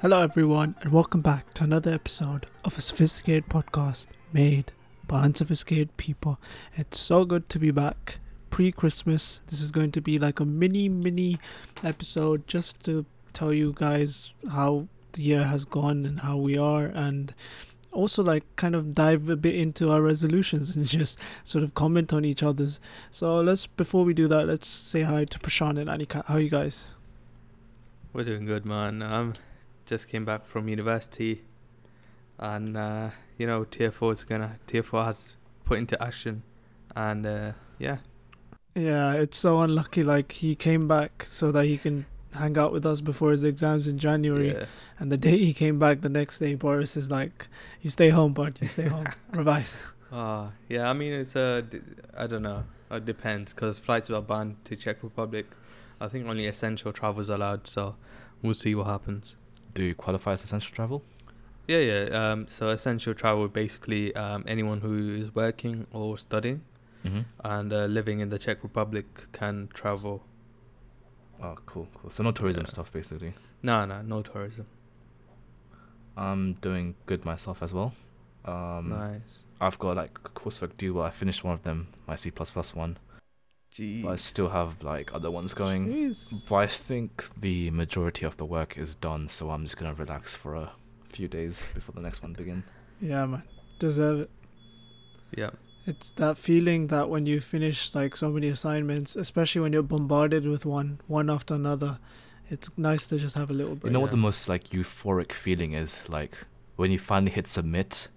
Hello, 0.00 0.22
everyone, 0.22 0.76
and 0.80 0.92
welcome 0.92 1.20
back 1.20 1.52
to 1.54 1.64
another 1.64 1.92
episode 1.92 2.46
of 2.64 2.78
a 2.78 2.80
sophisticated 2.80 3.48
podcast 3.50 4.06
made 4.32 4.72
by 5.06 5.22
unsophisticated 5.22 5.94
people. 5.98 6.40
It's 6.74 6.98
so 6.98 7.26
good 7.26 7.50
to 7.50 7.58
be 7.58 7.70
back 7.70 8.18
pre 8.48 8.72
Christmas. 8.72 9.42
This 9.48 9.60
is 9.60 9.70
going 9.70 9.92
to 9.92 10.00
be 10.00 10.18
like 10.18 10.40
a 10.40 10.44
mini, 10.44 10.88
mini 10.88 11.38
episode 11.84 12.46
just 12.46 12.82
to 12.84 13.04
tell 13.32 13.52
you 13.52 13.74
guys 13.76 14.34
how 14.52 14.88
the 15.12 15.22
year 15.22 15.44
has 15.44 15.64
gone 15.64 16.06
and 16.06 16.20
how 16.20 16.36
we 16.36 16.56
are, 16.56 16.86
and 16.86 17.34
also 17.92 18.22
like 18.22 18.44
kind 18.56 18.74
of 18.74 18.94
dive 18.94 19.28
a 19.28 19.36
bit 19.36 19.54
into 19.54 19.90
our 19.90 20.00
resolutions 20.00 20.76
and 20.76 20.86
just 20.98 21.18
sort 21.44 21.64
of 21.64 21.74
comment 21.74 22.12
on 22.12 22.24
each 22.24 22.42
other's. 22.42 22.80
So 23.10 23.40
let's 23.40 23.66
before 23.66 24.04
we 24.04 24.14
do 24.14 24.28
that, 24.28 24.46
let's 24.46 24.68
say 24.68 25.02
hi 25.02 25.24
to 25.26 25.38
Prashant 25.38 25.78
and 25.78 25.88
Anika. 25.88 26.24
How 26.26 26.34
are 26.34 26.40
you 26.40 26.50
guys? 26.50 26.88
We're 28.12 28.24
doing 28.24 28.44
good, 28.46 28.64
man. 28.64 29.02
Um, 29.02 29.32
just 29.86 30.08
came 30.08 30.24
back 30.24 30.44
from 30.46 30.68
university, 30.68 31.42
and 32.38 32.76
uh, 32.76 33.10
you 33.38 33.46
know, 33.46 33.64
tier 33.64 33.90
four 33.90 34.12
is 34.12 34.24
gonna 34.24 34.58
tier 34.66 34.82
four 34.82 35.04
has 35.04 35.34
put 35.64 35.78
into 35.78 36.00
action, 36.02 36.42
and 36.96 37.24
uh, 37.26 37.52
yeah. 37.78 37.98
Yeah, 38.74 39.12
it's 39.14 39.38
so 39.38 39.60
unlucky. 39.60 40.02
Like 40.02 40.32
he 40.32 40.54
came 40.54 40.86
back 40.88 41.24
so 41.28 41.50
that 41.52 41.64
he 41.66 41.76
can 41.78 42.06
hang 42.34 42.56
out 42.58 42.72
with 42.72 42.86
us 42.86 43.00
before 43.00 43.30
his 43.32 43.42
exams 43.44 43.86
in 43.88 43.98
January, 43.98 44.52
Yeah. 44.52 44.66
and 44.98 45.10
the 45.10 45.16
day 45.16 45.36
he 45.38 45.52
came 45.52 45.78
back, 45.78 46.00
the 46.00 46.08
next 46.08 46.38
day 46.40 46.54
Boris 46.56 46.96
is 46.96 47.10
like, 47.10 47.48
"You 47.80 47.90
stay 47.90 48.08
home, 48.10 48.32
bud. 48.32 48.58
You 48.60 48.68
stay 48.68 48.88
home. 48.88 49.06
Revise." 49.32 49.76
Uh, 50.12 50.48
yeah. 50.68 50.90
I 50.90 50.92
mean, 50.94 51.12
it's 51.12 51.36
a. 51.36 51.62
d- 51.62 51.80
I 52.16 52.26
don't 52.26 52.42
know. 52.42 52.64
It 52.90 53.04
depends 53.04 53.54
because 53.54 53.78
flights 53.78 54.10
are 54.10 54.20
banned 54.22 54.56
to 54.64 54.74
Czech 54.74 55.02
Republic. 55.04 55.46
I 56.00 56.08
think 56.08 56.26
only 56.26 56.46
essential 56.46 56.92
travel 56.92 57.20
is 57.20 57.28
allowed, 57.28 57.66
so 57.66 57.96
we'll 58.42 58.54
see 58.54 58.74
what 58.74 58.86
happens. 58.86 59.36
Do 59.74 59.84
you 59.84 59.94
qualify 59.94 60.32
as 60.32 60.42
essential 60.42 60.74
travel? 60.74 61.02
Yeah, 61.68 61.78
yeah. 61.78 62.32
Um, 62.32 62.48
so 62.48 62.68
essential 62.70 63.14
travel 63.14 63.46
basically 63.48 64.14
um, 64.16 64.44
anyone 64.46 64.80
who 64.80 65.14
is 65.14 65.34
working 65.34 65.86
or 65.92 66.16
studying 66.18 66.62
Mm-hmm. 67.04 67.20
and 67.44 67.72
uh, 67.72 67.86
living 67.86 68.20
in 68.20 68.28
the 68.28 68.38
Czech 68.38 68.62
Republic 68.62 69.06
can 69.32 69.68
travel. 69.72 70.22
Oh, 71.42 71.56
cool, 71.64 71.88
cool. 71.94 72.10
So 72.10 72.22
no 72.22 72.30
tourism 72.30 72.64
Yeah. 72.64 72.68
stuff, 72.68 72.92
basically. 72.92 73.32
No, 73.62 73.86
no, 73.86 74.02
no 74.02 74.20
tourism. 74.22 74.66
I'm 76.16 76.54
doing 76.54 76.94
good 77.06 77.24
myself 77.24 77.62
as 77.62 77.72
well. 77.72 77.94
Um, 78.44 78.88
nice. 78.90 79.44
I've 79.60 79.78
got 79.78 79.96
like 79.96 80.12
coursework 80.22 80.76
due. 80.76 80.94
Well, 80.94 81.04
I 81.06 81.10
finished 81.10 81.42
one 81.44 81.54
of 81.54 81.62
them, 81.62 81.88
my 82.06 82.16
C 82.16 82.30
plus 82.30 82.50
plus 82.50 82.74
one. 82.74 82.98
Jeez. 83.74 84.02
But 84.02 84.10
I 84.10 84.16
still 84.16 84.48
have 84.50 84.82
like 84.82 85.14
other 85.14 85.30
ones 85.30 85.54
going. 85.54 85.86
Jeez. 85.88 86.48
But 86.48 86.56
I 86.56 86.66
think 86.66 87.28
the 87.40 87.70
majority 87.70 88.26
of 88.26 88.36
the 88.36 88.44
work 88.44 88.76
is 88.76 88.94
done, 88.94 89.28
so 89.28 89.50
I'm 89.50 89.64
just 89.64 89.76
gonna 89.76 89.94
relax 89.94 90.34
for 90.34 90.54
a 90.56 90.72
few 91.10 91.28
days 91.28 91.64
before 91.74 91.94
the 91.94 92.00
next 92.00 92.22
one 92.22 92.32
begin. 92.32 92.64
Yeah, 93.00 93.26
man. 93.26 93.42
Deserve 93.78 94.20
it. 94.20 94.30
Yeah. 95.36 95.50
It's 95.86 96.12
that 96.12 96.36
feeling 96.36 96.88
that 96.88 97.08
when 97.08 97.26
you 97.26 97.40
finish 97.40 97.94
like 97.94 98.14
so 98.16 98.30
many 98.30 98.48
assignments, 98.48 99.16
especially 99.16 99.62
when 99.62 99.72
you're 99.72 99.82
bombarded 99.82 100.46
with 100.46 100.66
one, 100.66 101.00
one 101.06 101.30
after 101.30 101.54
another, 101.54 101.98
it's 102.50 102.68
nice 102.76 103.06
to 103.06 103.18
just 103.18 103.34
have 103.36 103.50
a 103.50 103.54
little 103.54 103.72
You 103.74 103.76
break. 103.80 103.92
know 103.92 104.00
what 104.00 104.10
the 104.10 104.16
most 104.16 104.48
like 104.48 104.70
euphoric 104.70 105.32
feeling 105.32 105.72
is? 105.72 106.02
Like 106.08 106.36
when 106.76 106.90
you 106.90 106.98
finally 106.98 107.30
hit 107.32 107.46
submit, 107.46 108.08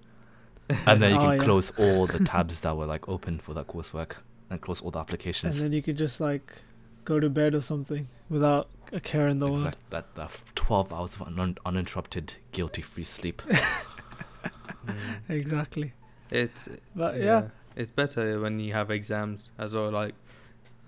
and 0.87 1.01
then 1.01 1.11
you 1.11 1.17
Oh, 1.17 1.21
can 1.21 1.37
yeah. 1.37 1.43
close 1.43 1.71
all 1.77 2.07
the 2.07 2.19
tabs 2.23 2.61
that 2.61 2.75
were 2.75 2.85
like 2.85 3.07
open 3.07 3.39
for 3.39 3.53
that 3.53 3.67
coursework 3.67 4.15
and 4.53 4.61
close 4.61 4.81
all 4.81 4.91
the 4.91 4.99
applications. 4.99 5.57
and 5.57 5.65
then 5.65 5.73
you 5.73 5.81
could 5.81 5.97
just 5.97 6.19
like 6.21 6.61
go 7.05 7.19
to 7.19 7.29
bed 7.29 7.53
or 7.53 7.61
something 7.61 8.07
without 8.29 8.69
a 8.93 8.99
care 8.99 9.27
in 9.27 9.39
the 9.39 9.47
world. 9.51 9.75
That, 9.89 10.15
that 10.15 10.31
12 10.55 10.93
hours 10.93 11.15
of 11.15 11.23
un- 11.23 11.57
uninterrupted 11.65 12.35
guilty 12.51 12.81
free 12.81 13.03
sleep. 13.03 13.41
Mm. 14.85 14.95
Exactly. 15.29 15.93
It's 16.29 16.67
But 16.93 17.17
yeah. 17.21 17.47
it's 17.75 17.91
better 17.91 18.39
when 18.41 18.59
you 18.59 18.73
have 18.73 18.91
exams 18.91 19.51
as 19.57 19.73
well. 19.73 19.89
Like, 19.91 20.13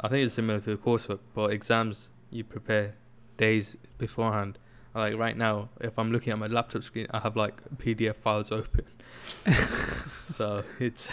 I 0.01 0.09
think 0.09 0.25
it's 0.25 0.33
similar 0.35 0.59
to 0.59 0.71
the 0.71 0.77
coursework, 0.77 1.19
but 1.33 1.51
exams 1.51 2.09
you 2.29 2.43
prepare 2.43 2.93
days 3.37 3.77
beforehand. 3.97 4.57
Like 4.93 5.15
right 5.17 5.37
now, 5.37 5.69
if 5.79 5.97
I'm 5.97 6.11
looking 6.11 6.33
at 6.33 6.39
my 6.39 6.47
laptop 6.47 6.83
screen, 6.83 7.07
I 7.11 7.19
have 7.19 7.35
like 7.37 7.61
PDF 7.77 8.15
files 8.15 8.51
open. 8.51 8.85
so 10.25 10.63
it's 10.79 11.09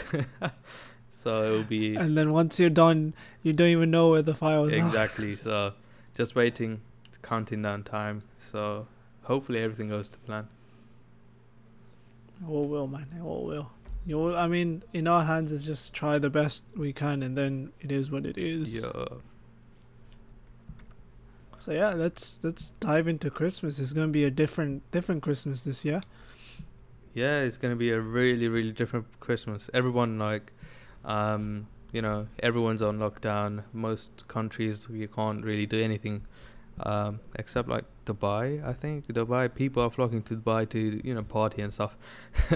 so 1.22 1.44
it'll 1.44 1.64
be 1.64 1.94
And 1.94 2.16
then 2.16 2.32
once 2.32 2.58
you're 2.58 2.70
done, 2.70 3.14
you 3.42 3.52
don't 3.52 3.68
even 3.68 3.90
know 3.90 4.10
where 4.10 4.22
the 4.22 4.34
files 4.34 4.72
are. 4.72 4.76
exactly. 4.86 5.36
So 5.36 5.74
just 6.14 6.34
waiting, 6.34 6.80
counting 7.22 7.62
down 7.62 7.84
time. 7.84 8.22
So 8.38 8.86
hopefully 9.22 9.60
everything 9.60 9.88
goes 9.88 10.08
to 10.08 10.18
plan. 10.18 10.48
All 12.48 12.66
will, 12.66 12.86
man. 12.88 13.06
All 13.22 13.44
will. 13.44 13.70
You 14.04 14.18
all, 14.18 14.36
I 14.36 14.48
mean, 14.48 14.82
in 14.92 15.06
our 15.06 15.24
hands 15.24 15.52
is 15.52 15.64
just 15.64 15.92
try 15.92 16.18
the 16.18 16.30
best 16.30 16.64
we 16.76 16.92
can, 16.92 17.22
and 17.22 17.38
then 17.38 17.70
it 17.80 17.92
is 17.92 18.10
what 18.10 18.26
it 18.26 18.36
is. 18.36 18.82
Yeah. 18.82 19.04
So 21.58 21.70
yeah, 21.70 21.90
let's 21.90 22.40
let's 22.42 22.72
dive 22.80 23.06
into 23.06 23.30
Christmas. 23.30 23.78
It's 23.78 23.92
gonna 23.92 24.08
be 24.08 24.24
a 24.24 24.30
different 24.32 24.82
different 24.90 25.22
Christmas 25.22 25.60
this 25.60 25.84
year. 25.84 26.00
Yeah, 27.14 27.42
it's 27.42 27.58
gonna 27.58 27.76
be 27.76 27.92
a 27.92 28.00
really, 28.00 28.48
really 28.48 28.72
different 28.72 29.06
Christmas. 29.20 29.70
Everyone 29.72 30.18
like, 30.18 30.52
um, 31.04 31.66
you 31.92 32.02
know, 32.02 32.26
everyone's 32.42 32.82
on 32.82 32.98
lockdown. 32.98 33.64
Most 33.72 34.26
countries 34.28 34.86
you 34.90 35.08
can't 35.08 35.44
really 35.44 35.66
do 35.66 35.80
anything, 35.82 36.22
um, 36.80 37.20
except 37.36 37.68
like 37.68 37.84
Dubai. 38.06 38.64
I 38.66 38.72
think 38.72 39.06
Dubai 39.06 39.54
people 39.54 39.82
are 39.82 39.90
flocking 39.90 40.22
to 40.22 40.36
Dubai 40.36 40.68
to 40.70 41.00
you 41.04 41.14
know 41.14 41.22
party 41.22 41.62
and 41.62 41.72
stuff. 41.72 41.96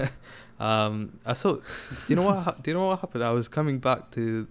um, 0.59 1.19
I 1.25 1.33
saw. 1.33 1.55
Do 1.55 1.61
you 2.07 2.15
know 2.15 2.23
what? 2.23 2.63
do 2.63 2.71
you 2.71 2.75
know 2.75 2.87
what 2.87 2.99
happened? 2.99 3.23
I 3.23 3.31
was 3.31 3.47
coming 3.47 3.79
back 3.79 4.11
to 4.11 4.47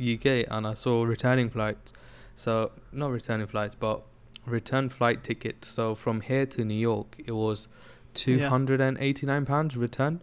UK 0.00 0.46
and 0.48 0.66
I 0.66 0.74
saw 0.74 1.02
returning 1.02 1.50
flights. 1.50 1.92
So 2.36 2.70
not 2.92 3.10
returning 3.10 3.48
flights, 3.48 3.74
but 3.74 4.02
return 4.46 4.88
flight 4.88 5.24
ticket. 5.24 5.64
So 5.64 5.96
from 5.96 6.20
here 6.20 6.46
to 6.46 6.64
New 6.64 6.74
York, 6.74 7.16
it 7.26 7.32
was 7.32 7.68
two 8.14 8.48
hundred 8.48 8.80
and 8.80 8.96
eighty 9.00 9.26
nine 9.26 9.44
pounds 9.44 9.76
return. 9.76 10.22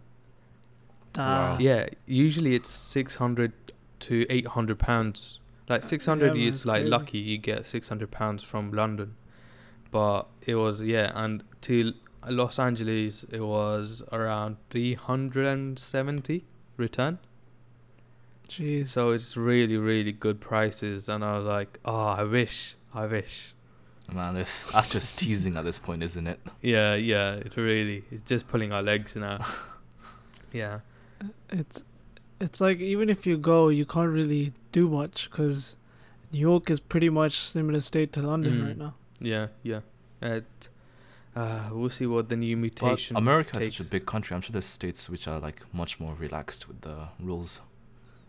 Ah, 1.18 1.56
Yeah, 1.58 1.86
usually 2.06 2.54
it's 2.54 2.68
six 2.68 3.16
hundred 3.16 3.52
to 4.00 4.26
eight 4.30 4.46
hundred 4.46 4.78
pounds. 4.78 5.40
Like 5.68 5.82
six 5.82 6.06
hundred 6.06 6.34
man, 6.34 6.42
is 6.42 6.64
like 6.64 6.82
crazy. 6.82 6.90
lucky 6.90 7.18
you 7.18 7.38
get 7.38 7.66
six 7.66 7.88
hundred 7.88 8.10
pounds 8.10 8.42
from 8.42 8.70
London, 8.72 9.16
but 9.90 10.28
it 10.42 10.54
was 10.54 10.80
yeah, 10.80 11.10
and 11.14 11.42
to 11.62 11.92
Los 12.28 12.58
Angeles 12.58 13.24
it 13.30 13.40
was 13.40 14.02
around 14.12 14.56
three 14.70 14.94
hundred 14.94 15.46
and 15.46 15.78
seventy 15.78 16.44
return. 16.76 17.18
Jeez. 18.48 18.88
So 18.88 19.10
it's 19.10 19.36
really 19.36 19.76
really 19.76 20.12
good 20.12 20.40
prices, 20.40 21.08
and 21.08 21.24
I 21.24 21.36
was 21.38 21.46
like, 21.46 21.78
oh, 21.84 22.06
I 22.08 22.22
wish, 22.22 22.76
I 22.94 23.06
wish. 23.06 23.54
Man, 24.12 24.34
this 24.34 24.70
that's 24.70 24.88
just 24.90 25.18
teasing 25.18 25.56
at 25.56 25.64
this 25.64 25.80
point, 25.80 26.04
isn't 26.04 26.28
it? 26.28 26.38
Yeah, 26.62 26.94
yeah, 26.94 27.34
it 27.34 27.56
really. 27.56 28.04
It's 28.12 28.22
just 28.22 28.46
pulling 28.46 28.72
our 28.72 28.82
legs 28.82 29.16
now. 29.16 29.44
yeah. 30.52 30.80
It's 31.50 31.84
it's 32.40 32.60
like 32.60 32.78
even 32.80 33.08
if 33.10 33.26
you 33.26 33.36
go, 33.38 33.68
you 33.68 33.86
can't 33.86 34.10
really 34.12 34.52
do 34.72 34.88
much 34.88 35.30
because 35.30 35.76
New 36.32 36.40
York 36.40 36.70
is 36.70 36.80
pretty 36.80 37.08
much 37.08 37.38
similar 37.40 37.80
state 37.80 38.12
to 38.14 38.22
London 38.22 38.52
Mm. 38.60 38.66
right 38.66 38.78
now. 38.78 38.94
Yeah, 39.20 39.46
yeah. 39.62 39.80
It, 40.20 40.68
uh, 41.34 41.68
we'll 41.72 41.90
see 41.90 42.06
what 42.06 42.28
the 42.28 42.36
new 42.36 42.56
But 42.56 42.60
mutation. 42.60 43.16
America 43.16 43.58
is 43.58 43.76
such 43.76 43.86
a 43.86 43.90
big 43.90 44.04
country. 44.06 44.34
I'm 44.34 44.40
sure 44.42 44.52
there's 44.52 44.66
states 44.66 45.08
which 45.08 45.26
are 45.28 45.38
like 45.38 45.62
much 45.72 45.98
more 46.00 46.14
relaxed 46.14 46.68
with 46.68 46.80
the 46.82 47.08
rules. 47.20 47.60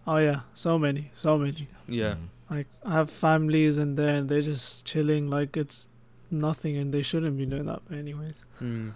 Oh 0.05 0.17
yeah, 0.17 0.41
so 0.53 0.77
many, 0.79 1.11
so 1.15 1.37
many. 1.37 1.67
Yeah, 1.87 2.13
Mm. 2.15 2.27
Like 2.49 2.67
I 2.85 2.93
have 2.93 3.09
families 3.09 3.77
in 3.77 3.95
there, 3.95 4.15
and 4.15 4.29
they're 4.29 4.41
just 4.41 4.85
chilling 4.85 5.29
like 5.29 5.57
it's 5.57 5.89
nothing, 6.31 6.77
and 6.77 6.93
they 6.93 7.01
shouldn't 7.01 7.37
be 7.37 7.45
doing 7.45 7.65
that. 7.65 7.81
But 7.89 7.97
anyways, 7.97 8.41
mm. 8.61 8.93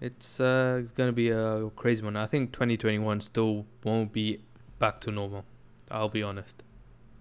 It's 0.00 0.40
uh, 0.40 0.82
gonna 0.94 1.12
be 1.12 1.30
a 1.30 1.70
crazy 1.76 2.04
one. 2.04 2.16
I 2.16 2.26
think 2.26 2.52
2021 2.52 3.20
still 3.20 3.66
won't 3.84 4.12
be 4.12 4.40
back 4.78 5.00
to 5.02 5.10
normal. 5.10 5.44
I'll 5.90 6.08
be 6.08 6.22
honest. 6.22 6.62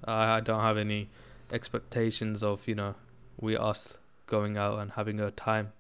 I, 0.06 0.38
I 0.38 0.40
don't 0.40 0.62
have 0.62 0.78
any 0.78 1.10
expectations 1.52 2.44
of 2.44 2.68
you 2.68 2.76
know 2.76 2.96
we 3.40 3.58
us 3.58 3.98
going 4.26 4.58
out 4.58 4.80
and 4.80 4.92
having 4.92 5.20
a 5.20 5.32
time. 5.32 5.72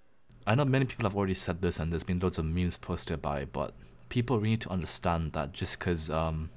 I 0.45 0.55
know 0.55 0.65
many 0.65 0.85
people 0.85 1.05
have 1.05 1.15
already 1.15 1.33
said 1.33 1.61
this, 1.61 1.79
and 1.79 1.91
there's 1.91 2.05
been 2.05 2.19
loads 2.19 2.37
of 2.37 2.45
memes 2.45 2.77
posted 2.77 3.15
about 3.15 3.41
it, 3.41 3.53
but 3.53 3.73
people 4.09 4.37
really 4.37 4.51
need 4.51 4.61
to 4.61 4.69
understand 4.69 5.33
that 5.33 5.51
just 5.51 5.77
because, 5.77 6.09
um, 6.09 6.49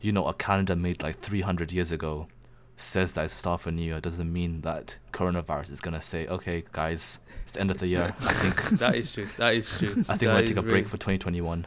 you 0.00 0.12
know, 0.12 0.26
a 0.26 0.34
calendar 0.34 0.76
made 0.76 1.02
like 1.02 1.20
300 1.20 1.72
years 1.72 1.90
ago 1.90 2.28
says 2.76 3.12
that 3.12 3.24
it's 3.24 3.34
the 3.34 3.38
start 3.38 3.60
of 3.60 3.66
a 3.68 3.72
new 3.72 3.82
year 3.82 4.00
doesn't 4.00 4.32
mean 4.32 4.60
that 4.62 4.98
coronavirus 5.12 5.70
is 5.70 5.80
going 5.80 5.94
to 5.94 6.02
say, 6.02 6.26
okay, 6.26 6.64
guys, 6.72 7.20
it's 7.42 7.52
the 7.52 7.60
end 7.60 7.70
of 7.70 7.78
the 7.78 7.86
year. 7.86 8.14
I 8.20 8.32
think 8.32 8.78
that 8.80 8.94
is 8.96 9.12
true. 9.12 9.28
That 9.36 9.54
is 9.54 9.70
true. 9.78 9.90
I 10.08 10.16
think 10.16 10.20
That 10.20 10.20
we'll 10.22 10.36
is 10.38 10.48
take 10.48 10.56
a 10.58 10.62
break 10.62 10.72
really- 10.72 10.82
for 10.84 10.96
2021. 10.96 11.66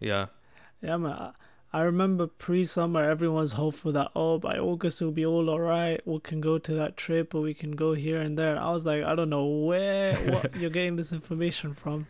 Yeah. 0.00 0.26
yeah, 0.82 0.96
man. 0.98 1.12
I, 1.12 1.30
I 1.72 1.80
remember 1.80 2.26
pre-summer, 2.28 3.02
everyone's 3.02 3.52
hopeful 3.52 3.90
that 3.92 4.10
oh, 4.14 4.38
by 4.38 4.56
August 4.58 5.00
it'll 5.02 5.10
be 5.12 5.26
all 5.26 5.48
alright. 5.50 6.06
We 6.06 6.20
can 6.20 6.40
go 6.40 6.58
to 6.58 6.74
that 6.74 6.96
trip, 6.96 7.34
or 7.34 7.40
we 7.40 7.52
can 7.54 7.72
go 7.72 7.94
here 7.94 8.20
and 8.20 8.38
there. 8.38 8.56
I 8.60 8.70
was 8.70 8.84
like, 8.86 9.02
I 9.02 9.14
don't 9.16 9.30
know 9.30 9.44
where 9.46 10.14
what 10.32 10.54
you're 10.56 10.70
getting 10.70 10.96
this 10.96 11.10
information 11.12 11.74
from. 11.74 12.06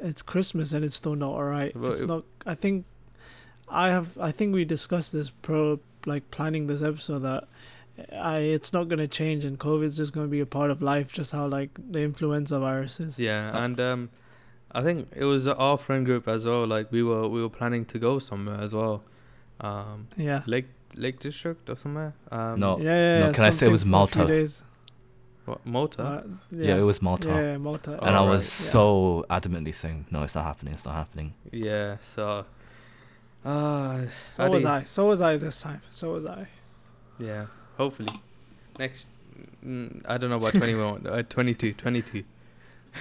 It's 0.00 0.22
Christmas 0.22 0.72
and 0.72 0.84
it's 0.84 0.94
still 0.96 1.14
not 1.14 1.30
alright. 1.30 1.76
Well, 1.76 1.92
it's 1.92 2.00
it- 2.00 2.06
not. 2.08 2.24
I 2.46 2.54
think 2.56 2.86
I 3.68 3.90
have. 3.90 4.16
I 4.18 4.30
think 4.32 4.52
we 4.54 4.64
discussed 4.64 5.12
this 5.12 5.30
pro 5.30 5.78
like 6.08 6.30
planning 6.30 6.66
this 6.66 6.82
episode 6.82 7.20
that 7.20 7.44
I 8.12 8.38
it's 8.56 8.72
not 8.72 8.88
gonna 8.88 9.08
change 9.08 9.44
and 9.44 9.58
COVID's 9.58 9.96
just 9.96 10.12
gonna 10.12 10.28
be 10.28 10.40
a 10.40 10.46
part 10.46 10.70
of 10.70 10.80
life, 10.82 11.12
just 11.12 11.32
how 11.32 11.46
like 11.46 11.70
the 11.94 12.00
influenza 12.02 12.58
virus 12.60 13.00
is. 13.00 13.18
Yeah, 13.18 13.50
Uh, 13.54 13.64
and 13.64 13.80
um, 13.80 14.10
I 14.72 14.82
think 14.82 15.08
it 15.16 15.24
was 15.24 15.46
our 15.48 15.78
friend 15.78 16.04
group 16.06 16.28
as 16.28 16.44
well. 16.44 16.66
Like 16.66 16.92
we 16.92 17.02
were 17.02 17.28
we 17.28 17.40
were 17.42 17.50
planning 17.60 17.84
to 17.86 17.98
go 17.98 18.18
somewhere 18.18 18.60
as 18.60 18.72
well, 18.74 19.02
um, 19.60 20.08
Yeah. 20.16 20.42
Lake 20.46 20.68
Lake 20.94 21.18
District 21.20 21.68
or 21.70 21.76
somewhere. 21.76 22.12
Um, 22.30 22.58
No. 22.60 22.78
yeah, 22.78 22.84
yeah, 22.84 23.18
no, 23.18 23.26
yeah, 23.26 23.32
can 23.32 23.44
I 23.44 23.50
say 23.50 23.66
it 23.66 23.70
was 23.70 23.80
something 23.82 24.06
for 24.08 24.22
a 24.22 24.26
few 24.26 24.34
Malta? 24.36 24.64
what, 25.48 25.66
Malta. 25.66 26.02
Uh, 26.02 26.22
Yeah, 26.50 26.76
it 26.76 26.86
was 26.92 27.00
Malta. 27.02 27.28
Yeah, 27.28 27.56
Malta. 27.58 27.92
and 28.06 28.16
I 28.16 28.20
was 28.20 28.44
yeah. 28.44 28.70
so 28.72 29.24
adamantly 29.30 29.74
saying, 29.74 30.06
no, 30.10 30.22
it's 30.22 30.34
not 30.34 30.44
happening. 30.44 30.74
It's 30.74 30.84
not 30.84 30.94
happening. 30.94 31.34
yeah, 31.52 31.96
so. 32.00 32.44
Uh, 33.44 34.02
So 34.30 34.44
I 34.44 34.48
was 34.48 34.64
I. 34.64 34.84
So 34.84 35.06
was 35.06 35.22
I 35.22 35.36
this 35.36 35.60
time. 35.60 35.80
So 35.90 36.12
was 36.12 36.26
I. 36.26 36.48
yeah, 37.18 37.46
hopefully. 37.76 38.20
Next, 38.78 39.08
mm, 39.64 40.02
I 40.06 40.18
don't 40.18 40.30
know 40.30 40.36
about 40.36 40.52
21, 40.54 41.06
uh, 41.06 41.22
22, 41.28 41.74
22. 41.74 42.24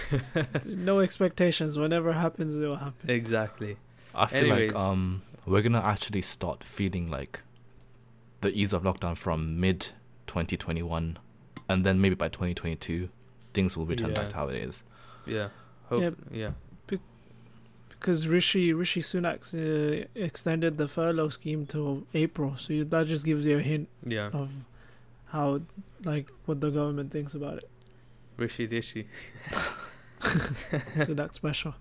no 0.65 0.99
expectations. 0.99 1.77
Whatever 1.77 2.13
happens, 2.13 2.57
it 2.57 2.61
will 2.61 2.75
happen. 2.75 3.09
Exactly. 3.09 3.77
I 4.15 4.25
feel 4.27 4.39
Anyway. 4.39 4.67
like 4.67 4.75
um 4.75 5.21
we're 5.45 5.61
gonna 5.61 5.81
actually 5.81 6.21
start 6.21 6.63
feeling 6.63 7.09
like 7.09 7.41
the 8.41 8.49
ease 8.49 8.73
of 8.73 8.83
lockdown 8.83 9.17
from 9.17 9.59
mid 9.59 9.87
2021, 10.27 11.17
and 11.69 11.85
then 11.85 11.99
maybe 12.01 12.15
by 12.15 12.27
2022 12.27 13.09
things 13.53 13.75
will 13.75 13.85
return 13.85 14.13
back 14.13 14.29
to 14.29 14.35
how 14.35 14.47
it 14.49 14.55
is. 14.55 14.83
Yeah. 15.25 15.49
Hope, 15.89 16.01
Yep. 16.01 16.13
yeah. 16.31 16.51
Because 17.99 18.27
Rishi 18.27 18.73
Rishi 18.73 19.01
Sunak 19.01 19.41
uh, 19.53 20.05
extended 20.15 20.77
the 20.77 20.87
furlough 20.87 21.29
scheme 21.29 21.65
to 21.67 22.05
April, 22.13 22.55
so 22.55 22.73
you, 22.73 22.83
that 22.85 23.07
just 23.07 23.25
gives 23.25 23.45
you 23.45 23.57
a 23.57 23.61
hint 23.61 23.89
Yeah. 24.05 24.29
of 24.33 24.51
how, 25.25 25.61
like, 26.03 26.31
what 26.45 26.61
the 26.61 26.69
government 26.69 27.11
thinks 27.11 27.33
about 27.33 27.57
it. 27.57 27.69
Rishi 28.37 28.67
Dishi. 28.67 29.05
Sunak 30.95 31.33
special. 31.33 31.75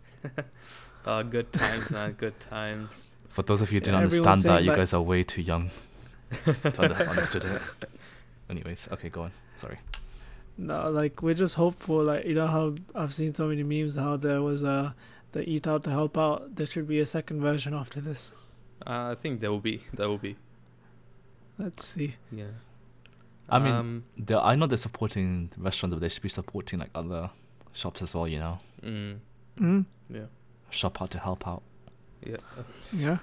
Oh, 1.06 1.22
good 1.34 1.52
times, 1.52 1.90
man. 1.90 2.12
Good 2.12 2.38
times. 2.40 3.02
For 3.28 3.42
those 3.42 3.60
of 3.60 3.70
you 3.70 3.76
who 3.76 3.80
didn't 3.80 3.94
Yeah, 3.94 4.00
understand 4.02 4.42
that, 4.42 4.64
you 4.64 4.74
guys 4.74 4.94
are 4.94 5.02
way 5.02 5.22
too 5.22 5.42
young 5.42 5.70
to 6.44 6.82
under- 6.82 6.94
understood 6.94 7.44
it. 7.44 7.62
Anyways, 8.48 8.88
okay, 8.92 9.08
go 9.10 9.22
on. 9.22 9.32
Sorry. 9.58 9.78
No, 10.58 10.90
like 10.90 11.22
we're 11.22 11.34
just 11.34 11.54
hopeful. 11.56 12.02
Like 12.04 12.24
you 12.24 12.34
know 12.34 12.46
how 12.46 12.74
I've 12.94 13.12
seen 13.12 13.34
so 13.34 13.48
many 13.48 13.62
memes 13.62 13.96
how 13.96 14.16
there 14.16 14.40
was 14.40 14.62
a 14.62 14.94
the 15.36 15.48
eat 15.48 15.66
out 15.66 15.84
to 15.84 15.90
help 15.90 16.16
out. 16.18 16.56
There 16.56 16.66
should 16.66 16.88
be 16.88 16.98
a 17.00 17.06
second 17.06 17.40
version 17.40 17.74
after 17.74 18.00
this. 18.00 18.32
Uh, 18.86 19.12
I 19.12 19.16
think 19.20 19.40
there 19.40 19.50
will 19.50 19.60
be. 19.60 19.82
There 19.92 20.08
will 20.08 20.18
be. 20.18 20.36
Let's 21.58 21.84
see. 21.84 22.16
Yeah. 22.32 22.54
I 23.48 23.58
mean, 23.58 23.74
Um, 23.74 24.04
They're, 24.18 24.38
I 24.50 24.54
know 24.56 24.66
they're 24.66 24.76
supporting 24.88 25.50
restaurants, 25.56 25.94
but 25.94 26.00
they 26.00 26.08
should 26.08 26.22
be 26.22 26.28
supporting 26.28 26.78
like 26.78 26.90
other 26.94 27.30
shops 27.72 28.02
as 28.02 28.14
well. 28.14 28.26
You 28.28 28.40
know, 28.40 28.58
mm, 28.82 29.18
Mm? 29.58 29.86
yeah. 30.10 30.26
shop 30.70 31.00
out 31.00 31.10
to 31.12 31.18
help 31.18 31.46
out. 31.46 31.62
Yeah. 32.24 32.36
Yeah. 32.92 33.18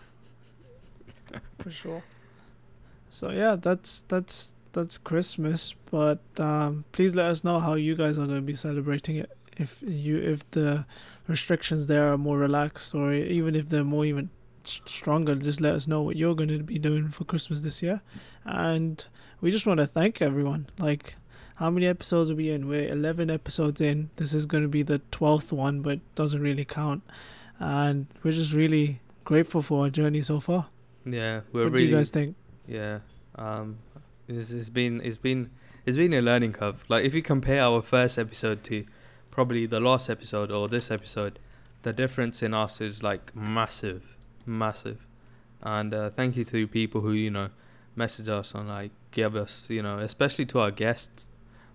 For 1.59 1.71
sure. 1.71 2.03
So 3.09 3.29
yeah, 3.31 3.55
that's 3.55 4.01
that's 4.07 4.55
that's 4.71 4.97
Christmas. 4.97 5.73
But 5.91 6.21
um, 6.39 6.85
please 6.91 7.15
let 7.15 7.25
us 7.27 7.43
know 7.43 7.59
how 7.59 7.73
you 7.75 7.95
guys 7.95 8.17
are 8.17 8.25
going 8.25 8.37
to 8.43 8.49
be 8.53 8.53
celebrating 8.55 9.17
it. 9.17 9.29
If 9.57 9.81
you 9.81 10.17
if 10.17 10.49
the 10.51 10.85
restrictions 11.27 11.87
there 11.87 12.11
are 12.11 12.17
more 12.17 12.37
relaxed, 12.37 12.93
or 12.95 13.13
even 13.13 13.55
if 13.55 13.69
they're 13.69 13.83
more 13.83 14.05
even 14.05 14.29
stronger, 14.63 15.35
just 15.35 15.61
let 15.61 15.75
us 15.75 15.87
know 15.87 16.01
what 16.01 16.15
you're 16.15 16.35
going 16.35 16.49
to 16.49 16.63
be 16.63 16.79
doing 16.79 17.09
for 17.09 17.23
Christmas 17.25 17.61
this 17.61 17.83
year. 17.83 18.01
And 18.45 19.03
we 19.41 19.51
just 19.51 19.65
want 19.65 19.79
to 19.79 19.87
thank 19.87 20.21
everyone. 20.21 20.69
Like, 20.79 21.15
how 21.55 21.69
many 21.69 21.85
episodes 21.85 22.31
are 22.31 22.35
we 22.35 22.49
in? 22.49 22.67
We're 22.67 22.87
eleven 22.87 23.29
episodes 23.29 23.81
in. 23.81 24.09
This 24.15 24.33
is 24.33 24.45
going 24.45 24.63
to 24.63 24.69
be 24.69 24.83
the 24.83 24.99
twelfth 25.11 25.53
one, 25.53 25.81
but 25.81 25.99
doesn't 26.15 26.41
really 26.41 26.65
count. 26.65 27.03
And 27.59 28.07
we're 28.23 28.31
just 28.31 28.53
really 28.53 29.01
grateful 29.23 29.61
for 29.61 29.83
our 29.83 29.89
journey 29.89 30.21
so 30.21 30.39
far. 30.39 30.67
Yeah. 31.05 31.41
We're 31.51 31.65
what 31.65 31.73
really. 31.73 31.85
do 31.85 31.91
you 31.91 31.97
guys 31.97 32.09
think? 32.09 32.35
Yeah. 32.67 32.99
Um, 33.35 33.77
it's, 34.27 34.51
it's 34.51 34.69
been 34.69 35.01
it's 35.01 35.17
been 35.17 35.51
it's 35.85 35.97
been 35.97 36.13
a 36.13 36.21
learning 36.21 36.53
curve. 36.53 36.83
Like 36.87 37.05
if 37.05 37.13
you 37.13 37.21
compare 37.21 37.61
our 37.61 37.81
first 37.81 38.17
episode 38.17 38.63
to 38.65 38.85
probably 39.33 39.65
the 39.65 39.79
last 39.79 40.09
episode 40.09 40.51
or 40.51 40.67
this 40.69 40.91
episode, 40.91 41.39
the 41.81 41.91
difference 41.91 42.43
in 42.43 42.53
us 42.53 42.79
is 42.79 43.01
like 43.01 43.35
massive, 43.35 44.15
massive. 44.45 44.99
And 45.61 45.93
uh, 45.93 46.09
thank 46.11 46.35
you 46.37 46.43
to 46.45 46.67
people 46.67 47.01
who 47.01 47.13
you 47.13 47.31
know 47.31 47.49
message 47.95 48.29
us 48.29 48.53
and 48.53 48.67
like 48.67 48.91
give 49.11 49.35
us 49.35 49.67
you 49.69 49.81
know 49.81 49.97
especially 49.99 50.45
to 50.47 50.59
our 50.59 50.71
guests, 50.71 51.29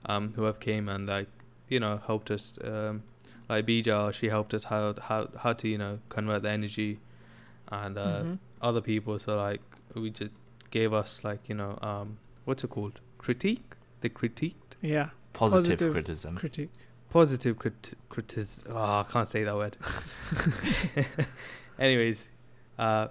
um, 0.06 0.32
who 0.36 0.42
have 0.44 0.60
came 0.60 0.88
and 0.88 1.06
like 1.08 1.28
you 1.68 1.80
know 1.80 2.00
helped 2.06 2.30
us. 2.30 2.54
Um, 2.62 3.02
like 3.48 3.64
Bija, 3.66 4.12
she 4.12 4.28
helped 4.28 4.52
us 4.54 4.64
how 4.64 4.94
how 5.08 5.28
how 5.42 5.52
to 5.54 5.66
you 5.68 5.78
know 5.78 5.98
convert 6.10 6.42
the 6.42 6.50
energy, 6.50 7.00
and 7.72 7.96
uh, 7.98 8.22
Mhm. 8.24 8.38
other 8.62 8.80
people. 8.82 9.18
So 9.18 9.36
like 9.36 9.62
we 9.94 10.10
just 10.10 10.30
gave 10.70 10.92
us 10.92 11.24
like 11.24 11.48
you 11.48 11.54
know 11.54 11.78
um 11.82 12.18
what's 12.44 12.62
it 12.62 12.70
called 12.70 13.00
critique 13.16 13.74
they 14.02 14.08
critiqued 14.10 14.76
Yeah, 14.82 15.10
Positive, 15.32 15.64
Positive 15.78 15.92
criticism. 15.92 16.36
critique. 16.36 16.70
Positive 17.10 17.58
crit 17.58 17.94
critis 18.10 18.64
oh 18.68 18.76
I 18.76 19.04
can't 19.10 19.26
say 19.28 19.44
that 19.44 19.56
word 19.56 19.76
anyways 21.78 22.28
uh 22.78 23.08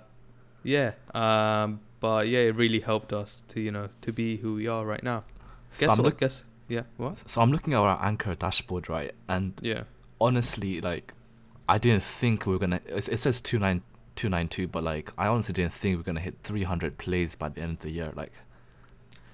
yeah 0.63 0.91
um 1.13 1.79
but 1.99 2.27
yeah 2.27 2.39
it 2.39 2.55
really 2.55 2.79
helped 2.79 3.13
us 3.13 3.43
to 3.49 3.59
you 3.59 3.71
know 3.71 3.89
to 4.01 4.11
be 4.11 4.37
who 4.37 4.55
we 4.55 4.67
are 4.67 4.85
right 4.85 5.03
now 5.03 5.23
so, 5.71 5.85
guess 5.87 5.97
I'm 5.97 6.03
what 6.03 6.05
look- 6.05 6.19
guess 6.19 6.43
yeah 6.67 6.83
what 6.97 7.29
so 7.29 7.41
I'm 7.41 7.51
looking 7.51 7.73
at 7.73 7.79
our 7.79 7.99
anchor 8.03 8.35
dashboard, 8.35 8.89
right? 8.89 9.11
And 9.27 9.53
yeah 9.61 9.83
honestly, 10.19 10.81
like, 10.81 11.13
I 11.69 11.77
didn't 11.77 12.03
think 12.03 12.45
we 12.45 12.53
were 12.53 12.59
gonna. 12.59 12.81
It, 12.87 13.09
it 13.09 13.19
says 13.19 13.39
two 13.41 13.59
nine 13.59 13.83
two 14.15 14.29
nine 14.29 14.47
two, 14.47 14.67
but 14.67 14.83
like, 14.83 15.11
I 15.17 15.27
honestly 15.27 15.53
didn't 15.53 15.73
think 15.73 15.95
we 15.95 16.01
are 16.01 16.03
gonna 16.03 16.19
hit 16.19 16.35
300 16.43 16.97
plays 16.97 17.35
by 17.35 17.49
the 17.49 17.61
end 17.61 17.73
of 17.73 17.79
the 17.79 17.91
year. 17.91 18.11
Like, 18.15 18.33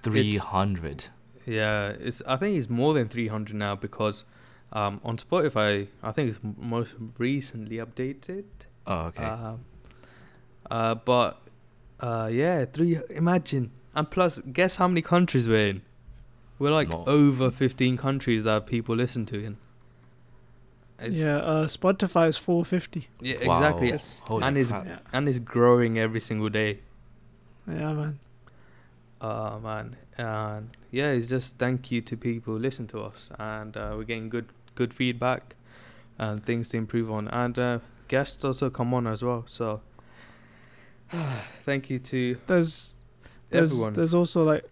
300. 0.03 1.05
yeah 1.45 1.89
it's 1.99 2.21
I 2.27 2.35
think 2.35 2.57
it's 2.57 2.69
more 2.69 2.93
than 2.93 3.07
300 3.07 3.55
now 3.55 3.75
because 3.75 4.25
um 4.73 4.99
on 5.03 5.17
Spotify 5.17 5.87
I 6.01 6.11
think 6.11 6.29
it's 6.29 6.39
most 6.57 6.95
recently 7.17 7.77
updated 7.77 8.45
Oh, 8.85 9.05
okay. 9.07 9.23
Um, 9.23 9.59
uh, 10.69 10.95
but 10.95 11.39
uh, 12.01 12.29
yeah, 12.31 12.65
three. 12.65 12.99
Imagine, 13.11 13.71
and 13.95 14.09
plus, 14.11 14.41
guess 14.51 14.75
how 14.75 14.89
many 14.89 15.01
countries 15.01 15.47
we're 15.47 15.69
in? 15.69 15.81
We're 16.59 16.71
like 16.71 16.89
No. 16.89 17.03
over 17.07 17.49
fifteen 17.49 17.95
countries 17.95 18.43
that 18.43 18.65
people 18.67 18.93
listen 18.95 19.25
to 19.27 19.41
in. 19.41 19.57
It's, 20.99 21.15
yeah, 21.15 21.37
uh, 21.37 21.65
Spotify 21.67 22.27
is 22.27 22.37
450. 22.37 23.07
yeah, 23.21 23.45
Wow. 23.47 23.53
exactly. 23.53 23.87
Yes. 23.87 24.21
Holy 24.25 24.43
and 24.43 24.57
it's 24.57 24.69
crap. 24.71 24.85
Yeah, 24.85 24.99
and 25.13 25.29
it's 25.29 25.39
growing 25.39 25.97
every 25.97 26.19
single 26.19 26.49
day. 26.49 26.79
yeah, 27.67 27.93
man. 27.93 28.19
Uh 29.21 29.59
man, 29.63 29.95
and 30.17 30.69
yeah, 30.91 31.11
it's 31.11 31.27
just 31.27 31.57
thank 31.57 31.89
you 31.91 32.01
to 32.01 32.17
people 32.17 32.53
who 32.55 32.59
listen 32.59 32.87
to 32.87 32.99
us, 33.01 33.29
and 33.39 33.77
uh, 33.77 33.93
we're 33.95 34.03
getting 34.03 34.27
good 34.29 34.47
good 34.75 34.93
feedback, 34.93 35.55
and 36.17 36.43
things 36.45 36.69
to 36.69 36.77
improve 36.77 37.09
on, 37.11 37.27
and 37.29 37.57
uh, 37.59 37.79
guests 38.07 38.43
also 38.43 38.69
come 38.69 38.93
on 38.93 39.07
as 39.07 39.23
well. 39.23 39.43
So, 39.47 39.81
thank 41.61 41.89
you 41.89 41.99
to 41.99 42.37
There's 42.47 42.95
there's 43.49 43.71
everyone. 43.71 43.93
there's 43.93 44.13
also 44.13 44.43
like 44.43 44.63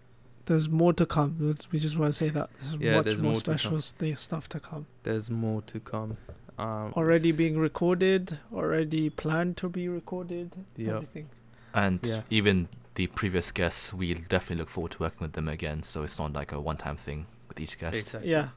there's 0.46 0.68
more 0.68 0.92
to 0.94 1.06
come. 1.06 1.36
That's, 1.38 1.70
we 1.70 1.78
just 1.78 1.96
want 1.96 2.12
to 2.12 2.16
say 2.16 2.28
that 2.30 2.50
there's 2.58 2.74
Yeah, 2.74 2.96
much 2.96 3.04
there's 3.04 3.22
more 3.22 3.32
more 3.32 3.40
to 3.40 3.58
special 3.58 3.80
st- 3.80 4.18
stuff 4.18 4.48
to 4.50 4.60
come. 4.60 4.86
There's 5.04 5.30
more 5.30 5.62
to 5.62 5.78
come. 5.78 6.16
Um, 6.58 6.92
Already 6.96 7.30
being 7.32 7.58
recorded, 7.58 8.38
already 8.52 9.08
planned 9.08 9.56
to 9.58 9.68
be 9.68 9.88
recorded. 9.88 10.56
Yeah. 10.76 10.94
Everything. 10.96 11.28
And 11.74 12.00
Yeah. 12.02 12.22
even 12.28 12.68
the 12.96 13.06
previous 13.06 13.52
guests, 13.52 13.94
we 13.94 14.12
definitely 14.14 14.56
look 14.56 14.68
forward 14.68 14.92
to 14.92 14.98
working 14.98 15.20
with 15.20 15.32
them 15.32 15.48
again. 15.48 15.84
So 15.84 16.02
it's 16.02 16.18
not 16.18 16.32
like 16.32 16.50
a 16.52 16.60
one-time 16.60 16.96
thing 16.96 17.26
with 17.48 17.60
each 17.60 17.78
guest. 17.78 17.94
Exactly. 18.08 18.30
Yeah, 18.32 18.48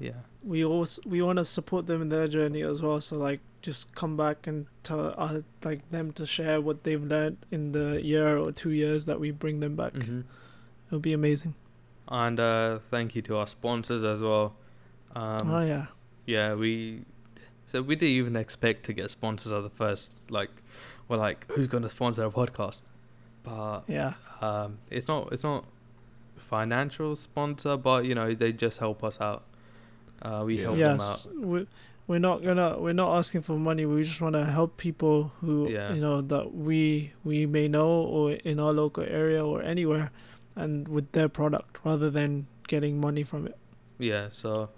Yeah. 0.00 0.12
we 0.42 0.64
also 0.64 1.00
we 1.06 1.22
want 1.22 1.38
to 1.38 1.44
support 1.44 1.86
them 1.86 2.02
in 2.02 2.08
their 2.08 2.26
journey 2.28 2.62
as 2.62 2.82
well. 2.82 3.00
So 3.00 3.16
like, 3.16 3.40
just 3.62 3.94
come 3.94 4.16
back 4.16 4.46
and 4.46 4.66
tell 4.82 5.14
uh, 5.16 5.40
like 5.62 5.88
them 5.90 6.12
to 6.12 6.26
share 6.26 6.60
what 6.60 6.84
they've 6.84 7.02
learned 7.02 7.38
in 7.50 7.72
the 7.72 8.02
year 8.02 8.36
or 8.36 8.52
two 8.52 8.70
years 8.72 9.06
that 9.06 9.18
we 9.20 9.30
bring 9.30 9.60
them 9.60 9.76
back. 9.76 9.94
hmm 9.94 10.22
It'll 10.88 10.98
be 11.00 11.12
amazing. 11.14 11.54
And 12.08 12.38
uh, 12.38 12.78
thank 12.90 13.14
you 13.14 13.22
to 13.22 13.36
our 13.38 13.46
sponsors 13.46 14.04
as 14.04 14.20
well. 14.20 14.54
Um, 15.14 15.50
oh 15.50 15.64
yeah. 15.64 15.86
Yeah, 16.26 16.54
we. 16.54 17.02
So 17.66 17.80
we 17.80 17.96
didn't 17.96 18.14
even 18.16 18.36
expect 18.36 18.84
to 18.86 18.92
get 18.92 19.10
sponsors 19.10 19.52
at 19.52 19.62
the 19.62 19.70
first. 19.70 20.18
Like, 20.28 20.50
we're 21.08 21.16
like, 21.16 21.50
who's 21.52 21.66
gonna 21.66 21.88
sponsor 21.88 22.24
a 22.24 22.30
podcast? 22.30 22.82
But 23.42 23.84
Yeah. 23.88 24.14
um, 24.42 24.78
it's 24.90 25.08
not 25.08 25.32
it's 25.32 25.42
not 25.44 25.64
financial 26.36 27.16
sponsor, 27.16 27.76
but 27.76 28.04
you 28.04 28.14
know 28.14 28.34
they 28.34 28.52
just 28.52 28.78
help 28.78 29.02
us 29.04 29.20
out. 29.20 29.44
Uh, 30.24 30.42
we 30.46 30.58
help 30.58 30.76
them 30.78 30.92
out. 30.92 31.00
yes, 31.00 31.28
we, 31.36 31.66
we're 32.06 32.18
not 32.18 32.42
gonna 32.42 32.78
we're 32.78 32.92
not 32.94 33.16
asking 33.18 33.42
for 33.42 33.58
money. 33.58 33.84
We 33.86 34.04
just 34.04 34.20
want 34.20 34.34
to 34.34 34.44
help 34.44 34.76
people 34.76 35.32
who 35.40 35.68
Yeah. 35.70 35.92
you 35.94 36.00
know 36.00 36.20
that 36.22 36.54
we 36.54 37.12
we 37.24 37.46
may 37.46 37.68
know 37.68 37.88
or 38.02 38.32
in 38.32 38.58
our 38.58 38.72
local 38.72 39.04
area 39.04 39.44
or 39.44 39.62
anywhere, 39.62 40.10
and 40.56 40.88
with 40.88 41.12
their 41.12 41.28
product 41.28 41.78
rather 41.84 42.10
than 42.10 42.46
getting 42.68 43.00
money 43.00 43.22
from 43.22 43.46
it. 43.46 43.56
Yeah, 43.98 44.28
so 44.30 44.70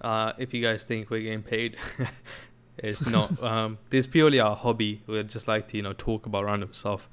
uh, 0.00 0.32
if 0.38 0.52
you 0.54 0.62
guys 0.62 0.84
think 0.84 1.10
we're 1.10 1.20
getting 1.22 1.42
paid, 1.42 1.76
it's 2.78 3.06
not. 3.06 3.42
um, 3.50 3.78
this 3.90 4.00
is 4.00 4.06
purely 4.06 4.40
our 4.40 4.56
hobby. 4.56 5.02
We 5.06 5.22
just 5.24 5.48
like 5.48 5.68
to 5.68 5.76
you 5.76 5.82
know 5.82 5.92
talk 5.92 6.26
about 6.26 6.44
random 6.44 6.72
stuff. 6.72 7.08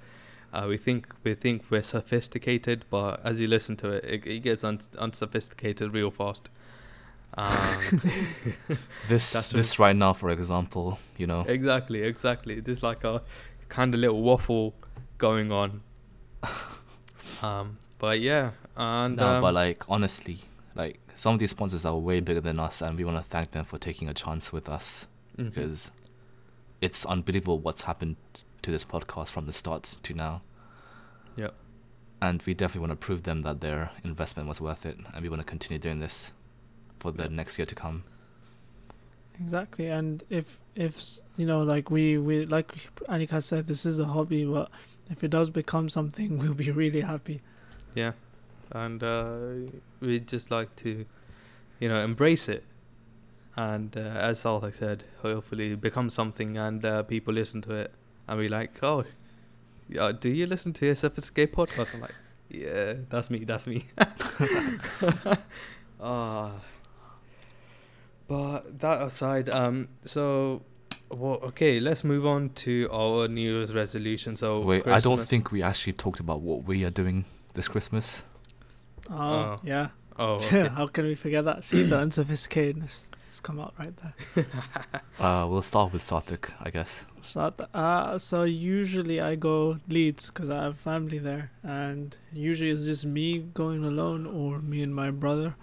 Uh, 0.53 0.65
we 0.69 0.77
think 0.77 1.13
we 1.23 1.35
think 1.35 1.63
we're 1.69 1.81
sophisticated, 1.81 2.85
but 2.89 3.19
as 3.25 3.41
you 3.41 3.47
listen 3.47 3.75
to 3.77 3.89
it, 3.91 4.05
it, 4.05 4.27
it 4.27 4.39
gets 4.39 4.63
un- 4.63 4.79
unsophisticated 4.97 5.93
real 5.93 6.11
fast. 6.11 6.49
Um, 7.33 7.47
This 9.07 9.33
That's 9.33 9.47
this 9.49 9.79
right 9.79 9.95
now, 9.95 10.13
for 10.13 10.29
example, 10.29 10.99
you 11.17 11.27
know, 11.27 11.41
exactly, 11.41 12.01
exactly. 12.01 12.59
There's 12.59 12.83
like 12.83 13.03
a 13.03 13.21
kind 13.69 13.93
of 13.93 13.99
little 13.99 14.21
waffle 14.21 14.73
going 15.17 15.51
on. 15.51 15.81
Um, 17.41 17.77
but 17.99 18.21
yeah, 18.21 18.51
and 18.77 19.17
no, 19.17 19.27
um, 19.27 19.41
but 19.41 19.53
like 19.53 19.83
honestly, 19.89 20.39
like 20.73 20.99
some 21.15 21.33
of 21.33 21.39
these 21.39 21.51
sponsors 21.51 21.85
are 21.85 21.95
way 21.95 22.19
bigger 22.19 22.39
than 22.39 22.59
us, 22.59 22.81
and 22.81 22.97
we 22.97 23.03
want 23.03 23.17
to 23.17 23.23
thank 23.23 23.51
them 23.51 23.65
for 23.65 23.77
taking 23.77 24.07
a 24.07 24.13
chance 24.13 24.53
with 24.53 24.69
us 24.69 25.05
mhm. 25.37 25.53
because 25.53 25.91
it's 26.81 27.05
unbelievable 27.05 27.59
what's 27.59 27.83
happened 27.83 28.15
to 28.61 28.71
this 28.71 28.85
podcast 28.85 29.29
from 29.29 29.45
the 29.45 29.51
start 29.51 29.83
to 30.01 30.13
now. 30.13 30.41
Yep. 31.35 31.53
And 32.21 32.41
we 32.43 32.53
definitely 32.53 32.87
want 32.87 32.99
to 32.99 33.05
prove 33.05 33.23
them 33.23 33.41
that 33.41 33.61
their 33.61 33.91
investment 34.03 34.47
was 34.47 34.61
worth 34.61 34.85
it, 34.85 34.97
and 35.13 35.21
we 35.21 35.29
want 35.29 35.41
to 35.41 35.45
continue 35.45 35.79
doing 35.79 35.99
this 35.99 36.31
for 36.99 37.11
the 37.11 37.23
Yep. 37.23 37.31
next 37.31 37.57
year 37.59 37.65
to 37.65 37.75
come. 37.75 38.03
Exactly, 39.39 39.87
and 39.87 40.23
if 40.29 40.59
if 40.75 41.01
you 41.37 41.45
know, 41.45 41.61
like 41.61 41.91
we 41.91 42.17
we 42.17 42.45
like 42.45 42.71
Anika 43.09 43.41
said, 43.43 43.67
this 43.67 43.85
is 43.85 43.99
a 43.99 44.05
hobby, 44.05 44.45
but 44.45 44.69
if 45.09 45.23
it 45.23 45.29
does 45.29 45.49
become 45.49 45.89
something, 45.89 46.37
we'll 46.39 46.53
be 46.53 46.71
really 46.71 47.01
happy. 47.01 47.41
Yeah, 47.95 48.13
and 48.71 49.03
uh, 49.03 49.37
we 49.99 50.19
just 50.19 50.51
like 50.51 50.75
to, 50.77 51.05
you 51.79 51.89
know, 51.89 52.01
embrace 52.03 52.47
it. 52.47 52.63
And 53.57 53.95
uh, 53.97 53.99
as 54.01 54.43
Sarthik 54.43 54.75
said, 54.75 55.03
hopefully 55.21 55.71
it 55.73 55.81
becomes 55.81 56.13
something, 56.13 56.57
and 56.57 56.83
uh, 56.85 57.03
people 57.03 57.33
listen 57.33 57.61
to 57.63 57.73
it, 57.73 57.91
and 58.27 58.39
be 58.39 58.47
like, 58.49 58.81
"Oh, 58.83 59.03
yeah, 59.89 60.11
do 60.17 60.29
you 60.29 60.45
listen 60.47 60.71
to 60.73 60.89
a 60.89 60.95
sophisticated 60.95 61.53
podcast?" 61.55 61.93
I'm 61.93 62.01
like, 62.01 62.15
"Yeah, 62.49 62.93
that's 63.09 63.29
me, 63.29 63.43
that's 63.43 63.67
me." 63.67 63.85
Ah. 65.99 66.51
But 68.27 68.79
that 68.79 69.01
aside, 69.01 69.49
um, 69.49 69.87
so. 70.05 70.61
Well, 71.11 71.39
okay, 71.43 71.79
let's 71.79 72.03
move 72.03 72.25
on 72.25 72.49
to 72.65 72.89
our 72.91 73.27
New 73.27 73.53
Year's 73.53 73.73
resolution. 73.75 74.35
So 74.35 74.59
Wait, 74.61 74.87
I 74.87 74.99
don't 74.99 75.19
think 75.23 75.51
we 75.51 75.61
actually 75.61 75.93
talked 75.93 76.19
about 76.19 76.41
what 76.41 76.63
we 76.65 76.83
are 76.83 76.89
doing 76.89 77.25
this 77.53 77.67
Christmas. 77.67 78.23
Oh, 79.09 79.15
Oh. 79.15 79.59
yeah. 79.63 79.89
Oh, 80.17 80.33
okay. 80.43 80.67
How 80.67 80.87
can 80.87 81.05
we 81.05 81.13
forget 81.13 81.45
that? 81.45 81.63
See 81.63 81.83
the 81.83 81.95
unsophisticatedness. 82.05 83.09
It's 83.27 83.39
come 83.39 83.59
out 83.59 83.73
right 83.77 83.93
there. 83.97 84.45
Uh, 85.19 85.47
we'll 85.49 85.61
start 85.61 85.93
with 85.93 86.03
Sarthik, 86.03 86.51
I 86.59 86.69
guess. 86.71 87.05
So, 87.21 87.49
th- 87.49 87.69
uh, 87.73 88.17
so 88.17 88.43
usually 88.43 89.21
I 89.21 89.35
go 89.35 89.77
Leeds 89.87 90.29
because 90.29 90.49
I 90.49 90.63
have 90.63 90.77
family 90.77 91.19
there, 91.19 91.51
and 91.63 92.17
usually 92.33 92.69
it's 92.71 92.83
just 92.85 93.05
me 93.05 93.39
going 93.39 93.85
alone 93.85 94.25
or 94.25 94.59
me 94.59 94.81
and 94.83 94.93
my 94.93 95.11
brother. 95.11 95.55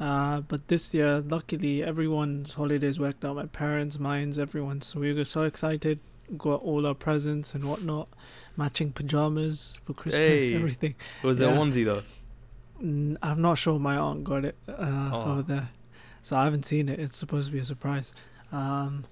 Uh, 0.00 0.40
but 0.42 0.68
this 0.68 0.94
year, 0.94 1.20
luckily, 1.26 1.82
everyone's 1.82 2.54
holidays 2.54 3.00
worked 3.00 3.24
out. 3.24 3.34
My 3.36 3.46
parents, 3.46 3.98
mine's, 3.98 4.38
everyone's. 4.38 4.86
So 4.86 5.00
we 5.00 5.12
were 5.12 5.24
so 5.24 5.42
excited. 5.42 5.98
Got 6.36 6.62
all 6.62 6.86
our 6.86 6.94
presents 6.94 7.54
and 7.54 7.64
whatnot, 7.64 8.08
matching 8.56 8.92
pajamas 8.92 9.78
for 9.82 9.94
Christmas, 9.94 10.44
Hey. 10.44 10.54
everything. 10.54 10.94
Was 11.22 11.38
there 11.38 11.50
Yeah. 11.50 11.56
onesie 11.56 11.84
though? 11.84 12.02
I'm 12.80 13.42
not 13.42 13.58
sure 13.58 13.78
my 13.80 13.96
aunt 13.96 14.22
got 14.24 14.44
it 14.44 14.56
uh, 14.68 15.10
Oh. 15.12 15.32
over 15.32 15.42
there, 15.42 15.70
so 16.22 16.36
I 16.36 16.44
haven't 16.44 16.64
seen 16.64 16.88
it. 16.88 17.00
It's 17.00 17.16
supposed 17.18 17.46
to 17.48 17.52
be 17.52 17.58
a 17.58 17.64
surprise. 17.64 18.14
Um, 18.52 19.04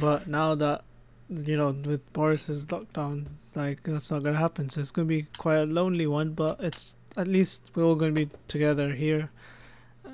but 0.00 0.26
now 0.28 0.54
that 0.54 0.84
you 1.28 1.56
know, 1.56 1.70
with 1.70 2.12
Boris's 2.12 2.66
lockdown, 2.66 3.26
like 3.54 3.82
that's 3.84 4.10
not 4.10 4.22
gonna 4.22 4.36
happen. 4.36 4.68
So 4.68 4.80
it's 4.80 4.90
gonna 4.90 5.06
be 5.06 5.26
quite 5.38 5.56
a 5.58 5.64
lonely 5.66 6.06
one. 6.06 6.32
But 6.32 6.60
it's 6.60 6.96
at 7.16 7.26
least 7.28 7.70
we're 7.74 7.84
all 7.84 7.94
gonna 7.96 8.12
be 8.12 8.28
together 8.48 8.92
here, 8.94 9.30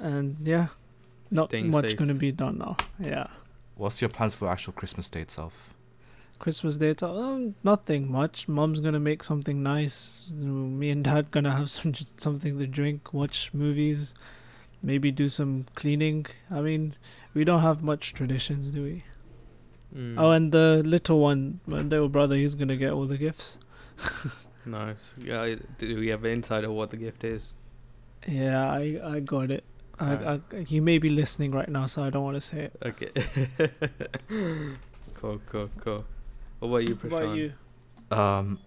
and 0.00 0.36
yeah, 0.42 0.68
not 1.30 1.50
Staying 1.50 1.70
much 1.70 1.90
safe. 1.90 1.96
gonna 1.98 2.14
be 2.14 2.32
done 2.32 2.58
now. 2.58 2.76
Yeah, 3.00 3.26
What's 3.76 4.00
your 4.00 4.08
plans 4.10 4.34
for 4.34 4.48
actual 4.48 4.72
Christmas 4.72 5.08
day 5.08 5.20
itself? 5.20 5.70
Christmas 6.38 6.76
Day, 6.76 6.90
it's, 6.90 7.02
um, 7.02 7.54
nothing 7.64 8.12
much. 8.12 8.46
Mom's 8.46 8.80
gonna 8.80 9.00
make 9.00 9.22
something 9.22 9.62
nice. 9.62 10.26
Me 10.30 10.90
and 10.90 11.02
Dad 11.02 11.30
gonna 11.30 11.52
have 11.52 11.70
some 11.76 11.94
something 12.18 12.58
to 12.58 12.66
drink, 12.66 13.14
watch 13.14 13.50
movies, 13.54 14.12
maybe 14.82 15.10
do 15.10 15.30
some 15.30 15.64
cleaning. 15.74 16.26
I 16.50 16.60
mean, 16.60 16.92
we 17.32 17.44
don't 17.44 17.62
have 17.62 17.82
much 17.82 18.12
traditions, 18.12 18.70
do 18.70 18.82
we? 18.82 19.04
Mm, 19.96 20.16
Oh, 20.18 20.30
and 20.32 20.52
the 20.52 20.82
little 20.84 21.20
one, 21.20 21.60
my 21.66 21.80
little 21.80 22.10
brother, 22.10 22.36
he's 22.36 22.54
gonna 22.54 22.76
get 22.76 22.92
all 22.92 23.06
the 23.06 23.16
gifts. 23.16 23.58
nice. 24.66 25.12
Yeah, 25.16 25.54
do 25.78 25.96
we 25.98 26.08
have 26.08 26.22
an 26.24 26.32
insight 26.32 26.64
of 26.64 26.72
what 26.72 26.90
the 26.90 26.98
gift 26.98 27.24
is? 27.24 27.54
Yeah, 28.28 28.70
I 28.70 29.00
I 29.02 29.20
got 29.20 29.50
it. 29.50 29.64
I, 29.98 30.40
I 30.52 30.62
he 30.62 30.80
may 30.80 30.98
be 30.98 31.08
listening 31.08 31.52
right 31.52 31.68
now, 31.68 31.86
so 31.86 32.02
I 32.02 32.10
don't 32.10 32.24
want 32.24 32.36
to 32.36 32.40
say 32.40 32.70
it. 32.70 32.76
Okay. 32.84 33.10
cool, 35.14 35.40
cool, 35.46 35.70
cool. 35.84 36.04
What 36.58 36.68
about 36.68 36.88
you, 36.88 36.94
What 36.96 37.22
about 37.22 37.36
you? 37.36 37.52
Um, 38.10 38.58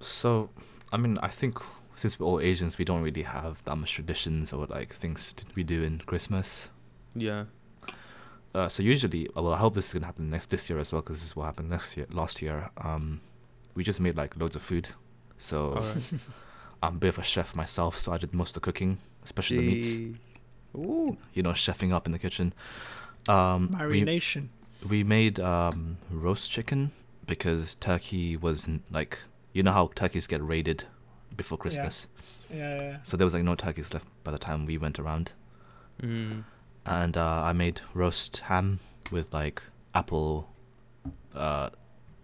so 0.00 0.50
I 0.92 0.96
mean, 0.96 1.18
I 1.22 1.28
think 1.28 1.58
since 1.94 2.18
we're 2.18 2.26
all 2.26 2.40
Asians, 2.40 2.78
we 2.78 2.84
don't 2.84 3.02
really 3.02 3.22
have 3.22 3.62
that 3.64 3.76
much 3.76 3.92
traditions 3.92 4.52
or 4.52 4.66
like 4.66 4.94
things 4.94 5.32
to, 5.34 5.44
we 5.54 5.64
do 5.64 5.82
in 5.82 5.98
Christmas. 5.98 6.70
Yeah. 7.14 7.44
Uh, 8.54 8.68
so 8.68 8.82
usually, 8.82 9.28
well, 9.34 9.52
I 9.52 9.58
hope 9.58 9.74
this 9.74 9.88
is 9.88 9.92
gonna 9.92 10.06
happen 10.06 10.30
next 10.30 10.50
this 10.50 10.70
year 10.70 10.78
as 10.78 10.92
well, 10.92 11.02
because 11.02 11.18
this 11.18 11.24
is 11.26 11.36
what 11.36 11.44
happened 11.44 11.70
next 11.70 11.96
year, 11.96 12.06
last 12.10 12.40
year. 12.40 12.70
Um, 12.78 13.20
we 13.74 13.84
just 13.84 14.00
made 14.00 14.16
like 14.16 14.36
loads 14.36 14.56
of 14.56 14.62
food. 14.62 14.88
So 15.36 15.72
Alright. 15.72 16.12
I'm 16.82 16.96
a 16.96 16.98
bit 16.98 17.08
of 17.08 17.18
a 17.18 17.22
chef 17.22 17.54
myself, 17.54 17.98
so 17.98 18.12
I 18.12 18.18
did 18.18 18.32
most 18.32 18.50
of 18.50 18.54
the 18.54 18.60
cooking, 18.60 18.98
especially 19.24 19.56
the 19.58 19.66
meats. 19.66 19.98
Gee. 20.74 20.80
Ooh. 20.80 21.16
You 21.34 21.42
know, 21.42 21.50
chefing 21.52 21.92
up 21.92 22.06
in 22.06 22.12
the 22.12 22.18
kitchen. 22.18 22.52
Um, 23.28 23.70
we, 23.72 24.02
Marination. 24.02 24.48
we 24.88 25.04
made 25.04 25.38
um 25.40 25.98
roast 26.10 26.50
chicken 26.50 26.92
because 27.26 27.74
turkey 27.74 28.36
was 28.36 28.66
n- 28.68 28.82
like 28.90 29.20
you 29.52 29.62
know 29.62 29.72
how 29.72 29.90
turkeys 29.94 30.26
get 30.26 30.42
raided 30.42 30.84
before 31.36 31.58
Christmas. 31.58 32.06
Yeah, 32.50 32.56
yeah. 32.56 32.80
yeah. 32.80 32.96
So 33.04 33.16
there 33.16 33.26
was 33.26 33.34
like 33.34 33.42
no 33.44 33.54
turkeys 33.54 33.92
left 33.92 34.06
by 34.24 34.30
the 34.30 34.38
time 34.38 34.64
we 34.66 34.78
went 34.78 34.98
around. 34.98 35.32
Mm. 36.02 36.44
And 36.86 37.16
uh, 37.16 37.42
I 37.42 37.52
made 37.52 37.82
roast 37.92 38.38
ham 38.38 38.80
with 39.10 39.32
like 39.34 39.62
apple 39.94 40.48
uh 41.34 41.70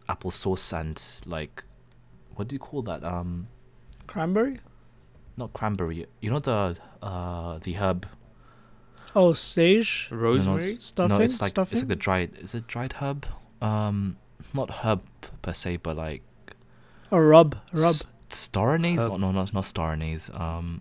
apple 0.09 0.31
sauce 0.31 0.73
and 0.73 1.01
like 1.27 1.63
what 2.35 2.49
do 2.49 2.55
you 2.55 2.61
call 2.61 2.83
that? 2.83 3.05
Um 3.05 3.47
Cranberry? 4.07 4.61
not 5.37 5.53
cranberry. 5.53 6.07
You 6.21 6.31
know 6.31 6.39
the 6.39 6.77
uh 7.03 7.59
the 7.63 7.73
herb 7.75 8.07
Oh, 9.17 9.33
sage 9.33 10.09
Rosemary. 10.11 10.77
stuffing. 10.79 11.17
No, 11.17 11.23
it's 11.23 11.41
like 11.41 11.51
stuffing. 11.51 11.73
it's 11.73 11.83
like 11.83 11.89
the 11.89 11.97
dried 11.97 12.31
is 12.39 12.55
it 12.55 12.67
dried 12.67 12.95
herb? 12.95 13.27
Um 13.63 14.17
not 14.55 14.71
herb 14.83 15.03
per 15.43 15.53
se, 15.53 15.79
but 15.79 15.97
like 15.97 16.23
a 17.11 17.21
rub, 17.21 17.55
rub. 17.73 17.83
S- 17.83 18.07
star 18.29 18.75
anise? 18.75 19.07
Oh, 19.09 19.17
no, 19.17 19.31
not 19.31 19.53
not 19.55 19.65
star 19.65 19.93
anise. 19.93 20.31
Um, 20.35 20.81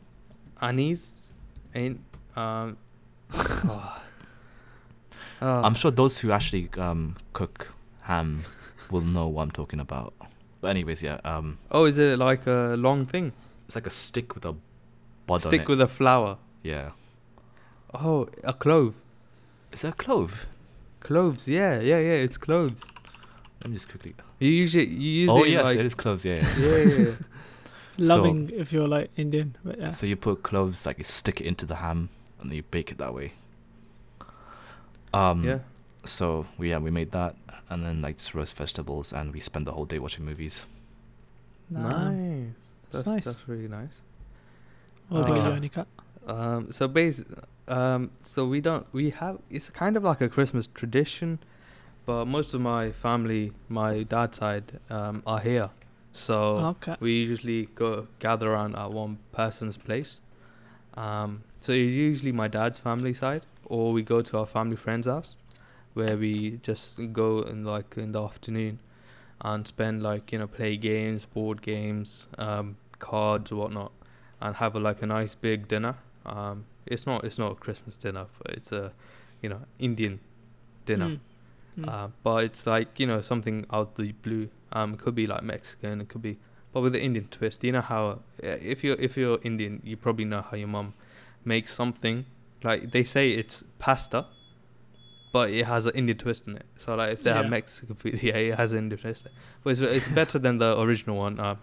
Anise. 0.62 1.32
Ain't. 1.76 2.00
Um. 2.36 2.78
oh. 3.34 4.02
Oh. 5.42 5.62
I'm 5.64 5.76
sure 5.76 5.92
those 5.92 6.20
who 6.20 6.32
actually 6.32 6.70
um 6.78 7.18
cook 7.34 7.74
ham 8.02 8.44
will 8.90 9.02
know 9.02 9.28
what 9.28 9.44
I'm 9.44 9.52
talking 9.52 9.80
about. 9.80 10.14
But 10.62 10.70
anyways, 10.70 11.04
yeah. 11.04 11.20
Um, 11.26 11.58
Oh, 11.70 11.86
is 11.86 11.98
it 11.98 12.18
like 12.18 12.48
a 12.48 12.76
long 12.78 13.06
thing? 13.06 13.34
it's 13.66 13.76
like 13.76 13.86
a 13.88 13.90
stick 13.92 14.34
with 14.36 14.46
a 14.46 14.54
bud 15.28 15.34
on 15.36 15.40
Stick 15.42 15.62
it. 15.62 15.68
with 15.68 15.82
a 15.82 15.88
flower. 15.88 16.38
yeah. 16.64 16.92
Oh, 17.94 18.28
a 18.44 18.54
clove. 18.54 18.96
Is 19.72 19.82
that 19.82 19.90
a 19.90 19.96
clove? 19.96 20.48
Cloves. 21.00 21.48
Yeah, 21.48 21.80
yeah, 21.80 22.00
yeah. 22.00 22.14
It's 22.14 22.38
cloves. 22.38 22.84
Let 23.62 23.70
me 23.70 23.76
just 23.76 23.90
quickly. 23.90 24.16
You 24.40 24.50
usually 24.50 24.88
you 24.88 25.12
use 25.22 25.30
oh 25.30 25.44
it 25.44 25.50
yes, 25.50 25.66
like 25.66 25.78
it 25.78 25.86
is 25.86 25.96
cloves. 25.96 26.26
Yeah. 26.26 26.36
yeah. 26.58 26.66
yeah, 26.66 26.78
yeah, 26.78 26.98
yeah. 26.98 27.12
Loving 27.98 28.50
if 28.50 28.74
you're 28.74 28.88
like 28.88 29.12
Indian, 29.18 29.56
but 29.64 29.78
yeah. 29.78 29.92
So 29.92 30.08
you 30.08 30.16
put 30.16 30.42
cloves, 30.44 30.86
like 30.86 30.98
you 30.98 31.04
stick 31.04 31.40
it 31.42 31.46
into 31.46 31.66
the 31.66 31.76
ham, 31.76 32.10
and 32.42 32.50
then 32.50 32.56
you 32.56 32.64
bake 32.64 32.92
it 32.92 32.98
that 32.98 33.14
way. 33.14 33.34
Um, 35.14 35.44
yeah. 35.44 35.60
so 36.04 36.48
we 36.58 36.72
yeah 36.72 36.80
we 36.80 36.90
made 36.90 37.12
that 37.12 37.36
and 37.70 37.86
then 37.86 38.02
like 38.02 38.18
just 38.18 38.34
roast 38.34 38.56
vegetables 38.56 39.14
and 39.14 39.32
we 39.32 39.40
spent 39.40 39.66
the 39.66 39.72
whole 39.72 39.86
day 39.86 40.00
watching 40.00 40.26
movies. 40.26 40.66
Nah, 41.70 42.10
nice. 42.10 42.48
That's 42.92 43.04
That's 43.04 43.06
nice. 43.06 43.26
That's 43.26 43.48
really 43.48 43.68
nice. 43.68 44.02
What 45.10 45.30
about 45.30 45.40
Uh, 45.40 45.56
you, 45.56 45.70
Anika? 45.70 45.86
Um, 46.26 46.72
so 46.72 46.88
base, 46.88 47.24
um, 47.68 48.12
so 48.22 48.46
we 48.46 48.62
don't 48.62 48.86
we 48.94 49.10
have 49.12 49.40
it's 49.50 49.70
kind 49.70 49.98
of 49.98 50.04
like 50.04 50.22
a 50.22 50.30
Christmas 50.30 50.68
tradition, 50.74 51.40
but 52.06 52.26
most 52.26 52.54
of 52.54 52.62
my 52.62 52.92
family, 52.92 53.52
my 53.68 54.04
dad's 54.04 54.38
side, 54.38 54.80
um, 54.90 55.24
are 55.26 55.40
here, 55.40 55.70
so 56.12 56.76
Okay. 56.78 56.96
we 57.00 57.12
usually 57.24 57.66
go 57.76 58.08
gather 58.20 58.54
around 58.54 58.76
at 58.76 58.92
one 58.92 59.18
person's 59.32 59.78
place. 59.78 60.22
Um, 60.96 61.44
so 61.60 61.72
it's 61.74 61.94
usually 61.94 62.32
my 62.32 62.48
dad's 62.48 62.80
family 62.80 63.14
side, 63.14 63.44
or 63.66 63.92
we 63.92 64.02
go 64.02 64.22
to 64.22 64.38
our 64.38 64.46
family 64.46 64.76
friend's 64.76 65.08
house, 65.08 65.36
where 65.94 66.16
we 66.18 66.60
just 66.62 67.00
go 67.12 67.42
in 67.42 67.66
like 67.66 67.98
in 67.98 68.12
the 68.14 68.22
afternoon, 68.24 68.80
and 69.42 69.68
spend 69.68 70.04
like 70.04 70.32
you 70.32 70.40
know 70.40 70.48
play 70.48 70.78
games, 70.78 71.26
board 71.26 71.62
games, 71.62 72.28
um, 72.38 72.78
cards, 73.00 73.52
whatnot, 73.52 73.92
and 74.40 74.56
have 74.58 74.76
a, 74.76 74.80
like 74.80 75.02
a 75.02 75.06
nice 75.06 75.36
big 75.36 75.68
dinner. 75.68 75.96
Um, 76.26 76.66
it's 76.86 77.06
not 77.06 77.24
it's 77.24 77.38
not 77.38 77.52
a 77.52 77.56
Christmas 77.56 77.98
dinner, 77.98 78.26
but 78.40 78.56
it's 78.56 78.72
a 78.72 78.92
you 79.42 79.50
know 79.50 79.62
Indian 79.80 80.20
dinner. 80.86 81.08
Mm. 81.08 81.20
Mm. 81.80 81.90
Uh, 81.90 82.08
but 82.24 82.44
it's 82.44 82.68
like 82.68 83.00
you 83.00 83.08
know 83.08 83.22
something 83.22 83.66
out 83.72 83.96
the 83.96 84.12
blue. 84.12 84.50
Um, 84.72 84.94
it 84.94 85.00
could 85.00 85.16
be 85.16 85.28
like 85.28 85.44
Mexican. 85.44 86.02
It 86.02 86.10
could 86.10 86.22
be, 86.22 86.38
but 86.72 86.82
with 86.82 86.94
the 86.94 87.02
Indian 87.02 87.28
twist. 87.28 87.64
You 87.64 87.72
know 87.72 87.82
how 87.82 88.20
uh, 88.44 88.58
if 88.62 88.84
you're 88.84 89.00
if 89.00 89.18
you're 89.18 89.40
Indian, 89.44 89.82
you 89.84 89.98
probably 89.98 90.26
know 90.26 90.42
how 90.42 90.58
your 90.58 90.68
mum 90.68 90.94
makes 91.46 91.74
something 91.74 92.26
like 92.64 92.92
they 92.92 93.04
say 93.04 93.32
it's 93.32 93.64
pasta, 93.80 94.26
but 95.32 95.50
it 95.50 95.66
has 95.66 95.86
an 95.86 95.96
Indian 95.96 96.18
twist 96.18 96.48
in 96.48 96.58
it. 96.58 96.66
So 96.78 96.96
like 96.96 97.14
if 97.14 97.24
they 97.24 97.34
have 97.34 97.50
Mexican 97.50 97.96
food, 97.96 98.22
yeah, 98.24 98.36
it 98.36 98.56
has 98.56 98.72
an 98.74 98.80
Indian 98.80 99.00
twist. 99.02 99.28
But 99.64 99.72
it's, 99.72 99.82
it's 99.82 100.08
better 100.08 100.40
than 100.40 100.58
the 100.58 100.80
original 100.80 101.18
one. 101.18 101.40
Uh, 101.40 101.56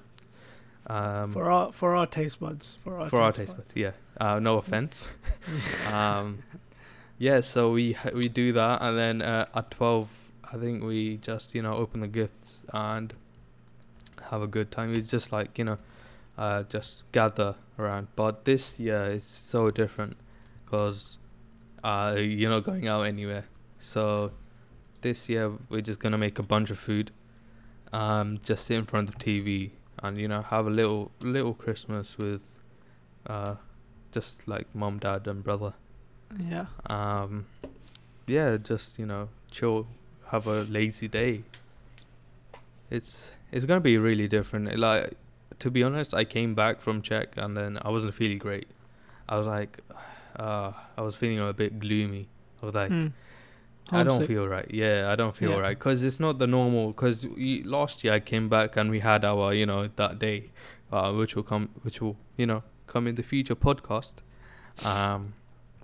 um, 0.87 1.33
for 1.33 1.51
our 1.51 1.73
for 1.73 1.95
our 1.95 2.07
taste 2.07 2.41
buds. 2.41 2.79
For 2.83 2.99
our 2.99 3.09
for 3.09 3.21
our 3.21 3.33
taste 3.33 3.53
taste 3.53 3.57
buds, 3.57 3.73
yeah. 3.75 3.93
Uh, 4.21 4.39
no 4.39 4.59
offense. 4.63 5.09
um, 5.93 6.43
yeah, 7.19 7.41
so 7.41 7.73
we 7.73 7.97
we 8.15 8.29
do 8.29 8.53
that, 8.53 8.83
and 8.83 8.99
then 8.99 9.23
uh, 9.23 9.47
at 9.55 9.71
twelve, 9.71 10.11
I 10.53 10.57
think 10.57 10.83
we 10.83 11.19
just 11.19 11.55
you 11.55 11.63
know 11.63 11.75
open 11.75 12.01
the 12.01 12.09
gifts 12.09 12.65
and 12.73 13.13
have 14.31 14.43
a 14.43 14.47
good 14.47 14.71
time. 14.71 14.95
It's 14.95 15.11
just 15.11 15.33
like 15.33 15.59
you 15.59 15.65
know, 15.65 15.79
uh, 16.39 16.65
just 16.65 17.11
gather 17.13 17.57
around. 17.79 18.09
But 18.17 18.45
this 18.45 18.81
year 18.81 19.05
it's 19.05 19.27
so 19.27 19.71
different 19.71 20.17
because 20.65 21.19
uh, 21.85 22.17
you're 22.19 22.51
not 22.51 22.65
going 22.65 22.89
out 22.89 23.03
anywhere. 23.03 23.45
So 23.79 24.33
this 25.03 25.29
year 25.29 25.53
we're 25.69 25.81
just 25.83 26.01
gonna 26.01 26.19
make 26.19 26.39
a 26.39 26.43
bunch 26.43 26.71
of 26.71 26.79
food, 26.79 27.11
um, 27.93 28.41
just 28.43 28.65
sit 28.67 28.77
in 28.77 28.85
front 28.87 29.09
of 29.09 29.19
the 29.19 29.25
TV 29.25 29.71
and 30.03 30.19
you 30.19 30.29
know 30.29 30.43
have 30.43 30.67
a 30.67 30.71
little 30.71 31.11
little 31.21 31.55
Christmas 31.55 32.17
with, 32.19 32.59
uh, 33.27 33.57
just 34.13 34.47
like 34.49 34.67
mom, 34.75 34.99
dad, 34.99 35.27
and 35.27 35.43
brother. 35.45 35.75
Yeah. 36.39 36.67
Um, 36.87 37.47
yeah, 38.27 38.57
just 38.57 38.99
you 38.99 39.07
know 39.07 39.29
chill, 39.51 39.87
have 40.29 40.47
a 40.47 40.63
lazy 40.63 41.09
day. 41.09 41.43
It's 42.91 43.33
it's 43.53 43.67
gonna 43.67 43.81
be 43.81 43.99
really 43.99 44.29
different. 44.29 44.77
Like 44.79 45.15
to 45.59 45.71
be 45.71 45.83
honest, 45.83 46.15
I 46.15 46.25
came 46.25 46.55
back 46.55 46.81
from 46.81 47.03
Czech 47.03 47.37
and 47.37 47.57
then 47.57 47.79
I 47.83 47.91
wasn't 47.91 48.15
feeling 48.15 48.39
great. 48.39 48.69
I 49.29 49.37
was 49.37 49.47
like, 49.47 49.81
uh, 50.37 50.73
I 50.97 51.03
was 51.03 51.17
feeling 51.17 51.39
a 51.39 51.53
bit 51.53 51.79
gloomy. 51.79 52.29
I 52.63 52.67
was 52.67 52.75
like, 52.75 52.91
Mm. 52.91 53.13
I 53.93 54.03
don't 54.05 54.13
Homesick. 54.13 54.29
feel 54.29 54.47
right. 54.49 54.69
Yeah, 54.73 55.11
I 55.13 55.17
don't 55.17 55.35
feel 55.35 55.51
Yeah. 55.53 55.59
right 55.59 55.79
because 55.79 56.03
it's 56.05 56.21
not 56.21 56.39
the 56.39 56.47
normal. 56.47 56.89
Because 56.93 57.27
last 57.65 58.05
year 58.05 58.13
I 58.15 58.21
came 58.21 58.49
back 58.49 58.77
and 58.77 58.91
we 58.91 59.01
had 59.01 59.25
our, 59.25 59.53
you 59.55 59.67
know, 59.67 59.89
that 59.97 60.19
day, 60.19 60.51
uh, 60.93 61.13
which 61.13 61.35
will 61.37 61.43
come, 61.43 61.69
which 61.83 62.01
will, 62.01 62.17
you 62.37 62.47
know, 62.47 62.63
come 62.87 63.07
in 63.07 63.15
the 63.17 63.23
future 63.23 63.55
podcast. 63.57 64.15
Um, 64.85 65.35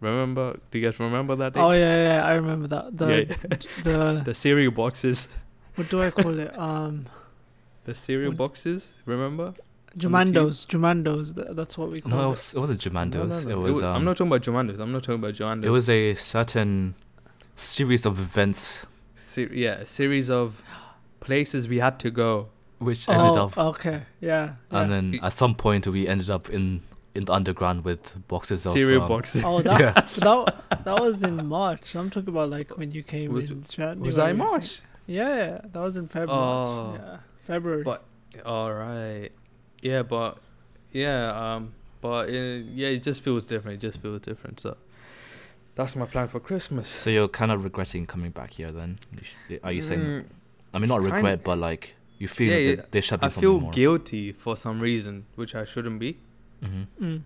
remember? 0.01 0.59
Do 0.71 0.79
you 0.79 0.87
guys 0.89 0.99
remember 1.01 1.37
that 1.37 1.55
day? 1.55 1.61
Oh 1.61 1.71
yeah, 1.73 1.97
yeah, 2.09 2.27
I 2.27 2.33
remember 2.35 2.69
that. 2.69 2.97
The 2.97 3.07
Yeah. 3.09 3.59
the 3.83 4.23
the 4.29 4.35
cereal 4.35 4.73
boxes. 4.73 5.29
what 5.75 5.89
do 5.91 6.01
I 6.01 6.11
call 6.11 6.39
it? 6.39 6.57
Um, 6.59 7.07
The 7.85 7.95
cereal 7.95 8.31
What- 8.33 8.39
boxes. 8.39 8.93
Remember? 9.05 9.55
Jumandos. 9.97 10.67
Jumandos. 10.67 11.35
th- 11.35 11.49
That's 11.53 11.79
what 11.79 11.91
we 11.91 12.01
call 12.03 12.11
No, 12.11 12.21
it 12.21 12.25
it. 12.25 12.29
was 12.29 12.55
it 12.55 12.59
wasn't 12.61 12.81
Jumandos. 12.81 13.45
It 13.45 13.51
It 13.51 13.55
was 13.57 13.83
wa- 13.83 13.89
um, 13.91 13.97
I'm 13.97 14.05
not 14.05 14.17
talking 14.17 14.31
about 14.33 14.43
Jumandos. 14.43 14.79
I'm 14.81 14.93
not 14.93 15.03
talking 15.05 15.21
about 15.23 15.35
Jumandos. 15.35 15.65
it 15.65 15.71
was 15.71 15.89
a 15.89 16.15
certain 16.15 16.95
series 17.57 18.07
of 18.07 18.19
events 18.19 18.87
Se- 19.15 19.49
yeah, 19.53 19.73
a 19.73 19.87
series 19.87 20.31
of 20.31 20.63
places 21.21 21.69
we 21.69 21.79
had 21.79 21.99
to 22.01 22.11
go. 22.11 22.49
which 22.79 23.09
ended 23.09 23.37
oh, 23.37 23.45
up 23.45 23.59
okay. 23.59 24.03
Yeah. 24.21 24.55
and 24.71 24.91
yeah. 24.91 24.97
then 24.97 25.21
at 25.23 25.37
some 25.37 25.55
point 25.55 25.87
we 25.87 26.07
ended 26.07 26.31
up 26.31 26.51
in 26.51 26.83
in 27.15 27.25
the 27.25 27.33
underground 27.33 27.83
with 27.85 28.29
boxes 28.29 28.67
of 28.67 28.73
cereal 28.73 29.03
um, 29.03 29.09
boxes. 29.09 29.43
Oh, 29.43 29.63
that, 29.63 29.81
Yeah. 29.81 29.93
that 30.27 30.85
that 30.85 31.01
was 31.01 31.23
in 31.23 31.47
March. 31.47 31.95
I'm 31.95 32.11
talking 32.11 32.29
about 32.29 32.51
like 32.51 32.77
when 32.77 32.91
you 32.91 33.03
came 33.03 33.33
Was- 33.33 33.51
in 33.51 33.65
January. 33.69 34.07
Was 34.07 34.19
I 34.19 34.31
in 34.31 34.37
March? 34.37 34.81
Yeah, 35.07 35.61
that 35.65 35.81
was 35.81 35.97
in 35.97 36.09
February. 36.09 36.43
Oh. 36.43 36.95
Yeah, 36.99 37.17
February. 37.41 37.83
But- 37.83 38.05
All 38.45 38.73
right. 38.73 39.31
Yeah, 39.81 40.03
but 40.03 40.39
yeah, 40.93 41.55
um, 41.55 41.73
but 42.01 42.29
uh, 42.29 42.33
yeah, 42.33 42.89
it 42.89 43.03
just 43.03 43.23
feels 43.23 43.45
different. 43.45 43.77
It 43.83 43.87
just 43.87 44.01
feels 44.03 44.21
different. 44.21 44.61
So 44.61 44.77
that's 45.77 45.95
my 45.95 46.07
plan 46.07 46.27
for 46.29 46.41
Christmas. 46.41 46.89
So 46.89 47.11
you're 47.11 47.29
kind 47.29 47.53
of 47.53 47.63
regretting 47.63 48.07
coming 48.07 48.33
back 48.33 48.55
here 48.55 48.73
then? 48.73 48.99
Are 49.63 49.73
you 49.73 49.83
saying? 49.83 50.01
Mm, 50.01 50.25
I 50.75 50.79
mean, 50.79 50.89
not 50.89 51.01
kinda- 51.03 51.15
regret, 51.15 51.45
but 51.45 51.59
like 51.59 51.95
you 52.19 52.27
feel 52.29 52.49
Yeah, 52.51 52.55
that 52.57 52.63
yeah, 52.63 52.75
they, 52.77 52.89
they 52.93 53.01
should 53.03 53.21
be 53.21 53.27
I 53.27 53.31
feel 53.31 53.61
more. 53.61 53.71
guilty 53.73 54.33
for 54.33 54.57
some 54.57 54.81
reason, 54.81 55.27
which 55.37 55.55
I 55.55 55.65
shouldn't 55.65 56.01
be. 56.01 56.19
Mm-hmm. 56.65 57.05
Mm. 57.05 57.23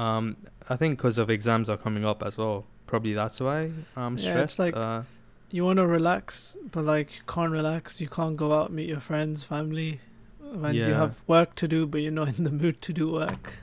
Um, 0.00 0.36
I 0.68 0.76
think 0.76 0.96
because 0.98 1.18
of 1.18 1.28
exams 1.30 1.68
are 1.68 1.76
coming 1.76 2.04
up 2.04 2.22
as 2.22 2.36
well. 2.38 2.64
Probably 2.86 3.12
that's 3.14 3.40
why 3.40 3.70
I'm 3.96 4.16
Yeah, 4.16 4.22
stressed. 4.22 4.44
it's 4.44 4.58
like- 4.58 4.76
uh, 4.76 5.02
You 5.50 5.64
want 5.66 5.76
to 5.78 5.86
relax, 5.86 6.56
but 6.70 6.84
like 6.84 7.08
you 7.16 7.22
can't 7.26 7.52
relax. 7.52 8.00
You 8.00 8.08
can't 8.08 8.36
go 8.38 8.52
out 8.52 8.72
meet 8.72 8.88
your 8.88 9.00
friends, 9.00 9.42
family. 9.44 10.00
When 10.40 10.74
you 10.74 10.94
have 10.94 11.16
work 11.26 11.54
to 11.56 11.68
do, 11.68 11.86
but 11.86 12.00
you're 12.02 12.12
not 12.22 12.28
in 12.38 12.44
the 12.44 12.50
mood 12.50 12.80
to 12.82 12.92
do 12.92 13.12
work. 13.12 13.58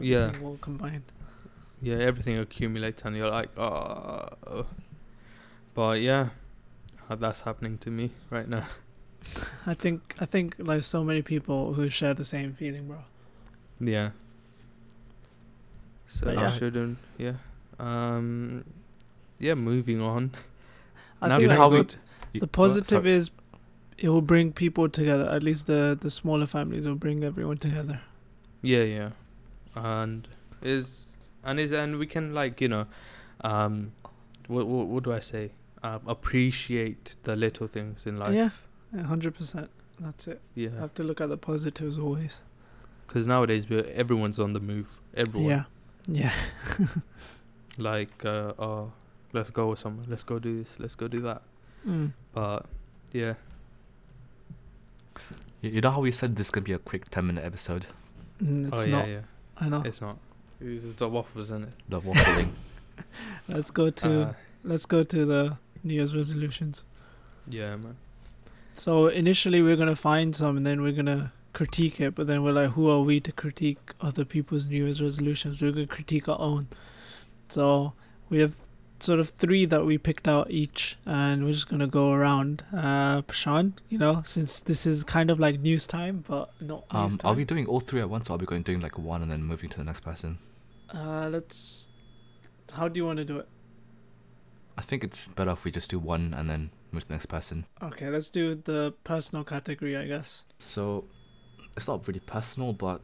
Yeah. 0.00 0.32
All 0.42 0.56
combined. 0.60 1.02
Yeah, 1.82 1.96
everything 1.96 2.36
accumulates, 2.38 3.02
and 3.04 3.16
you're 3.16 3.30
like, 3.30 3.56
oh. 3.58 4.66
But 5.74 6.00
yeah, 6.00 6.30
that's 7.08 7.42
happening 7.42 7.78
to 7.78 7.90
me 7.90 8.10
right 8.30 8.48
now. 8.48 8.66
I 9.66 9.74
think 9.74 10.14
I 10.20 10.24
think 10.26 10.56
like 10.58 10.82
so 10.82 11.04
many 11.04 11.22
people 11.22 11.74
who 11.74 11.88
share 11.88 12.14
the 12.14 12.24
same 12.24 12.54
feeling, 12.54 12.88
bro. 12.88 12.98
Yeah. 13.80 14.10
So 16.08 16.26
But 16.26 16.38
I 16.38 16.42
yeah. 16.42 16.58
shouldn't. 16.58 16.98
Yeah. 17.18 17.32
Um. 17.78 18.64
Yeah. 19.38 19.54
Moving 19.54 20.00
on. 20.00 20.32
I 21.22 21.28
Now 21.28 21.36
think 21.36 21.48
like, 21.50 21.58
how 21.58 21.68
the, 21.68 21.76
good- 21.78 21.94
You- 22.32 22.40
the 22.40 22.46
positive 22.46 22.88
Sorry. 23.04 23.12
is 23.12 23.30
it 23.98 24.08
will 24.08 24.22
bring 24.22 24.52
people 24.52 24.88
together. 24.88 25.28
At 25.28 25.42
least 25.42 25.66
the 25.66 25.96
the 26.00 26.10
smaller 26.10 26.46
families 26.46 26.86
will 26.86 26.94
bring 26.94 27.22
everyone 27.24 27.58
together. 27.58 28.00
Yeah, 28.62 28.82
yeah, 28.84 29.10
and 29.74 30.26
is 30.62 31.16
and 31.44 31.58
is 31.60 31.72
and 31.72 31.98
we 31.98 32.06
can 32.06 32.34
like 32.34 32.60
you 32.60 32.68
know, 32.68 32.86
um, 33.42 33.92
what 34.48 34.66
what, 34.66 34.86
what 34.88 35.02
do 35.04 35.12
I 35.12 35.20
say? 35.20 35.52
Um, 35.82 36.00
appreciate 36.06 37.16
the 37.22 37.36
little 37.36 37.66
things 37.66 38.06
in 38.06 38.18
life. 38.18 38.34
Yeah. 38.34 39.02
hundred 39.04 39.34
percent. 39.34 39.70
That's 39.98 40.28
it. 40.28 40.40
Yeah. 40.54 40.70
Have 40.78 40.94
to 40.94 41.02
look 41.02 41.20
at 41.20 41.28
the 41.28 41.36
positives 41.38 41.98
always. 41.98 42.40
Because 43.06 43.26
nowadays 43.26 43.68
we're, 43.68 43.86
everyone's 43.94 44.38
on 44.38 44.52
the 44.52 44.60
move. 44.60 44.88
Everyone. 45.14 45.48
Yeah. 45.50 45.64
Yeah. 46.06 46.32
Like, 47.78 48.24
uh, 48.24 48.52
oh, 48.58 48.92
let's 49.32 49.48
go 49.50 49.68
with 49.70 49.78
somewhere. 49.78 50.04
Let's 50.08 50.24
go 50.24 50.38
do 50.38 50.58
this. 50.58 50.78
Let's 50.78 50.94
go 50.94 51.08
do 51.08 51.20
that. 51.20 51.40
Mm. 51.88 52.12
But 52.34 52.66
yeah, 53.12 53.34
You 55.62 55.70
you 55.70 55.80
know 55.80 55.90
how 55.90 56.00
we 56.00 56.12
said 56.12 56.36
this 56.36 56.50
could 56.50 56.64
be 56.64 56.72
a 56.72 56.78
quick 56.78 57.08
ten 57.10 57.26
minute 57.26 57.44
episode? 57.44 57.86
Mm, 58.42 58.72
It's 58.72 58.82
oh 58.82 58.86
yeah, 58.86 58.96
not. 58.98 59.08
yeah. 59.08 59.20
I 59.58 59.68
know. 59.68 59.82
It's 59.84 60.00
not. 60.00 60.18
It's 60.60 60.92
the 60.94 61.08
waffles, 61.08 61.46
isn't 61.46 61.64
it? 61.64 61.72
The 61.88 62.00
waffling. 62.00 62.50
Let's 63.48 63.70
go 63.70 63.90
to 63.90 64.22
Uh, 64.22 64.32
let's 64.62 64.84
go 64.86 65.02
to 65.02 65.24
the 65.24 65.56
New 65.82 65.94
Year's 65.94 66.14
resolutions. 66.14 66.84
yeah, 67.48 67.76
man. 67.76 67.96
So 68.74 69.06
initially 69.08 69.62
we're 69.62 69.76
gonna 69.76 69.96
find 69.96 70.36
some 70.36 70.56
and 70.58 70.66
then 70.66 70.82
we're 70.82 70.92
gonna 70.92 71.32
critique 71.52 72.00
it, 72.00 72.14
but 72.14 72.26
then 72.26 72.42
we're 72.42 72.52
like, 72.52 72.70
who 72.72 72.88
are 72.90 73.00
we 73.00 73.20
to 73.20 73.32
critique 73.32 73.78
other 74.00 74.24
people's 74.24 74.66
New 74.68 74.84
Year's 74.84 75.00
resolutions? 75.02 75.60
We're 75.62 75.72
gonna 75.72 75.86
critique 75.86 76.28
our 76.28 76.38
own. 76.38 76.68
So 77.48 77.94
we 78.28 78.38
have 78.40 78.54
sort 79.00 79.18
of 79.18 79.30
three 79.30 79.64
that 79.64 79.84
we 79.86 79.96
picked 79.98 80.28
out 80.28 80.50
each, 80.50 80.96
and 81.06 81.44
we're 81.44 81.52
just 81.52 81.68
gonna 81.70 81.86
go 81.86 82.12
around. 82.12 82.64
Uh, 82.72 83.22
Prashant, 83.22 83.72
you 83.88 83.96
know, 83.98 84.20
since 84.24 84.60
this 84.60 84.84
is 84.86 85.04
kind 85.04 85.30
of 85.30 85.40
like 85.40 85.58
news 85.60 85.86
time, 85.86 86.22
but 86.28 86.50
not 86.60 86.84
um, 86.90 87.04
news 87.04 87.18
are 87.24 87.32
we 87.34 87.44
doing 87.46 87.66
all 87.66 87.80
three 87.80 88.00
at 88.02 88.10
once, 88.10 88.28
or 88.28 88.34
are 88.34 88.38
we 88.38 88.44
going 88.46 88.62
doing 88.62 88.80
like 88.80 88.98
one 88.98 89.22
and 89.22 89.30
then 89.30 89.42
moving 89.42 89.70
to 89.70 89.78
the 89.78 89.84
next 89.84 90.00
person? 90.00 90.38
Uh, 90.92 91.28
let's. 91.30 91.88
How 92.72 92.88
do 92.88 92.98
you 92.98 93.06
want 93.06 93.18
to 93.18 93.24
do 93.24 93.38
it? 93.38 93.48
I 94.78 94.82
think 94.82 95.04
it's 95.04 95.26
better 95.26 95.50
if 95.50 95.64
we 95.64 95.70
just 95.70 95.90
do 95.90 95.98
one 95.98 96.32
and 96.32 96.48
then 96.48 96.70
move 96.92 97.02
to 97.02 97.08
the 97.08 97.14
next 97.14 97.26
person. 97.26 97.66
Okay, 97.82 98.08
let's 98.08 98.30
do 98.30 98.54
the 98.54 98.94
personal 99.04 99.44
category, 99.44 99.96
I 99.96 100.06
guess. 100.06 100.44
So 100.58 101.04
it's 101.76 101.88
not 101.88 102.06
really 102.06 102.20
personal, 102.20 102.72
but 102.72 103.00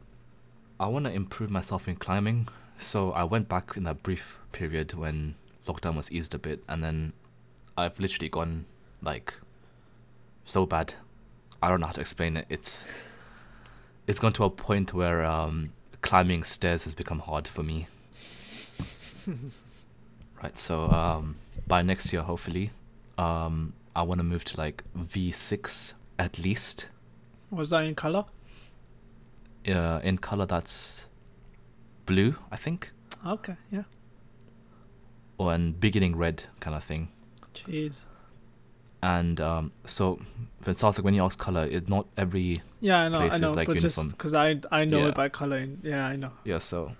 I 0.81 0.87
want 0.87 1.05
to 1.05 1.12
improve 1.12 1.51
myself 1.51 1.88
in 1.88 1.96
climbing. 1.96 2.49
So 2.79 3.12
I 3.12 3.25
went 3.25 3.49
back 3.49 3.75
in 3.77 3.85
that 3.85 4.03
brief 4.03 4.40
period 4.53 4.94
when 4.94 5.35
lockdown 5.66 5.96
was 5.96 6.11
eased 6.11 6.35
a 6.35 6.38
bit, 6.38 6.62
and 6.68 6.83
then 6.83 7.12
I've 7.77 7.99
literally 7.99 8.29
gone 8.29 8.66
like 9.03 9.35
so 10.44 10.66
bad. 10.66 10.94
I 11.62 11.68
don't 11.68 11.81
know 11.81 11.87
how 11.87 11.92
to 11.92 12.01
explain 12.01 12.37
it. 12.37 12.46
It's 12.49 12.87
it's 14.07 14.18
gone 14.18 14.33
to 14.35 14.44
a 14.44 14.51
point 14.51 14.94
where 14.94 15.25
um, 15.25 15.72
climbing 16.07 16.45
stairs 16.45 16.85
has 16.85 16.95
become 16.95 17.19
hard 17.21 17.47
for 17.49 17.62
me. 17.62 17.87
right. 20.42 20.57
So 20.57 20.88
um, 20.90 21.37
by 21.66 21.83
next 21.83 22.12
year, 22.12 22.23
hopefully, 22.23 22.71
um, 23.19 23.73
I 23.95 24.03
want 24.03 24.19
to 24.21 24.25
move 24.25 24.45
to 24.47 24.57
like 24.57 24.85
V6 24.97 25.92
at 26.19 26.38
least. 26.38 26.88
Was 27.51 27.71
that 27.71 27.85
in 27.85 27.95
color? 27.95 28.25
Uh, 29.69 30.01
in 30.05 30.19
color, 30.19 30.47
that's 30.47 31.09
blue, 32.07 32.37
I 32.53 32.57
think, 32.57 32.92
Okay, 33.27 33.57
yeah. 33.73 33.83
or 35.38 35.53
and 35.53 35.79
beginning 35.81 36.14
red 36.16 36.45
kind 36.61 36.77
of 36.77 36.85
thing. 36.85 37.09
Jeez. 37.53 38.05
And 39.02 39.40
um, 39.40 39.72
so 39.85 40.18
sounds 40.64 40.82
like 40.98 41.04
when 41.04 41.14
you 41.14 41.22
ask 41.24 41.38
color, 41.38 41.64
it 41.64 41.88
not 41.88 42.06
every 42.16 42.62
Yeah, 42.80 43.00
I 43.02 43.09
know, 43.09 43.20
I 43.20 43.38
know, 43.38 43.52
like 43.52 43.66
but 43.68 43.76
uniform. 43.76 44.06
just 44.09 44.11
because 44.16 44.35
I 44.35 44.61
I 44.72 44.85
know 44.85 45.00
Yeah. 45.00 45.09
it 45.09 45.14
by 45.14 45.28
color. 45.28 45.59
And, 45.59 45.78
yeah, 45.85 46.06
I 46.06 46.16
know. 46.16 46.32
yeah. 46.44 46.59
So 46.59 46.92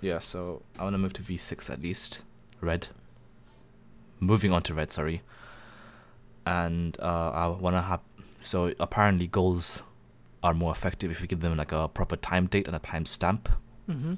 yeah, 0.00 0.18
so 0.18 0.62
I 0.78 0.84
want 0.84 0.94
to 0.94 0.98
move 0.98 1.12
to 1.14 1.22
V6 1.22 1.70
at 1.70 1.80
least, 1.82 2.22
red. 2.60 2.88
Moving 4.20 4.52
on 4.52 4.62
to 4.64 4.74
red, 4.74 4.92
sorry. 4.92 5.22
And 6.46 6.96
uh, 7.00 7.30
I 7.30 7.46
want 7.48 7.76
to 7.76 7.82
have 7.82 8.00
so 8.40 8.72
apparently 8.80 9.26
goals 9.28 9.82
are 10.42 10.54
more 10.54 10.72
effective 10.72 11.10
if 11.12 11.20
you 11.20 11.28
give 11.28 11.40
them 11.40 11.56
like 11.56 11.70
a 11.72 11.86
proper 11.88 12.16
time 12.16 12.46
date 12.46 12.66
and 12.66 12.74
a 12.76 12.80
time 12.80 13.06
stamp. 13.06 13.48
Mm-hmm. 13.88 14.14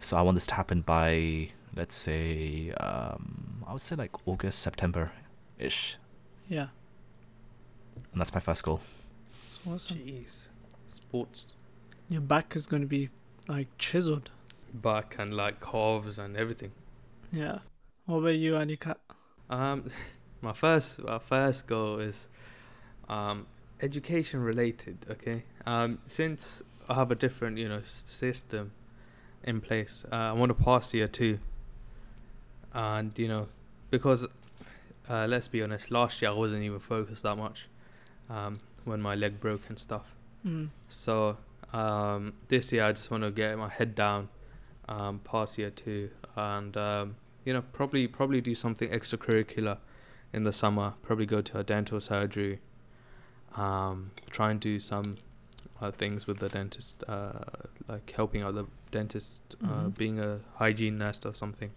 So 0.00 0.16
I 0.16 0.22
want 0.22 0.36
this 0.36 0.46
to 0.48 0.54
happen 0.54 0.80
by 0.82 1.48
let's 1.76 1.96
say 1.96 2.70
um, 2.80 3.62
I 3.66 3.72
would 3.72 3.82
say 3.82 3.96
like 3.96 4.12
August, 4.26 4.58
September, 4.60 5.12
ish, 5.58 5.96
Yeah. 6.48 6.68
and 8.12 8.20
that's 8.20 8.34
my 8.34 8.40
first 8.40 8.62
goal. 8.62 8.80
It's 9.44 9.60
awesome. 9.66 9.98
Jeez. 9.98 10.48
Sports 10.88 11.54
Your 12.08 12.20
back 12.20 12.54
is 12.56 12.66
going 12.66 12.82
to 12.82 12.88
be 12.88 13.08
like 13.48 13.68
chiseled. 13.78 14.30
back 14.72 15.16
and 15.18 15.34
like 15.34 15.60
calves 15.60 16.18
and 16.18 16.36
everything. 16.36 16.72
Yeah. 17.32 17.58
What 18.06 18.18
about 18.18 18.36
you, 18.36 18.52
Anika? 18.52 18.96
Um, 19.50 19.88
my 20.42 20.52
first 20.52 21.02
my 21.02 21.18
first 21.18 21.66
goal 21.66 21.98
is 21.98 22.28
um 23.08 23.46
education 23.80 24.40
related. 24.40 25.06
Okay. 25.10 25.44
Um, 25.66 25.98
since 26.06 26.62
I 26.88 26.94
have 26.94 27.10
a 27.10 27.14
different 27.14 27.58
you 27.58 27.68
know 27.68 27.80
system 27.84 28.72
in 29.42 29.60
place, 29.60 30.04
uh, 30.12 30.16
I 30.16 30.32
want 30.32 30.50
to 30.56 30.64
pass 30.64 30.92
year 30.94 31.08
two. 31.08 31.38
And 32.72 33.16
you 33.18 33.28
know, 33.28 33.48
because 33.90 34.26
uh, 35.08 35.26
let's 35.28 35.48
be 35.48 35.62
honest, 35.62 35.90
last 35.90 36.20
year 36.22 36.30
I 36.30 36.34
wasn't 36.34 36.62
even 36.62 36.80
focused 36.80 37.22
that 37.24 37.36
much. 37.36 37.68
Um, 38.30 38.60
when 38.84 39.00
my 39.00 39.14
leg 39.14 39.40
broke 39.40 39.62
and 39.68 39.78
stuff. 39.78 40.14
Mm. 40.46 40.68
So 40.88 41.36
um, 41.72 42.34
this 42.48 42.72
year 42.72 42.84
I 42.84 42.92
just 42.92 43.10
want 43.10 43.22
to 43.22 43.30
get 43.30 43.56
my 43.58 43.68
head 43.68 43.94
down, 43.94 44.28
um, 44.88 45.20
pass 45.24 45.58
year 45.58 45.70
two, 45.70 46.10
and 46.36 46.76
um, 46.76 47.16
you 47.44 47.52
know 47.52 47.62
probably 47.72 48.06
probably 48.06 48.40
do 48.40 48.54
something 48.54 48.88
extracurricular 48.90 49.78
in 50.32 50.42
the 50.42 50.52
summer. 50.52 50.94
Probably 51.02 51.26
go 51.26 51.40
to 51.42 51.58
a 51.58 51.64
dental 51.64 52.00
surgery. 52.00 52.60
Um, 53.56 54.10
try 54.30 54.50
and 54.50 54.58
do 54.60 54.78
some 54.78 55.14
uh, 55.80 55.90
things 55.92 56.26
with 56.26 56.38
the 56.38 56.48
dentist, 56.48 57.04
uh, 57.06 57.32
like 57.88 58.10
helping 58.10 58.42
out 58.42 58.54
the 58.54 58.66
dentist, 58.90 59.40
uh, 59.62 59.66
Mhm. 59.66 59.96
being 59.98 60.18
a 60.18 60.40
hygiene 60.56 60.98
nurse 60.98 61.20
or 61.24 61.34
something, 61.34 61.70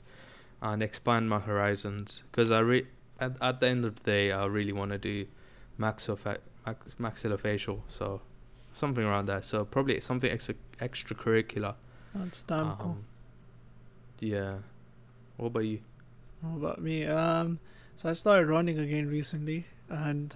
and 0.61 0.81
expand 0.81 1.29
my 1.29 1.39
horizons. 1.39 2.23
Because 2.31 2.51
I 2.51 2.59
re- 2.59 2.87
at 3.19 3.35
at 3.41 3.59
the 3.59 3.67
end 3.67 3.85
of 3.85 3.95
the 3.95 4.03
day, 4.03 4.31
I 4.31 4.45
really 4.45 4.73
want 4.73 4.91
to 4.91 4.97
do 4.97 5.25
maxillofa- 5.79 6.39
max- 6.65 6.95
maxillofacial. 6.99 7.81
So 7.87 8.21
something 8.73 9.03
around 9.03 9.25
there. 9.27 9.41
So 9.43 9.65
probably 9.65 9.99
something 10.01 10.31
extra 10.31 10.55
extracurricular. 10.79 11.75
That's 12.15 12.43
damn 12.43 12.75
cool. 12.77 12.91
Um, 12.91 13.05
Yeah. 14.19 14.55
What 15.37 15.47
about 15.47 15.65
you? 15.65 15.79
What 16.41 16.57
about 16.57 16.81
me? 16.81 17.05
Um, 17.05 17.59
so 17.95 18.09
I 18.09 18.13
started 18.13 18.47
running 18.47 18.79
again 18.79 19.07
recently, 19.07 19.65
and 19.89 20.35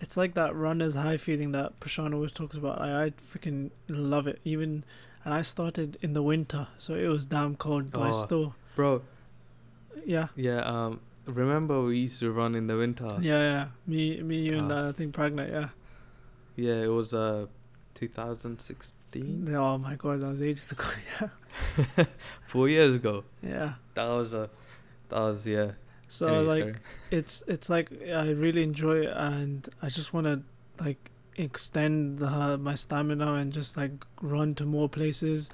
it's 0.00 0.16
like 0.16 0.34
that 0.34 0.54
runner's 0.54 0.94
high 0.94 1.16
feeling 1.18 1.52
that 1.52 1.78
Prashant 1.80 2.14
always 2.14 2.32
talks 2.32 2.56
about. 2.56 2.80
I, 2.80 3.04
I 3.06 3.10
freaking 3.10 3.70
love 3.88 4.26
it. 4.26 4.40
Even, 4.44 4.84
and 5.24 5.34
I 5.34 5.42
started 5.42 5.98
in 6.00 6.12
the 6.14 6.22
winter, 6.22 6.68
so 6.78 6.94
it 6.94 7.08
was 7.08 7.26
damn 7.26 7.56
cold, 7.56 7.90
but 7.92 8.00
I 8.00 8.08
Oh. 8.08 8.12
still, 8.12 8.54
Bro, 8.76 9.02
yeah, 10.06 10.28
yeah, 10.36 10.60
um 10.60 11.00
remember 11.26 11.82
we 11.82 11.98
used 11.98 12.18
to 12.20 12.30
run 12.32 12.54
in 12.54 12.66
the 12.66 12.76
winter? 12.76 13.08
yeah, 13.20 13.40
yeah. 13.40 13.66
Me, 13.86 14.22
me, 14.22 14.36
you, 14.38 14.58
and 14.58 14.72
Ah. 14.72 14.86
uh, 14.86 14.88
I 14.88 14.92
think 14.92 15.14
pregnant. 15.14 15.50
Yeah. 15.52 15.68
Yeah, 16.56 16.82
it 16.84 16.88
was 16.90 17.14
uh 17.14 17.46
2016. 17.94 19.54
Oh 19.54 19.78
my 19.78 19.94
god, 19.96 20.20
that 20.20 20.28
was 20.28 20.42
ages 20.42 20.72
ago. 20.72 20.84
Yeah. 21.96 22.04
4 22.46 22.68
years 22.68 22.94
ago. 22.96 23.24
Yeah. 23.42 23.74
That 23.94 24.08
was 24.08 24.34
a 24.34 24.48
that 25.08 25.18
was 25.18 25.46
yeah. 25.46 25.72
So 26.08 26.26
Anyways, 26.28 26.46
like, 26.48 26.64
on. 26.64 26.80
it's 27.10 27.42
it's 27.46 27.68
like 27.68 27.90
I 28.08 28.30
really 28.30 28.62
enjoy 28.62 29.02
it, 29.02 29.12
and 29.14 29.68
I 29.82 29.88
just 29.88 30.12
want 30.12 30.26
to 30.26 30.42
like 30.84 31.10
extend 31.36 32.18
the, 32.18 32.58
my 32.58 32.74
stamina 32.74 33.34
and 33.34 33.52
just 33.52 33.76
like 33.76 33.92
run 34.20 34.54
to 34.56 34.64
more 34.64 34.88
places, 34.88 35.50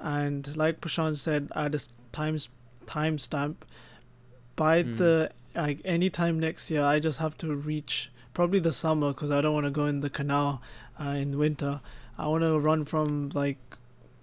and 0.00 0.56
like 0.56 0.80
Prashant 0.80 1.16
said, 1.16 1.50
add 1.54 1.74
a 1.74 1.80
times 2.12 2.48
time 2.86 3.18
stamp. 3.18 3.64
By 4.60 4.82
Mm. 4.84 4.96
the 5.00 5.14
like 5.64 5.78
any 5.96 6.08
time 6.20 6.34
next 6.48 6.70
year, 6.70 6.84
I 6.94 6.96
just 7.08 7.18
have 7.24 7.34
to 7.38 7.48
reach 7.70 7.94
probably 8.36 8.60
the 8.68 8.72
summer 8.84 9.08
because 9.14 9.30
I 9.36 9.40
don't 9.42 9.54
want 9.58 9.66
to 9.70 9.74
go 9.80 9.86
in 9.92 10.00
the 10.06 10.10
canal 10.10 10.60
uh, 11.02 11.16
in 11.22 11.28
winter. 11.44 11.80
I 12.18 12.26
want 12.32 12.44
to 12.44 12.58
run 12.68 12.84
from 12.92 13.30
like 13.42 13.58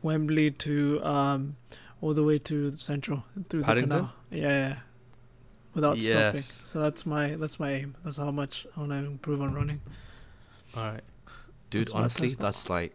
Wembley 0.06 0.52
to 0.65 1.04
um 1.15 1.39
all 2.02 2.13
the 2.13 2.23
way 2.30 2.38
to 2.50 2.56
Central 2.78 3.19
through 3.50 3.63
Paddington? 3.63 3.89
the 3.89 3.95
canal. 3.95 4.13
Yeah, 4.43 4.47
yeah. 4.67 4.76
Without 5.73 5.97
stopping. 6.02 6.41
Yes. 6.45 6.62
So 6.69 6.80
that's 6.86 7.06
my 7.13 7.36
that's 7.41 7.58
my 7.60 7.71
aim. 7.80 7.89
That's 8.04 8.17
how 8.17 8.32
much 8.41 8.54
I 8.76 8.80
want 8.82 8.91
to 8.91 8.97
improve 8.97 9.41
on 9.41 9.54
running. 9.60 9.82
All 10.76 10.84
right. 10.91 11.06
Dude, 11.71 11.82
That's 11.82 11.93
honestly, 11.93 12.30
that's 12.30 12.69
like 12.69 12.93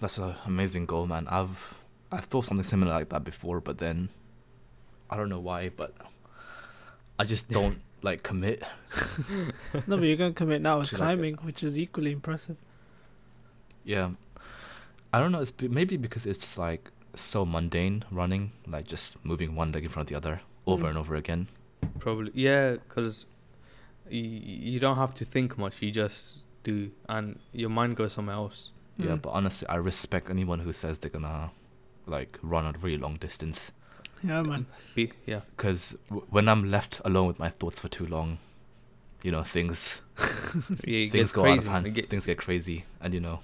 that's 0.00 0.18
an 0.18 0.34
amazing 0.46 0.84
goal, 0.92 1.06
man. 1.06 1.26
I've 1.38 1.78
I've 2.14 2.26
thought 2.30 2.44
something 2.48 2.68
similar 2.74 2.92
like 2.92 3.08
that 3.14 3.24
before, 3.24 3.60
but 3.68 3.78
then 3.78 4.10
I 5.10 5.16
don't 5.16 5.30
know 5.34 5.40
why, 5.50 5.70
but 5.82 5.92
I 7.22 7.24
just 7.24 7.50
don't 7.50 7.78
like 8.02 8.22
commit. 8.22 8.62
no, 9.86 9.96
but 9.96 10.02
you're 10.08 10.16
gonna 10.16 10.32
commit 10.42 10.60
now 10.60 10.78
with 10.80 10.88
To, 10.90 10.96
like, 10.96 11.02
climbing, 11.06 11.34
which 11.46 11.62
is 11.62 11.78
equally 11.78 12.12
impressive. 12.12 12.56
Yeah, 13.84 14.10
I 15.12 15.20
don't 15.20 15.32
know. 15.32 15.40
It's 15.40 15.50
be- 15.50 15.68
maybe 15.68 15.96
because 15.96 16.26
it's 16.26 16.58
like 16.58 16.90
so 17.14 17.44
mundane 17.44 18.04
running, 18.10 18.52
like 18.66 18.86
just 18.86 19.22
moving 19.24 19.54
one 19.54 19.70
leg 19.72 19.84
in 19.84 19.90
front 19.90 20.06
of 20.08 20.10
the 20.12 20.16
other 20.16 20.40
over 20.66 20.86
Mm. 20.86 20.90
and 20.90 20.98
over 20.98 21.14
again. 21.14 21.48
Probably 21.98 22.30
yeah, 22.34 22.76
cuz 22.88 23.26
you, 24.10 24.22
you 24.72 24.78
don't 24.80 24.96
have 24.96 25.14
to 25.14 25.24
think 25.24 25.56
much. 25.58 25.82
You 25.82 25.90
just 25.90 26.42
do 26.64 26.90
and 27.08 27.38
your 27.52 27.70
mind 27.70 27.96
goes 27.96 28.12
somewhere 28.14 28.36
else. 28.36 28.70
Yeah, 28.98 29.16
Mm. 29.16 29.22
but 29.22 29.30
honestly, 29.30 29.66
I 29.68 29.76
respect 29.76 30.30
anyone 30.30 30.60
who 30.60 30.72
says 30.72 30.98
they're 30.98 31.10
gonna 31.18 31.50
like 32.06 32.38
run 32.42 32.64
a 32.66 32.72
really 32.78 32.98
long 32.98 33.16
distance. 33.16 33.70
yeah, 34.28 34.42
man. 34.42 34.66
Be 34.94 35.12
yeah. 35.26 35.40
Because 35.56 35.96
w- 36.08 36.26
when 36.30 36.48
I'm 36.48 36.70
left 36.70 37.00
alone 37.04 37.26
with 37.26 37.38
my 37.38 37.48
thoughts 37.48 37.80
for 37.80 37.88
too 37.88 38.06
long, 38.06 38.38
you 39.22 39.30
know 39.32 39.42
things 39.42 40.00
yeah 40.84 41.08
things 41.10 41.32
go 41.32 41.42
crazy. 41.42 41.58
out 41.60 41.66
of 41.66 41.84
hand. 41.84 41.94
Get- 41.94 42.08
things 42.10 42.26
get 42.26 42.38
crazy, 42.38 42.84
and 43.00 43.14
you 43.14 43.20
know 43.20 43.40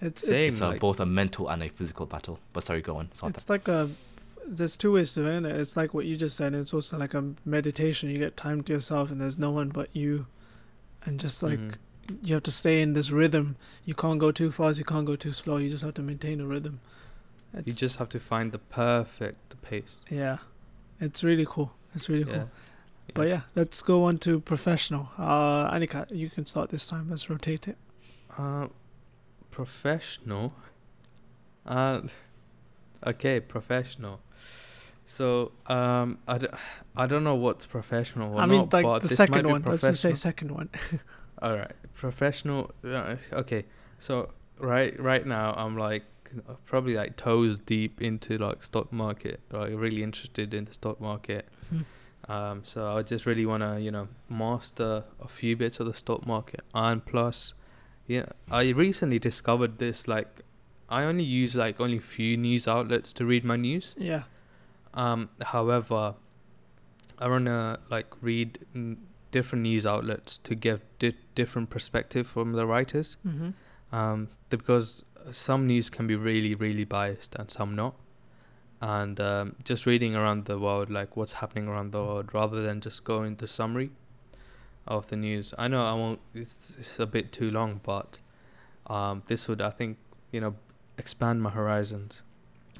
It's 0.00 0.22
Same. 0.26 0.34
it's 0.38 0.48
it's 0.52 0.60
like- 0.60 0.80
both 0.80 1.00
a 1.00 1.06
mental 1.06 1.48
and 1.48 1.62
a 1.62 1.68
physical 1.68 2.06
battle. 2.06 2.38
But 2.52 2.64
sorry, 2.64 2.82
go 2.82 2.96
on. 2.96 3.08
It's 3.12 3.48
like 3.50 3.68
a 3.68 3.88
there's 4.46 4.76
two 4.76 4.92
ways 4.92 5.14
to 5.14 5.24
end 5.30 5.46
it. 5.46 5.56
It's 5.56 5.76
like 5.76 5.94
what 5.94 6.04
you 6.04 6.16
just 6.16 6.36
said. 6.36 6.52
It's 6.54 6.74
also 6.74 6.98
like 6.98 7.14
a 7.14 7.34
meditation. 7.44 8.10
You 8.10 8.18
get 8.18 8.36
time 8.36 8.62
to 8.64 8.72
yourself, 8.72 9.10
and 9.10 9.20
there's 9.20 9.38
no 9.38 9.50
one 9.52 9.68
but 9.68 9.88
you, 9.94 10.26
and 11.04 11.20
just 11.20 11.42
like 11.42 11.58
Mhm. 11.60 11.74
you 12.22 12.34
have 12.34 12.42
to 12.42 12.50
stay 12.50 12.82
in 12.82 12.92
this 12.94 13.10
rhythm. 13.12 13.54
You 13.84 13.94
can't 13.94 14.18
go 14.18 14.32
too 14.32 14.50
fast. 14.50 14.78
You 14.78 14.84
can't 14.84 15.06
go 15.06 15.14
too 15.16 15.32
slow. 15.32 15.56
You 15.58 15.70
just 15.70 15.84
have 15.84 15.94
to 15.94 16.02
maintain 16.02 16.40
a 16.40 16.46
rhythm. 16.46 16.80
You 17.64 17.72
just 17.72 17.96
have 17.98 18.08
to 18.10 18.18
find 18.20 18.52
the 18.52 18.58
perfect 18.58 19.60
pace. 19.62 20.04
yeah, 20.10 20.38
it's 21.00 21.22
really 21.22 21.46
cool. 21.48 21.72
It's 21.94 22.08
really 22.08 22.24
Yeah. 22.30 22.36
cool. 22.38 22.50
But 23.14 23.28
yeah, 23.28 23.40
let's 23.54 23.82
go 23.82 24.04
on 24.04 24.18
to 24.18 24.40
professional. 24.40 25.10
Uh, 25.18 25.70
Anika, 25.70 26.06
you 26.10 26.30
can 26.30 26.46
start 26.46 26.70
this 26.70 26.86
time. 26.86 27.10
Let's 27.10 27.28
rotate 27.28 27.68
it. 27.68 27.76
Uh, 28.38 28.68
professional. 29.50 30.52
Uh, 31.66 32.00
okay, 33.06 33.38
professional. 33.40 34.20
So 35.04 35.52
um, 35.66 36.18
I, 36.26 36.38
d- 36.38 36.46
I 36.96 37.06
don't 37.06 37.24
know 37.24 37.34
what's 37.34 37.66
professional 37.66 38.34
or 38.34 38.40
I 38.40 38.46
mean, 38.46 38.68
not, 38.70 38.72
like 38.72 39.02
the 39.02 39.08
second 39.08 39.46
one. 39.46 39.62
Let's 39.62 39.82
just 39.82 40.00
say 40.00 40.14
second 40.14 40.52
one. 40.52 40.70
All 41.42 41.54
right, 41.56 41.72
professional. 41.94 42.70
Uh, 42.84 43.16
okay, 43.32 43.64
so 43.98 44.30
right 44.58 44.98
right 44.98 45.26
now 45.26 45.52
I'm 45.54 45.76
like 45.76 46.04
probably 46.64 46.94
like 46.94 47.16
toes 47.16 47.58
deep 47.58 48.00
into 48.00 48.38
like 48.38 48.62
stock 48.62 48.92
market. 48.92 49.40
Like 49.50 49.70
really 49.74 50.02
interested 50.02 50.54
in 50.54 50.64
the 50.64 50.72
stock 50.72 51.00
market. 51.00 51.48
Mhm. 51.72 51.84
Um, 52.28 52.60
so 52.64 52.96
I 52.96 53.02
just 53.02 53.26
really 53.26 53.44
wanna 53.46 53.78
you 53.80 53.90
know 53.90 54.08
master 54.28 55.04
a 55.20 55.28
few 55.28 55.56
bits 55.56 55.80
of 55.80 55.86
the 55.86 55.94
stock 55.94 56.24
market, 56.26 56.60
and 56.74 57.04
plus, 57.04 57.54
yeah, 58.06 58.26
I 58.50 58.68
recently 58.70 59.18
discovered 59.18 59.78
this. 59.78 60.06
Like, 60.06 60.42
I 60.88 61.02
only 61.04 61.24
use 61.24 61.56
like 61.56 61.80
only 61.80 61.98
few 61.98 62.36
news 62.36 62.68
outlets 62.68 63.12
to 63.14 63.24
read 63.26 63.44
my 63.44 63.56
news. 63.56 63.94
yeah. 63.98 64.22
Um, 64.94 65.30
however, 65.40 66.14
I 67.18 67.28
wanna 67.28 67.78
like 67.90 68.08
read 68.20 68.58
mm, 68.74 68.96
different 69.30 69.62
news 69.62 69.86
outlets 69.86 70.38
to 70.38 70.54
get 70.54 70.80
di- 70.98 71.16
different 71.34 71.70
perspective 71.70 72.26
from 72.26 72.52
the 72.52 72.66
writers. 72.66 73.16
Mm-hmm. 73.26 73.50
Um, 73.94 74.28
because 74.48 75.04
some 75.30 75.66
news 75.66 75.90
can 75.90 76.06
be 76.06 76.16
really, 76.16 76.54
really 76.54 76.84
biased 76.84 77.34
and 77.36 77.50
some 77.50 77.74
not. 77.74 77.94
And 78.80 79.20
um, 79.20 79.56
just 79.62 79.86
reading 79.86 80.16
around 80.16 80.46
the 80.46 80.58
world, 80.58 80.90
like 80.90 81.16
what's 81.16 81.34
happening 81.34 81.68
around 81.68 81.92
the 81.92 82.02
world, 82.02 82.34
rather 82.34 82.62
than 82.62 82.80
just 82.80 83.04
going 83.04 83.36
to 83.36 83.46
summary 83.46 83.90
of 84.88 85.06
the 85.06 85.16
news. 85.16 85.54
I 85.56 85.68
know 85.68 85.86
I 85.86 85.94
won't. 85.94 86.20
It's, 86.34 86.76
it's 86.78 86.98
a 86.98 87.06
bit 87.06 87.30
too 87.30 87.50
long, 87.50 87.80
but 87.84 88.20
um, 88.88 89.22
this 89.26 89.46
would, 89.46 89.62
I 89.62 89.70
think, 89.70 89.98
you 90.32 90.40
know, 90.40 90.54
expand 90.98 91.42
my 91.42 91.50
horizons. 91.50 92.22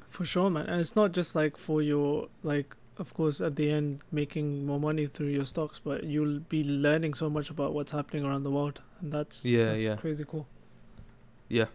For 0.09 0.25
sure, 0.25 0.49
man. 0.49 0.65
And 0.67 0.81
it's 0.81 0.95
not 0.95 1.13
just 1.13 1.35
like 1.35 1.57
for 1.57 1.81
your 1.81 2.27
like 2.43 2.75
of 2.97 3.13
course 3.13 3.41
at 3.41 3.55
the 3.55 3.71
end 3.71 3.99
making 4.11 4.65
more 4.65 4.79
money 4.79 5.05
through 5.07 5.27
your 5.27 5.45
stocks, 5.45 5.79
but 5.79 6.03
you'll 6.03 6.39
be 6.39 6.63
learning 6.63 7.13
so 7.13 7.29
much 7.29 7.49
about 7.49 7.73
what's 7.73 7.91
happening 7.91 8.23
around 8.23 8.43
the 8.43 8.51
world. 8.51 8.81
And 8.99 9.11
that's 9.11 9.43
Yeah, 9.45 9.73
that's 9.73 9.85
yeah. 9.85 9.95
crazy 9.95 10.25
cool. 10.27 10.47
Yeah, 11.49 11.65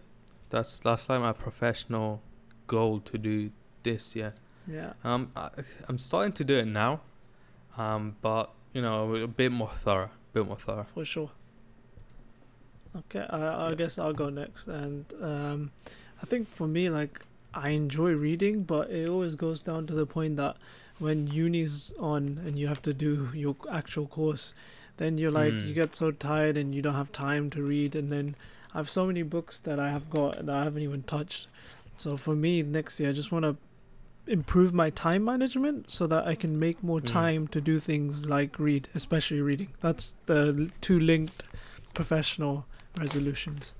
that's 0.50 0.80
that's 0.80 1.08
like 1.08 1.20
my 1.20 1.32
professional 1.32 2.20
goal 2.66 3.00
to 3.00 3.18
do 3.18 3.50
this. 3.82 4.14
Yeah. 4.16 4.30
Yeah. 4.66 4.92
Um, 5.04 5.30
I, 5.34 5.48
I'm 5.88 5.96
starting 5.98 6.32
to 6.34 6.44
do 6.44 6.54
it 6.56 6.66
now, 6.66 7.00
um, 7.76 8.16
but 8.20 8.50
you 8.74 8.82
know, 8.82 9.14
a 9.14 9.26
bit 9.26 9.50
more 9.50 9.70
thorough, 9.76 10.10
a 10.10 10.32
bit 10.34 10.46
more 10.46 10.58
thorough. 10.58 10.86
For 10.94 11.04
sure. 11.04 11.30
Okay, 12.96 13.26
I 13.28 13.68
I 13.70 13.74
guess 13.74 13.98
I'll 13.98 14.12
go 14.14 14.28
next 14.30 14.66
and 14.66 15.04
um 15.20 15.70
I 16.22 16.26
think 16.26 16.48
for 16.48 16.66
me 16.66 16.88
like 16.90 17.20
I 17.54 17.70
enjoy 17.70 18.12
reading 18.12 18.62
but 18.62 18.90
it 18.90 19.08
always 19.08 19.34
goes 19.36 19.62
down 19.62 19.86
to 19.88 19.94
the 19.94 20.06
point 20.06 20.36
that 20.36 20.56
when 20.98 21.26
uni's 21.28 21.92
on 21.98 22.40
and 22.44 22.58
you 22.58 22.66
have 22.68 22.82
to 22.82 22.92
do 22.94 23.30
your 23.34 23.56
actual 23.70 24.06
course 24.06 24.54
then 24.96 25.16
you're 25.18 25.30
like 25.30 25.52
Mm. 25.52 25.66
you 25.68 25.74
get 25.74 25.94
so 25.94 26.10
tired 26.10 26.56
and 26.56 26.74
you 26.74 26.82
don't 26.82 26.94
have 26.94 27.12
time 27.12 27.50
to 27.50 27.62
read 27.62 27.94
and 27.94 28.10
then 28.10 28.34
I 28.78 28.80
have 28.80 28.88
so 28.88 29.06
many 29.06 29.24
books 29.24 29.58
that 29.64 29.80
I 29.80 29.90
have 29.90 30.08
got 30.08 30.46
that 30.46 30.54
I 30.54 30.62
haven't 30.62 30.82
even 30.84 31.02
touched. 31.02 31.48
So 31.96 32.16
for 32.16 32.36
me 32.36 32.62
next 32.62 33.00
year 33.00 33.08
I 33.08 33.12
just 33.12 33.32
want 33.32 33.44
to 33.44 33.56
improve 34.28 34.72
my 34.72 34.88
time 34.90 35.24
management 35.24 35.90
so 35.90 36.06
that 36.06 36.28
I 36.28 36.36
can 36.36 36.60
make 36.60 36.80
more 36.80 37.00
Mm. 37.00 37.06
time 37.06 37.48
to 37.48 37.60
do 37.60 37.80
things 37.80 38.26
like 38.28 38.56
read, 38.60 38.86
especially 38.94 39.40
reading. 39.40 39.70
That's 39.80 40.14
the 40.26 40.70
two 40.80 41.00
linked 41.00 41.42
professional 41.92 42.66
resolutions. 42.96 43.74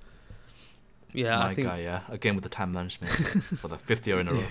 Yeah, 1.12 1.38
My 1.38 1.50
I 1.50 1.54
think. 1.54 1.68
guy, 1.68 1.78
yeah. 1.82 2.00
Again 2.08 2.34
with 2.34 2.42
the 2.42 2.50
time 2.50 2.72
management 2.72 3.12
for 3.62 3.68
the 3.68 3.78
fifth 3.78 4.04
year 4.04 4.18
in 4.18 4.26
a 4.26 4.32
row. 4.34 4.44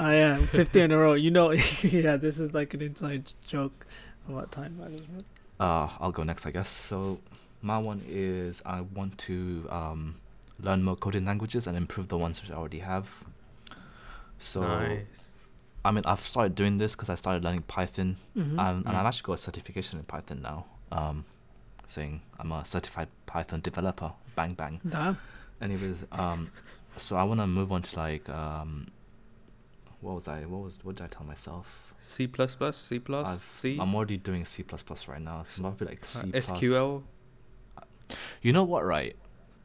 Ah, 0.00 0.10
yeah, 0.10 0.36
50 0.38 0.80
in 0.80 0.90
a 0.90 0.98
row. 0.98 1.12
You 1.14 1.30
know, 1.30 1.52
yeah, 1.82 2.16
this 2.16 2.40
is 2.40 2.52
like 2.54 2.74
an 2.74 2.82
inside 2.82 3.32
joke 3.46 3.86
about 4.28 4.50
time 4.50 4.76
management. 4.78 5.26
Uh, 5.60 5.88
I'll 6.00 6.10
go 6.10 6.24
next, 6.24 6.44
I 6.44 6.50
guess. 6.50 6.70
So, 6.70 7.20
my 7.62 7.78
one 7.78 8.02
is 8.06 8.62
I 8.64 8.80
want 8.82 9.18
to 9.18 9.66
um, 9.70 10.16
learn 10.60 10.82
more 10.82 10.96
coding 10.96 11.24
languages 11.24 11.66
and 11.66 11.76
improve 11.76 12.08
the 12.08 12.18
ones 12.18 12.40
which 12.40 12.50
I 12.50 12.54
already 12.54 12.78
have. 12.80 13.22
So, 14.38 14.62
nice. 14.62 15.26
I 15.84 15.90
mean, 15.90 16.02
I've 16.06 16.20
started 16.20 16.54
doing 16.54 16.78
this 16.78 16.94
because 16.94 17.10
I 17.10 17.14
started 17.14 17.44
learning 17.44 17.62
Python, 17.62 18.16
Mm-hmm. 18.36 18.58
um, 18.58 18.84
and 18.86 18.88
I've 18.96 19.04
Mm. 19.04 19.08
actually 19.08 19.26
got 19.26 19.32
a 19.34 19.38
certification 19.38 19.98
in 19.98 20.04
Python 20.04 20.42
now, 20.42 20.66
um, 20.92 21.24
saying 21.86 22.20
I'm 22.38 22.52
a 22.52 22.64
certified 22.64 23.08
Python 23.26 23.60
developer. 23.60 24.12
Bang 24.36 24.54
bang. 24.54 24.80
Damn. 24.88 25.18
Anyways, 25.60 26.04
um, 26.12 26.50
so 26.96 27.16
I 27.16 27.24
want 27.24 27.40
to 27.40 27.46
move 27.46 27.72
on 27.72 27.82
to 27.82 27.96
like 27.98 28.28
um, 28.30 28.88
what 30.00 30.14
was 30.14 30.28
I? 30.28 30.42
What 30.46 30.62
was 30.62 30.78
what 30.82 30.96
did 30.96 31.04
I 31.04 31.08
tell 31.08 31.24
myself? 31.26 31.92
C 32.02 32.26
plus 32.26 32.54
plus, 32.54 32.78
C 32.78 32.98
plus, 32.98 33.28
I've- 33.28 33.38
C, 33.40 33.78
I'm 33.78 33.94
already 33.94 34.16
doing 34.16 34.44
C 34.46 34.62
plus 34.62 34.82
plus 34.82 35.06
right 35.08 35.20
now. 35.20 35.42
So 35.42 35.64
I'm 35.64 35.70
probably 35.76 35.88
like 35.94 36.02
uh, 36.02 36.06
C 36.06 36.30
plus. 36.30 36.50
SQL. 36.50 37.02
You 38.42 38.52
know 38.52 38.64
what, 38.64 38.84
right? 38.84 39.16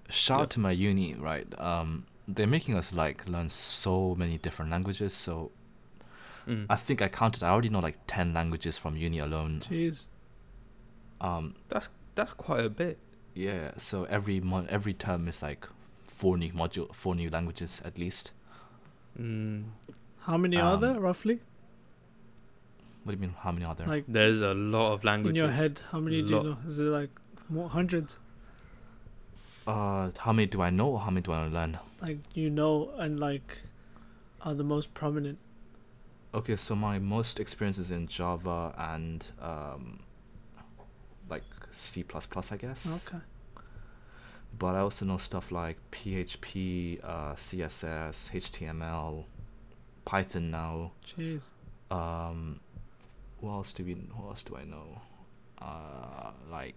Shout 0.09 0.37
Yeah. 0.37 0.41
out 0.43 0.49
to 0.51 0.59
my 0.59 0.71
uni, 0.71 1.15
right? 1.15 1.47
Um, 1.59 2.05
they're 2.27 2.47
making 2.47 2.75
us 2.75 2.93
like 2.93 3.27
learn 3.27 3.49
so 3.49 4.15
many 4.15 4.37
different 4.37 4.71
languages. 4.71 5.13
So 5.13 5.51
Mm. 6.47 6.67
I 6.69 6.75
think 6.75 7.01
I 7.01 7.07
counted. 7.07 7.41
I 7.41 7.49
already 7.49 7.69
know 7.69 7.79
like 7.79 7.97
ten 8.05 8.31
languages 8.33 8.77
from 8.77 8.95
uni 8.95 9.17
alone. 9.17 9.61
Jeez. 9.61 10.07
Um, 11.19 11.55
That's 11.69 11.89
that's 12.13 12.33
quite 12.33 12.63
a 12.63 12.69
bit. 12.69 12.99
yeah. 13.33 13.71
So 13.77 14.03
every 14.05 14.39
month, 14.41 14.69
every 14.69 14.93
term 14.93 15.27
is 15.27 15.41
like 15.41 15.67
four 16.07 16.37
new 16.37 16.51
module, 16.53 16.93
four 16.93 17.15
new 17.15 17.29
languages 17.31 17.81
at 17.83 17.97
least. 17.97 18.31
Mm. 19.19 19.63
How 20.19 20.37
many 20.37 20.57
are 20.57 20.75
Um, 20.75 20.81
there, 20.81 20.99
roughly? 20.99 21.39
What 23.03 23.13
do 23.13 23.17
you 23.17 23.27
mean? 23.27 23.35
How 23.39 23.51
many 23.51 23.65
are 23.65 23.75
there? 23.75 23.87
Like, 23.87 24.05
There's 24.07 24.41
a 24.41 24.53
lot 24.53 24.93
of 24.93 25.03
languages. 25.03 25.31
in 25.31 25.35
your 25.35 25.51
head, 25.51 25.81
how 25.91 25.99
many 25.99 26.21
do 26.21 26.33
you 26.35 26.43
know? 26.43 26.57
Is 26.65 26.79
it 26.79 26.85
like 26.85 27.09
more 27.49 27.69
hundreds? 27.69 28.17
Uh, 29.67 30.11
how 30.17 30.31
many 30.33 30.45
do 30.45 30.61
I 30.61 30.69
know? 30.69 30.89
Or 30.89 30.99
how 30.99 31.09
many 31.09 31.21
do 31.21 31.31
I 31.31 31.47
learn? 31.47 31.79
Like, 32.01 32.19
you 32.33 32.49
know, 32.49 32.91
and 32.97 33.19
like, 33.19 33.61
are 34.41 34.53
the 34.53 34.63
most 34.63 34.93
prominent? 34.93 35.39
Okay, 36.33 36.57
so 36.57 36.75
my 36.75 36.99
most 36.99 37.39
experience 37.39 37.77
is 37.77 37.91
in 37.91 38.07
Java 38.07 38.73
and 38.77 39.25
um, 39.41 39.99
like 41.29 41.43
C 41.71 42.03
plus 42.03 42.25
plus, 42.25 42.51
I 42.51 42.57
guess. 42.57 43.07
Okay. 43.07 43.23
But 44.57 44.75
I 44.75 44.79
also 44.79 45.05
know 45.05 45.17
stuff 45.17 45.51
like 45.51 45.77
PHP, 45.91 46.99
uh, 47.03 47.33
CSS, 47.33 48.31
HTML, 48.31 49.25
Python 50.05 50.51
now. 50.51 50.91
Jeez. 51.05 51.49
Um, 51.91 52.59
what 53.39 53.53
else 53.53 53.73
do 53.73 53.83
we? 53.83 53.93
What 53.93 54.29
else 54.29 54.43
do 54.43 54.55
I 54.55 54.63
know? 54.65 55.01
Uh, 55.61 56.31
like, 56.51 56.75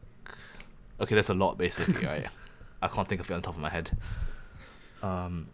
okay, 1.01 1.15
there's 1.15 1.31
a 1.31 1.35
lot 1.35 1.59
basically, 1.59 2.07
right? 2.07 2.27
I 2.83 2.89
can't 2.89 3.09
think 3.09 3.21
of 3.21 3.31
it 3.31 3.35
on 3.35 3.43
top 3.43 3.55
of 3.55 3.61
my 3.61 3.71
head. 3.71 3.91
Um, 5.03 5.49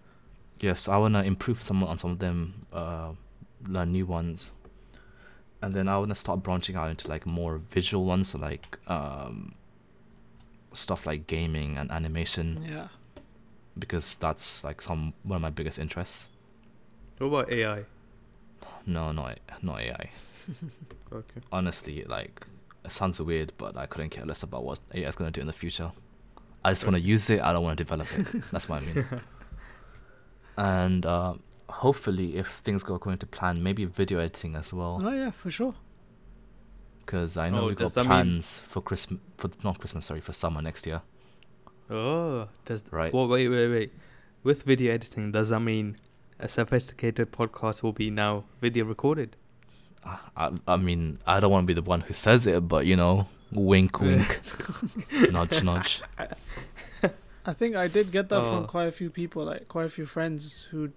yes, 0.60 0.88
I 0.88 0.96
wanna 0.96 1.22
improve 1.22 1.60
some 1.62 1.82
on 1.84 1.98
some 1.98 2.10
of 2.12 2.18
them, 2.18 2.66
uh, 2.72 3.12
learn 3.66 3.92
new 3.92 4.06
ones, 4.06 4.50
and 5.62 5.74
then 5.74 5.88
I 5.88 5.98
wanna 5.98 6.14
start 6.14 6.42
branching 6.42 6.76
out 6.76 6.90
into 6.90 7.08
like 7.08 7.26
more 7.26 7.58
visual 7.58 8.04
ones, 8.04 8.28
so 8.30 8.38
like 8.38 8.78
um, 8.88 9.54
stuff 10.72 11.06
like 11.06 11.26
gaming 11.26 11.76
and 11.78 11.90
animation, 11.90 12.64
Yeah. 12.68 12.88
because 13.78 14.14
that's 14.16 14.64
like 14.64 14.80
some 14.82 15.14
one 15.22 15.36
of 15.36 15.42
my 15.42 15.50
biggest 15.50 15.78
interests. 15.78 16.28
What 17.18 17.26
about 17.28 17.52
AI? 17.52 17.84
No, 18.86 19.12
not 19.12 19.38
not 19.62 19.80
AI. 19.80 20.10
Okay. 21.12 21.40
honestly, 21.52 22.02
like 22.04 22.44
it 22.84 22.90
sounds 22.90 23.20
weird, 23.20 23.52
but 23.56 23.76
I 23.76 23.86
couldn't 23.86 24.10
care 24.10 24.26
less 24.26 24.42
about 24.42 24.64
what 24.64 24.80
AI 24.92 25.08
is 25.08 25.14
gonna 25.16 25.30
do 25.30 25.40
in 25.40 25.46
the 25.46 25.52
future. 25.52 25.92
I 26.64 26.70
just 26.70 26.84
want 26.84 26.96
to 26.96 27.02
use 27.02 27.28
it. 27.30 27.40
I 27.40 27.52
don't 27.52 27.62
want 27.62 27.76
to 27.78 27.84
develop 27.84 28.08
it. 28.18 28.42
That's 28.50 28.68
what 28.68 28.82
I 28.82 28.86
mean. 28.86 29.06
and 30.56 31.04
uh, 31.06 31.34
hopefully, 31.68 32.36
if 32.36 32.48
things 32.64 32.82
go 32.82 32.94
according 32.94 33.18
to 33.18 33.26
plan, 33.26 33.62
maybe 33.62 33.84
video 33.84 34.18
editing 34.18 34.56
as 34.56 34.72
well. 34.72 35.00
Oh, 35.04 35.10
yeah, 35.12 35.30
for 35.30 35.50
sure. 35.50 35.74
Because 37.04 37.36
I 37.36 37.50
know 37.50 37.64
Oh, 37.64 37.66
we 37.66 37.74
got 37.74 37.84
does 37.84 37.94
that 37.94 38.02
mean- 38.02 38.08
plans 38.08 38.60
for 38.66 38.80
Christmas, 38.80 39.20
for 39.36 39.50
not 39.62 39.78
Christmas, 39.78 40.06
sorry, 40.06 40.20
for 40.20 40.32
summer 40.32 40.62
next 40.62 40.86
year. 40.86 41.02
Oh, 41.90 42.48
does 42.64 42.84
Right. 42.90 43.12
Well, 43.12 43.28
wait, 43.28 43.48
wait, 43.48 43.68
wait. 43.68 43.92
With 44.42 44.62
video 44.62 44.92
editing, 44.94 45.32
does 45.32 45.50
that 45.50 45.60
mean 45.60 45.96
a 46.38 46.48
sophisticated 46.48 47.30
podcast 47.30 47.82
will 47.82 47.92
be 47.92 48.10
now 48.10 48.44
video 48.60 48.84
recorded? 48.86 49.36
Uh, 50.02 50.16
I, 50.36 50.50
I 50.66 50.76
mean, 50.76 51.18
I 51.26 51.40
don't 51.40 51.50
want 51.50 51.64
to 51.64 51.66
be 51.66 51.74
the 51.74 51.82
one 51.82 52.00
who 52.00 52.14
says 52.14 52.46
it, 52.46 52.66
but 52.68 52.86
you 52.86 52.96
know, 52.96 53.26
wink, 53.54 54.00
wink, 54.00 54.40
nudge, 55.30 55.62
nudge. 55.62 56.02
I 57.46 57.52
think 57.52 57.76
I 57.76 57.88
did 57.88 58.10
get 58.10 58.28
that 58.30 58.40
Oh. 58.40 58.50
from 58.50 58.66
quite 58.66 58.88
a 58.88 58.92
few 58.92 59.10
people, 59.10 59.44
like 59.44 59.68
quite 59.68 59.86
a 59.86 59.90
few 59.90 60.06
friends 60.06 60.68
who 60.70 60.90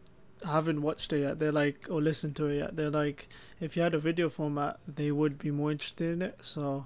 haven't 0.45 0.81
watched 0.81 1.11
it 1.13 1.19
yet. 1.21 1.39
They're 1.39 1.51
like, 1.51 1.87
or 1.89 2.01
listened 2.01 2.35
to 2.37 2.47
it 2.47 2.57
yet. 2.57 2.75
They're 2.77 2.89
like, 2.89 3.27
if 3.59 3.75
you 3.75 3.83
had 3.83 3.93
a 3.93 3.99
video 3.99 4.29
format, 4.29 4.79
they 4.87 5.11
would 5.11 5.37
be 5.37 5.51
more 5.51 5.71
interested 5.71 6.13
in 6.13 6.21
it. 6.21 6.37
So 6.45 6.85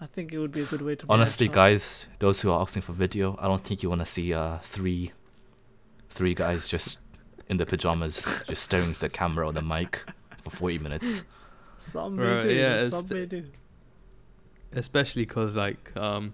I 0.00 0.06
think 0.06 0.32
it 0.32 0.38
would 0.38 0.52
be 0.52 0.62
a 0.62 0.64
good 0.64 0.80
way 0.80 0.94
to. 0.96 1.06
Honestly, 1.10 1.48
guys, 1.48 2.06
those 2.18 2.40
who 2.40 2.50
are 2.50 2.60
asking 2.62 2.82
for 2.82 2.92
video, 2.92 3.36
I 3.38 3.46
don't 3.46 3.62
think 3.62 3.82
you 3.82 3.90
want 3.90 4.00
to 4.00 4.06
see 4.06 4.32
uh 4.32 4.58
three, 4.62 5.12
three 6.08 6.34
guys 6.34 6.66
just 6.68 6.98
in 7.48 7.58
the 7.58 7.66
pajamas, 7.66 8.24
just 8.48 8.62
staring 8.62 8.90
at 8.90 8.96
the 8.96 9.10
camera 9.10 9.46
or 9.46 9.52
the 9.52 9.60
mic 9.62 10.02
for 10.44 10.50
40 10.50 10.78
minutes. 10.78 11.24
Some 11.76 12.16
Right, 12.16 12.42
may 12.44 12.54
do. 12.54 12.54
yeah, 12.54 12.88
some 12.88 13.04
b- 13.06 13.14
may 13.16 13.26
do. 13.26 13.44
Especially 14.74 15.22
because 15.24 15.56
like 15.56 15.94
um 15.96 16.32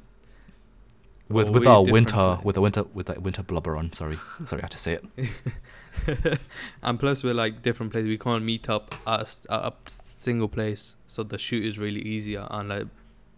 With 1.28 1.46
well, 1.46 1.52
with 1.54 1.66
our 1.66 1.82
winter 1.84 2.16
like- 2.16 2.44
with 2.44 2.54
the 2.56 2.60
winter 2.60 2.84
with 2.94 3.06
the 3.06 3.20
winter 3.20 3.42
blubber 3.42 3.76
on. 3.76 3.92
Sorry, 3.92 4.16
sorry, 4.46 4.62
I 4.62 4.64
have 4.64 4.70
to 4.70 4.78
say 4.78 4.98
it. 4.98 6.40
and 6.82 6.98
plus 6.98 7.22
we're 7.22 7.34
like 7.34 7.62
different 7.62 7.92
places. 7.92 8.08
We 8.08 8.18
can't 8.18 8.44
meet 8.44 8.68
up 8.68 8.94
at 9.06 9.20
a, 9.20 9.22
s- 9.22 9.46
at 9.50 9.64
a 9.64 9.72
single 9.90 10.48
place, 10.48 10.96
so 11.06 11.22
the 11.22 11.38
shoot 11.38 11.64
is 11.64 11.78
really 11.78 12.00
easier 12.02 12.46
and 12.50 12.68
like 12.68 12.86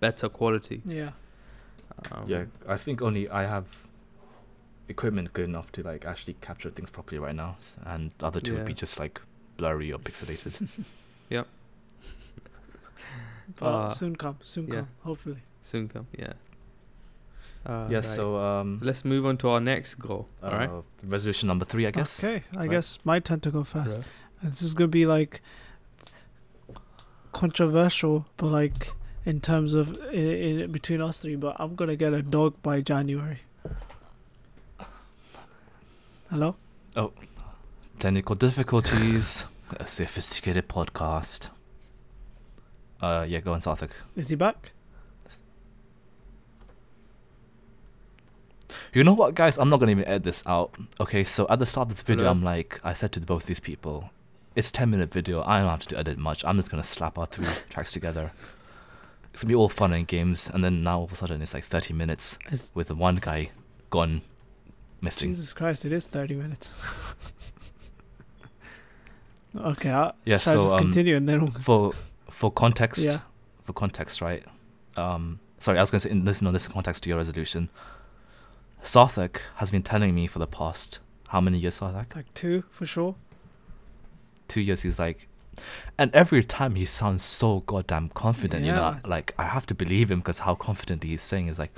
better 0.00 0.28
quality. 0.28 0.82
Yeah. 0.84 1.10
Um, 2.10 2.24
yeah, 2.26 2.44
I 2.66 2.76
think 2.78 3.02
only 3.02 3.28
I 3.28 3.44
have 3.44 3.66
equipment 4.88 5.32
good 5.32 5.44
enough 5.44 5.70
to 5.72 5.82
like 5.82 6.04
actually 6.04 6.34
capture 6.40 6.70
things 6.70 6.90
properly 6.90 7.18
right 7.18 7.34
now, 7.34 7.56
and 7.84 8.12
the 8.18 8.26
other 8.26 8.40
two 8.40 8.54
would 8.54 8.64
be 8.66 8.74
just 8.74 8.98
like 8.98 9.20
blurry 9.56 9.92
or 9.92 9.98
pixelated. 9.98 10.84
But 13.56 13.66
Uh, 13.66 13.88
soon 13.90 14.16
come. 14.16 14.36
Soon 14.42 14.66
yeah. 14.66 14.74
come. 14.74 14.88
Hopefully. 15.02 15.38
soon 15.62 15.88
come. 15.88 16.06
Yeah. 16.18 16.32
Uh, 17.64 17.86
yeah, 17.88 17.96
right. 17.98 18.04
so 18.04 18.36
um, 18.38 18.80
let's 18.82 19.04
move 19.04 19.24
on 19.24 19.36
to 19.38 19.48
our 19.48 19.60
next 19.60 19.94
goal. 19.96 20.26
uh, 20.42 20.46
all 20.46 20.52
right. 20.52 20.70
resolution 21.04 21.46
number 21.46 21.64
three, 21.64 21.86
I 21.86 21.92
guess. 21.92 22.22
Okay. 22.24 22.42
I 22.56 22.60
Right. 22.60 22.70
guess 22.70 22.98
my 23.04 23.20
turn 23.20 23.38
to 23.40 23.50
go 23.52 23.62
first. 23.64 23.98
Right. 23.98 24.06
This 24.42 24.62
is 24.62 24.74
gonna 24.74 24.88
be 24.88 25.06
like 25.06 25.40
controversial, 27.32 28.26
but 28.36 28.46
like 28.48 28.92
in 29.24 29.40
terms 29.40 29.74
of 29.74 29.96
in, 30.12 30.60
in 30.62 30.72
between 30.72 31.00
us 31.00 31.20
three. 31.20 31.36
But 31.36 31.54
I'm 31.60 31.76
gonna 31.76 31.94
get 31.96 32.12
a 32.12 32.22
dog 32.22 32.60
by 32.62 32.80
January. 32.80 33.40
Hello. 36.30 36.56
Oh, 36.96 37.12
technical 37.98 38.34
difficulties. 38.34 39.46
a 39.80 39.86
sophisticated 39.86 40.68
podcast. 40.68 41.48
Uh, 43.02 43.26
yeah, 43.28 43.40
go 43.40 43.52
on, 43.52 43.60
Sarthik. 43.60 43.90
Is 44.16 44.28
he 44.28 44.36
back? 44.36 44.72
You 48.94 49.04
know 49.04 49.12
what, 49.12 49.34
guys? 49.34 49.58
I'm 49.58 49.68
not 49.68 49.80
gonna 49.80 49.92
even 49.92 50.06
edit 50.06 50.22
this 50.22 50.46
out. 50.46 50.74
Okay, 51.00 51.24
so 51.24 51.46
at 51.50 51.58
the 51.58 51.66
start 51.66 51.86
of 51.88 51.96
this 51.96 52.02
video, 52.02 52.24
Hello? 52.24 52.30
I'm 52.30 52.42
like, 52.42 52.80
I 52.84 52.92
said 52.92 53.12
to 53.12 53.20
both 53.20 53.46
these 53.46 53.60
people, 53.60 54.10
it's 54.54 54.70
10 54.70 54.90
minute 54.90 55.12
video. 55.12 55.42
I 55.44 55.60
don't 55.60 55.68
have 55.68 55.86
to 55.88 55.98
edit 55.98 56.18
much. 56.18 56.44
I'm 56.44 56.56
just 56.56 56.70
gonna 56.70 56.84
slap 56.84 57.18
our 57.18 57.26
three 57.26 57.46
tracks 57.70 57.92
together. 57.92 58.32
It's 59.32 59.42
gonna 59.42 59.48
be 59.48 59.54
all 59.54 59.68
fun 59.68 59.92
and 59.92 60.06
games, 60.06 60.48
and 60.52 60.62
then 60.62 60.82
now 60.82 60.98
all 60.98 61.04
of 61.04 61.12
a 61.12 61.16
sudden 61.16 61.42
it's 61.42 61.54
like 61.54 61.64
30 61.64 61.94
minutes 61.94 62.38
Is, 62.50 62.70
with 62.74 62.90
one 62.90 63.16
guy 63.16 63.50
gone 63.90 64.22
missing. 65.00 65.30
Jesus 65.30 65.52
Christ! 65.52 65.84
It 65.84 65.92
is 65.92 66.06
thirty 66.06 66.34
minutes. 66.34 66.68
okay. 69.56 69.90
I'll, 69.90 70.14
Yeah, 70.24 70.38
shall 70.38 70.52
I 70.52 70.56
so, 70.56 70.62
just 70.62 70.74
um, 70.76 70.82
continue 70.84 71.16
and 71.16 71.28
then 71.28 71.40
we'll, 71.40 71.50
For 71.52 71.92
for 72.42 72.50
context, 72.50 73.04
yeah. 73.04 73.20
for 73.62 73.72
context, 73.72 74.20
right? 74.20 74.42
Um, 74.96 75.38
sorry, 75.60 75.78
I 75.78 75.80
was 75.80 75.92
gonna 75.92 76.00
say 76.00 76.10
in 76.10 76.24
this 76.24 76.42
no, 76.42 76.50
this 76.50 76.62
is 76.62 76.68
context 76.72 77.04
to 77.04 77.08
your 77.08 77.18
resolution. 77.18 77.68
Sarthik 78.82 79.36
has 79.58 79.70
been 79.70 79.84
telling 79.84 80.12
me 80.12 80.26
for 80.26 80.40
the 80.40 80.48
past 80.48 80.98
how 81.28 81.40
many 81.40 81.60
years, 81.60 81.78
Sarthik? 81.78 82.16
Like 82.16 82.34
two 82.34 82.64
for 82.68 82.84
sure. 82.84 83.14
two 84.48 84.60
years 84.60 84.82
he's 84.82 84.98
like 84.98 85.28
and 85.96 86.12
every 86.12 86.42
time 86.42 86.74
he 86.74 86.84
sounds 86.84 87.22
so 87.22 87.60
goddamn 87.60 88.08
confident 88.08 88.64
you 88.64 88.72
know 88.72 88.96
like 89.06 89.34
i 89.38 89.44
have 89.44 89.66
to 89.66 89.74
believe 89.74 90.10
him 90.10 90.18
because 90.18 90.40
how 90.40 90.54
confident 90.54 91.04
he's 91.04 91.22
saying 91.22 91.46
is 91.46 91.58
like 91.58 91.72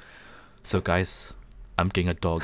so 0.63 0.81
guys 0.81 1.35
i'm 1.77 1.89
getting 1.89 2.09
a 2.09 2.15
dog 2.15 2.43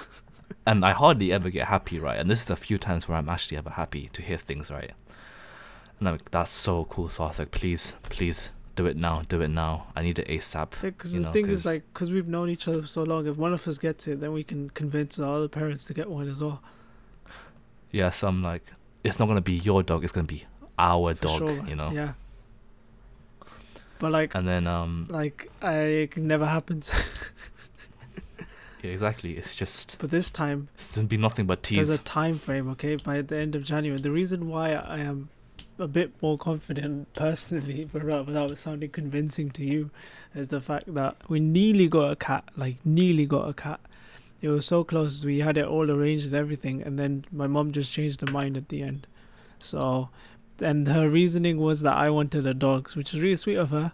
and 0.66 0.84
i 0.84 0.92
hardly 0.92 1.32
ever 1.32 1.50
get 1.50 1.66
happy 1.66 1.98
right 1.98 2.18
and 2.18 2.30
this 2.30 2.40
is 2.44 2.50
a 2.50 2.56
few 2.56 2.78
times 2.78 3.08
where 3.08 3.18
i'm 3.18 3.28
actually 3.28 3.58
ever 3.58 3.70
happy 3.70 4.08
to 4.12 4.22
hear 4.22 4.38
things 4.38 4.70
right 4.70 4.92
and 6.02 6.08
i'm 6.08 6.14
like 6.14 6.30
that's 6.32 6.50
so 6.50 6.84
cool 6.86 7.06
Sarthik 7.08 7.50
please 7.52 7.94
please 8.04 8.50
do 8.74 8.86
it 8.86 8.96
now 8.96 9.22
do 9.28 9.40
it 9.40 9.48
now 9.48 9.86
i 9.94 10.02
need 10.02 10.18
it 10.18 10.26
asap 10.28 10.80
Because 10.80 11.14
you 11.14 11.20
the 11.20 11.26
know, 11.26 11.32
thing 11.32 11.44
'cause- 11.46 11.58
is, 11.58 11.66
like, 11.66 11.82
because 11.92 12.10
we've 12.10 12.26
known 12.26 12.48
each 12.48 12.66
other 12.66 12.80
for 12.82 12.88
so 12.88 13.02
long, 13.04 13.26
if 13.26 13.36
one 13.36 13.52
of 13.52 13.68
us 13.68 13.78
gets 13.78 14.08
it, 14.08 14.20
then 14.20 14.32
we 14.32 14.42
can 14.42 14.70
convince 14.70 15.18
our 15.18 15.34
other 15.36 15.48
parents 15.48 15.84
to 15.84 15.94
get 15.94 16.10
one 16.10 16.28
as 16.28 16.42
well. 16.42 16.60
yeah 17.92 18.10
so 18.10 18.26
i'm 18.28 18.42
like 18.42 18.64
it's 19.04 19.18
not 19.20 19.26
gonna 19.26 19.40
be 19.42 19.52
your 19.68 19.82
dog 19.82 20.02
it's 20.04 20.12
gonna 20.12 20.26
be 20.26 20.44
our 20.78 21.14
For 21.14 21.22
dog 21.22 21.38
sure. 21.38 21.64
you 21.68 21.76
know 21.76 21.90
Yeah. 21.92 22.12
But 23.98 24.10
like, 24.10 24.34
and 24.34 24.48
then 24.48 24.66
um 24.66 25.06
like, 25.10 25.48
I 25.62 25.74
it 26.10 26.16
never 26.16 26.46
happens. 26.46 26.90
yeah 28.82 28.90
exactly 28.90 29.36
it's 29.36 29.54
just 29.54 29.96
but 30.00 30.10
this 30.10 30.30
time, 30.32 30.66
it's 30.74 30.94
gonna 30.96 31.06
be 31.06 31.16
nothing 31.16 31.46
but 31.46 31.62
there's 31.62 31.88
tease 31.88 31.94
a 31.94 31.98
time 31.98 32.36
frame. 32.38 32.68
Okay, 32.70 32.96
by 32.96 33.22
the 33.22 33.36
end 33.36 33.54
of 33.54 33.62
January. 33.62 34.00
The 34.00 34.10
reason 34.10 34.48
why 34.48 34.72
I 34.72 34.98
am 34.98 35.28
a 35.82 35.88
bit 35.88 36.12
more 36.22 36.38
confident 36.38 37.12
personally, 37.12 37.88
but 37.92 38.02
without, 38.04 38.26
without 38.26 38.56
sounding 38.58 38.90
convincing 38.90 39.50
to 39.50 39.64
you, 39.64 39.90
is 40.34 40.48
the 40.48 40.60
fact 40.60 40.92
that 40.94 41.16
we 41.28 41.40
nearly 41.40 41.88
got 41.88 42.12
a 42.12 42.16
cat. 42.16 42.44
Like, 42.56 42.76
nearly 42.84 43.26
got 43.26 43.48
a 43.48 43.52
cat. 43.52 43.80
It 44.40 44.48
was 44.48 44.66
so 44.66 44.82
close. 44.82 45.24
We 45.24 45.40
had 45.40 45.56
it 45.56 45.66
all 45.66 45.90
arranged 45.90 46.26
and 46.26 46.34
everything, 46.34 46.82
and 46.82 46.98
then 46.98 47.24
my 47.30 47.46
mom 47.46 47.72
just 47.72 47.92
changed 47.92 48.20
her 48.20 48.32
mind 48.32 48.56
at 48.56 48.68
the 48.68 48.82
end. 48.82 49.06
So, 49.58 50.08
and 50.60 50.88
her 50.88 51.08
reasoning 51.08 51.58
was 51.58 51.82
that 51.82 51.96
I 51.96 52.10
wanted 52.10 52.46
a 52.46 52.54
dog, 52.54 52.90
which 52.92 53.14
is 53.14 53.20
really 53.20 53.36
sweet 53.36 53.56
of 53.56 53.70
her. 53.70 53.92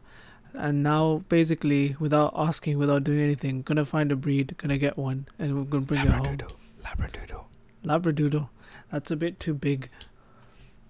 And 0.55 0.83
now, 0.83 1.25
basically, 1.29 1.97
without 2.01 2.33
asking, 2.35 2.79
without 2.79 3.05
doing 3.05 3.21
anything, 3.21 3.63
gonna 3.63 3.85
find 3.85 4.11
a 4.11 4.17
breed, 4.17 4.57
gonna 4.57 4.79
get 4.79 4.97
one, 4.97 5.27
and 5.39 5.57
we're 5.57 5.65
gonna 5.65 5.85
bring 5.85 6.01
it 6.01 6.09
home. 6.09 6.39
Labradoodle. 6.83 7.45
Labradoodle. 7.85 8.49
That's 8.91 9.11
a 9.11 9.17
bit 9.17 9.39
too 9.39 9.55
big. 9.55 9.91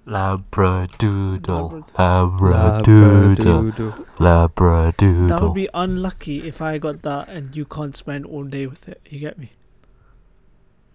Labradoodle, 0.09 1.85
Labra- 1.93 2.83
Labradoodle, 2.83 4.07
Labradoodle. 4.17 5.29
That 5.29 5.43
would 5.43 5.55
be 5.55 5.69
unlucky 5.75 6.47
if 6.49 6.61
I 6.63 6.79
got 6.79 7.03
that 7.03 7.29
and 7.29 7.55
you 7.55 7.65
can't 7.65 7.95
spend 7.97 8.25
all 8.27 8.45
day 8.45 8.67
with 8.67 8.89
it. 8.89 9.01
You 9.09 9.19
get 9.21 9.39
me? 9.39 9.53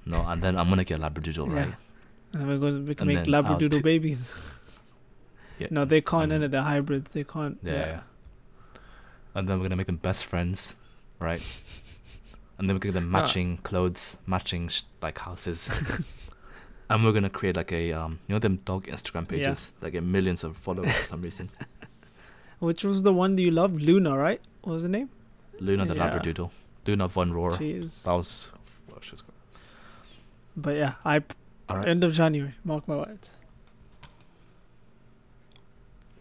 No, 0.06 0.26
and 0.28 0.42
then 0.42 0.58
I'm 0.58 0.68
gonna 0.70 0.84
get 0.84 1.00
Labradoodle, 1.00 1.48
Yeah. 1.50 1.56
right? 1.56 1.74
And 2.34 2.48
we're 2.48 2.58
going 2.58 2.74
to 2.74 2.80
make, 2.82 3.00
And 3.00 3.08
make 3.08 3.24
Labradoodle 3.26 3.72
t- 3.72 3.82
babies. 3.82 4.34
Yeah. 5.60 5.68
No, 5.70 5.86
they 5.86 6.02
can't. 6.02 6.32
Mm-hmm. 6.32 6.44
and 6.46 6.52
they're 6.54 6.62
hybrids. 6.64 7.12
They 7.12 7.24
can't. 7.24 7.60
Yeah, 7.62 7.74
yeah. 7.76 8.00
And 9.36 9.48
then 9.48 9.60
we're 9.60 9.66
gonna 9.66 9.76
make 9.76 9.86
them 9.86 9.98
best 9.98 10.26
friends, 10.26 10.76
right? 11.20 11.40
and 12.58 12.68
then 12.68 12.76
we're 12.76 12.80
gonna 12.80 12.94
get 12.94 13.00
them 13.00 13.12
No. 13.12 13.20
matching 13.20 13.58
clothes, 13.58 14.18
matching 14.26 14.68
sh- 14.70 14.82
like 15.00 15.20
houses. 15.20 15.70
and 16.94 17.04
we're 17.04 17.12
gonna 17.12 17.30
create 17.30 17.56
like 17.58 17.72
a 17.72 17.92
um, 17.94 18.20
you 18.28 18.36
know 18.36 18.40
them 18.40 18.60
dog 18.66 18.86
Instagram 18.88 19.24
Yeah. 19.32 19.38
pages 19.38 19.72
that 19.82 19.92
get 19.92 20.04
millions 20.04 20.44
of 20.44 20.56
followers 20.58 20.92
for 20.98 21.06
some 21.06 21.22
reason. 21.22 21.50
Which 22.60 22.84
was 22.84 23.04
the 23.04 23.12
one 23.12 23.36
that 23.36 23.42
you 23.42 23.52
loved? 23.52 23.82
Luna, 23.82 24.18
right? 24.18 24.40
What 24.62 24.74
was 24.74 24.84
the 24.84 24.90
name? 24.90 25.10
Luna 25.60 25.86
the 25.86 25.96
Yeah. 25.96 26.10
Labradoodle, 26.10 26.50
Luna 26.88 27.08
von 27.08 27.32
Rohr. 27.32 27.52
Jeez. 27.58 28.04
That 28.04 28.14
was. 28.14 28.52
Well, 28.90 29.00
she 29.02 29.12
was 29.12 29.22
great. 29.22 29.34
But 30.56 30.76
yeah, 30.78 30.94
I 31.04 31.24
All 31.70 31.78
right. 31.78 31.88
end 31.88 32.04
of 32.04 32.14
January. 32.14 32.54
Mark 32.64 32.88
my 32.88 32.96
words. 32.98 33.32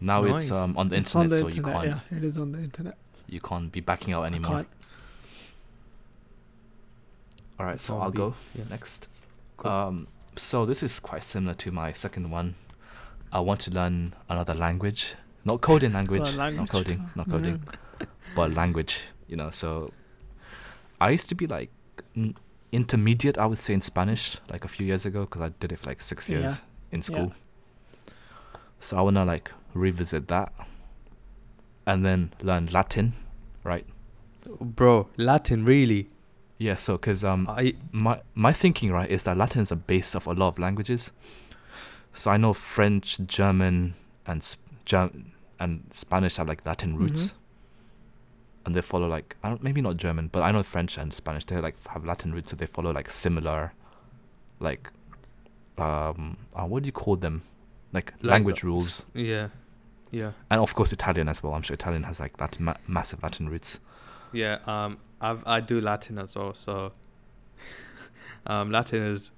Now 0.01 0.23
it's 0.25 0.51
um 0.51 0.75
on 0.77 0.89
the 0.89 0.97
It's 0.97 1.15
internet, 1.15 1.23
on 1.25 1.29
the 1.29 1.37
so 1.37 1.47
internet. 1.47 1.83
you 1.85 1.91
can't 1.91 2.01
Yeah, 2.11 2.17
it 2.17 2.23
is 2.23 2.37
on 2.37 2.51
the 2.51 2.59
internet. 2.59 2.97
you 3.27 3.39
can't 3.39 3.71
be 3.71 3.79
backing 3.79 4.13
out 4.13 4.23
I 4.23 4.27
anymore. 4.27 4.51
can't. 4.51 4.67
All 7.59 7.65
right, 7.67 7.79
so 7.79 7.93
Can't 7.93 8.03
I'll 8.03 8.11
be. 8.11 8.17
go 8.17 8.33
Yeah. 8.55 8.63
next. 8.69 9.07
Cool. 9.57 9.71
Um, 9.71 10.07
so 10.35 10.65
this 10.65 10.83
is 10.83 10.99
quite 10.99 11.23
similar 11.23 11.53
to 11.55 11.71
my 11.71 11.93
second 11.93 12.29
one. 12.31 12.55
I 13.31 13.39
want 13.39 13.59
to 13.61 13.71
learn 13.71 14.13
another 14.29 14.53
language, 14.53 15.15
not 15.45 15.61
coding 15.61 15.93
language, 15.93 16.35
language. 16.35 16.57
not 16.59 16.69
coding, 16.69 17.09
not 17.15 17.29
coding, 17.29 17.57
Mhm. 17.59 18.07
but 18.35 18.53
language. 18.53 18.97
You 19.27 19.37
know, 19.37 19.49
so 19.49 19.89
I 21.01 21.09
used 21.09 21.29
to 21.29 21.35
be 21.35 21.47
like 21.47 21.71
n- 22.15 22.35
intermediate, 22.71 23.37
I 23.37 23.45
would 23.45 23.57
say, 23.57 23.73
in 23.73 23.81
Spanish, 23.81 24.37
like 24.49 24.63
a 24.65 24.67
few 24.67 24.85
years 24.85 25.05
ago, 25.05 25.21
because 25.21 25.41
I 25.41 25.49
did 25.59 25.71
it 25.71 25.79
for 25.79 25.89
like 25.89 26.01
six 26.01 26.29
Yeah. 26.29 26.39
years 26.39 26.61
in 26.91 26.99
Yeah. 26.99 27.03
school. 27.05 27.33
So 28.79 28.97
I 28.97 29.01
wanna 29.01 29.25
like 29.25 29.51
revisit 29.73 30.27
that, 30.27 30.53
and 31.87 32.05
then 32.05 32.31
learn 32.41 32.67
Latin, 32.67 33.13
right? 33.63 33.85
Bro, 34.59 35.09
Latin 35.17 35.65
really. 35.65 36.09
Yeah, 36.63 36.75
so 36.75 36.93
because 36.97 37.23
um 37.25 37.45
I 37.49 37.73
my 37.91 38.21
my 38.35 38.53
thinking 38.53 38.89
right 38.91 39.09
is 39.09 39.23
that 39.23 39.35
Latin 39.37 39.61
is 39.61 39.71
a 39.71 39.75
base 39.75 40.15
of 40.15 40.27
a 40.27 40.33
lot 40.33 40.47
of 40.47 40.59
languages. 40.59 41.11
So 42.13 42.31
I 42.31 42.37
know 42.37 42.53
French, 42.53 43.19
German, 43.39 43.95
and 44.25 44.41
Sp- 44.47 44.63
Germ- 44.85 45.31
and 45.59 45.83
Spanish 45.91 46.35
have 46.37 46.47
like 46.47 46.65
Latin 46.65 46.95
roots, 46.95 47.23
Mhm. 47.27 47.33
and 48.65 48.75
they 48.75 48.81
follow 48.81 49.07
like 49.07 49.35
I 49.43 49.49
don't 49.49 49.61
maybe 49.63 49.81
not 49.81 49.97
German, 49.97 50.29
but 50.31 50.41
I 50.43 50.51
know 50.51 50.63
French 50.63 50.97
and 50.97 51.13
Spanish 51.13 51.43
they 51.45 51.57
like 51.59 51.75
have 51.87 52.05
Latin 52.05 52.31
roots, 52.33 52.51
so 52.51 52.55
they 52.55 52.65
follow 52.77 52.91
like 52.93 53.09
similar, 53.11 53.73
like, 54.59 54.89
um, 55.77 56.37
uh, 56.55 56.65
what 56.65 56.83
do 56.83 56.87
you 56.87 56.91
call 56.93 57.15
them, 57.17 57.41
like 57.91 58.13
Like 58.21 58.31
language 58.31 58.61
the- 58.61 58.67
rules, 58.67 59.05
yeah, 59.13 59.49
yeah, 60.11 60.31
and 60.49 60.61
of 60.61 60.73
course 60.75 60.93
Italian 60.93 61.27
as 61.27 61.41
well. 61.43 61.53
I'm 61.55 61.61
sure 61.63 61.73
Italian 61.73 62.03
has 62.03 62.19
like 62.21 62.39
Latin 62.39 62.65
ma- 62.65 62.77
massive 62.87 63.21
Latin 63.23 63.49
roots. 63.49 63.79
yeah. 64.31 64.59
Um, 64.65 64.97
I 65.23 65.57
I 65.57 65.59
do 65.61 65.79
Latin 65.81 66.17
as 66.19 66.35
well, 66.35 66.53
so 66.53 66.91
um, 68.47 68.71
Latin 68.71 69.01
is 69.03 69.31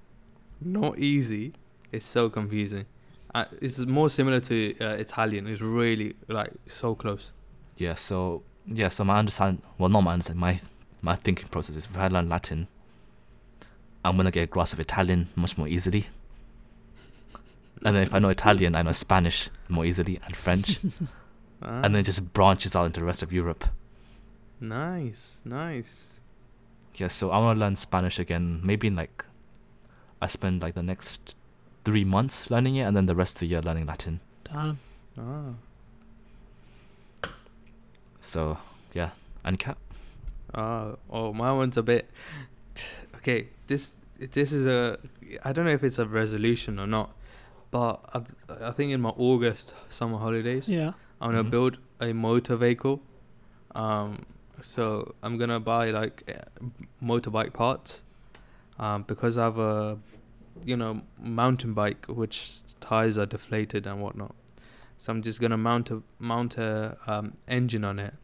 not 0.60 0.98
easy. 0.98 1.52
It's 1.92 2.04
so 2.04 2.28
confusing, 2.28 2.84
uh, 3.34 3.44
it's 3.62 3.78
more 3.86 4.10
similar 4.10 4.40
to 4.40 4.74
uh, 4.80 4.96
Italian. 5.04 5.46
It's 5.46 5.60
really 5.62 6.16
like 6.28 6.52
so 6.66 6.94
close. 6.94 7.32
Yeah, 7.76 7.94
so 7.94 8.42
yeah, 8.66 8.88
so 8.88 9.04
my 9.04 9.18
understand 9.18 9.62
well 9.78 9.88
not 9.88 10.02
my 10.02 10.12
understanding, 10.14 10.40
my 10.40 10.60
my 11.02 11.14
thinking 11.14 11.48
process 11.48 11.76
is 11.76 11.84
if 11.84 11.96
I 11.96 12.08
learn 12.08 12.28
Latin, 12.28 12.66
I'm 14.04 14.16
gonna 14.16 14.30
get 14.30 14.42
a 14.42 14.46
grasp 14.46 14.74
of 14.74 14.80
Italian 14.80 15.28
much 15.36 15.56
more 15.58 15.68
easily. 15.68 16.06
And 17.84 17.94
then 17.94 18.02
if 18.04 18.14
I 18.14 18.18
know 18.18 18.30
Italian, 18.30 18.74
I 18.74 18.82
know 18.82 18.92
Spanish 18.92 19.50
more 19.68 19.84
easily 19.84 20.18
and 20.24 20.36
French. 20.36 20.78
Ah, 21.62 21.80
And 21.82 21.94
then 21.94 22.00
it 22.00 22.02
just 22.02 22.34
branches 22.34 22.76
out 22.76 22.84
into 22.84 23.00
the 23.00 23.06
rest 23.06 23.22
of 23.22 23.32
Europe. 23.32 23.64
Nice, 24.60 25.42
nice. 25.44 26.20
Yeah, 26.94 27.08
so 27.08 27.30
I 27.30 27.38
wanna 27.38 27.60
learn 27.60 27.76
Spanish 27.76 28.18
again, 28.18 28.60
maybe 28.64 28.86
in 28.88 28.96
like 28.96 29.24
I 30.22 30.26
spend 30.28 30.62
like 30.62 30.74
the 30.74 30.82
next 30.82 31.36
three 31.84 32.04
months 32.04 32.50
learning 32.50 32.76
it 32.76 32.82
and 32.82 32.96
then 32.96 33.06
the 33.06 33.14
rest 33.14 33.36
of 33.36 33.40
the 33.40 33.46
year 33.46 33.60
learning 33.62 33.86
Latin. 33.86 34.20
Damn. 34.44 34.78
Ah. 35.18 35.52
So 38.20 38.58
yeah. 38.94 39.10
And 39.44 39.58
cap. 39.58 39.78
Oh, 40.54 40.98
oh, 41.10 41.32
my 41.32 41.52
one's 41.52 41.76
a 41.76 41.82
bit. 41.82 42.10
Okay, 43.16 43.48
this 43.66 43.96
this 44.18 44.52
is 44.52 44.66
a. 44.66 44.98
I 45.44 45.52
don't 45.52 45.64
know 45.64 45.70
if 45.72 45.84
it's 45.84 45.98
a 45.98 46.06
resolution 46.06 46.78
or 46.78 46.86
not, 46.86 47.10
but 47.70 48.00
I, 48.14 48.68
I 48.68 48.70
think 48.72 48.92
in 48.92 49.00
my 49.00 49.10
August 49.10 49.74
summer 49.88 50.18
holidays, 50.18 50.68
Yeah. 50.68 50.92
I'm 51.20 51.30
gonna 51.32 51.44
Mhm. 51.44 51.50
build 51.50 51.78
a 52.00 52.12
motor 52.12 52.56
vehicle. 52.56 53.00
Um, 53.74 54.24
so 54.60 55.14
I'm 55.22 55.38
gonna 55.38 55.60
buy 55.60 55.90
like 55.90 56.22
eh, 56.28 56.64
motorbike 57.02 57.52
parts, 57.52 58.02
um, 58.78 59.02
because 59.02 59.38
I 59.38 59.44
have 59.44 59.58
a, 59.58 59.98
you 60.64 60.76
know, 60.76 61.02
mountain 61.18 61.74
bike 61.74 62.06
which 62.06 62.58
tires 62.80 63.18
are 63.18 63.26
deflated 63.26 63.86
and 63.86 64.00
whatnot. 64.00 64.34
So 64.98 65.12
I'm 65.12 65.22
just 65.22 65.40
gonna 65.40 65.58
mount 65.58 65.90
a 65.90 66.02
mount 66.18 66.58
a 66.58 66.96
um, 67.06 67.36
engine 67.48 67.84
on 67.84 67.98
it, 67.98 68.14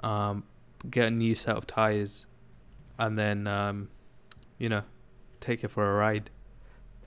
um, 0.00 0.44
get 0.90 1.08
a 1.08 1.10
new 1.10 1.34
set 1.34 1.56
of 1.56 1.66
tires, 1.66 2.26
and 2.98 3.18
then 3.18 3.46
um, 3.46 3.88
you 4.58 4.68
know, 4.68 4.82
take 5.40 5.64
it 5.64 5.68
for 5.68 5.90
a 5.90 5.94
ride. 5.94 6.30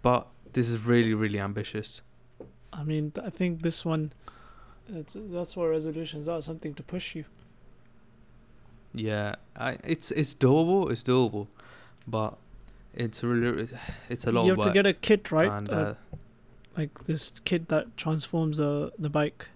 But 0.02 0.28
this 0.54 0.70
is 0.70 0.86
really 0.86 1.14
really 1.14 1.40
ambitious. 1.40 2.02
I 2.72 2.84
mean, 2.84 3.14
I 3.22 3.30
think 3.30 3.64
this 3.64 3.84
one, 3.84 4.14
that's 4.88 5.58
what 5.58 5.66
resolutions 5.66 6.28
are 6.28 6.42
something 6.42 6.74
to 6.76 6.84
push 6.84 7.16
you. 7.16 7.26
Yeah, 8.94 9.36
I 9.56 9.78
it's 9.84 10.12
it's 10.12 10.34
doable. 10.36 10.92
It's 10.92 11.04
doable, 11.04 11.48
but 12.08 12.38
it's 12.94 13.24
really 13.24 13.68
it's 14.10 14.26
a 14.26 14.32
lot 14.32 14.46
you 14.46 14.56
have 14.56 14.62
to 14.64 14.72
get 14.72 14.86
a 14.86 14.94
kit, 14.94 15.32
right? 15.32 15.52
And, 15.52 15.70
Uh, 15.70 15.74
uh, 15.74 15.94
like 16.78 17.04
this 17.06 17.40
kit 17.46 17.68
that 17.70 17.96
transforms 17.98 18.58
the 18.58 18.92
the 18.98 19.10
bike. 19.10 19.48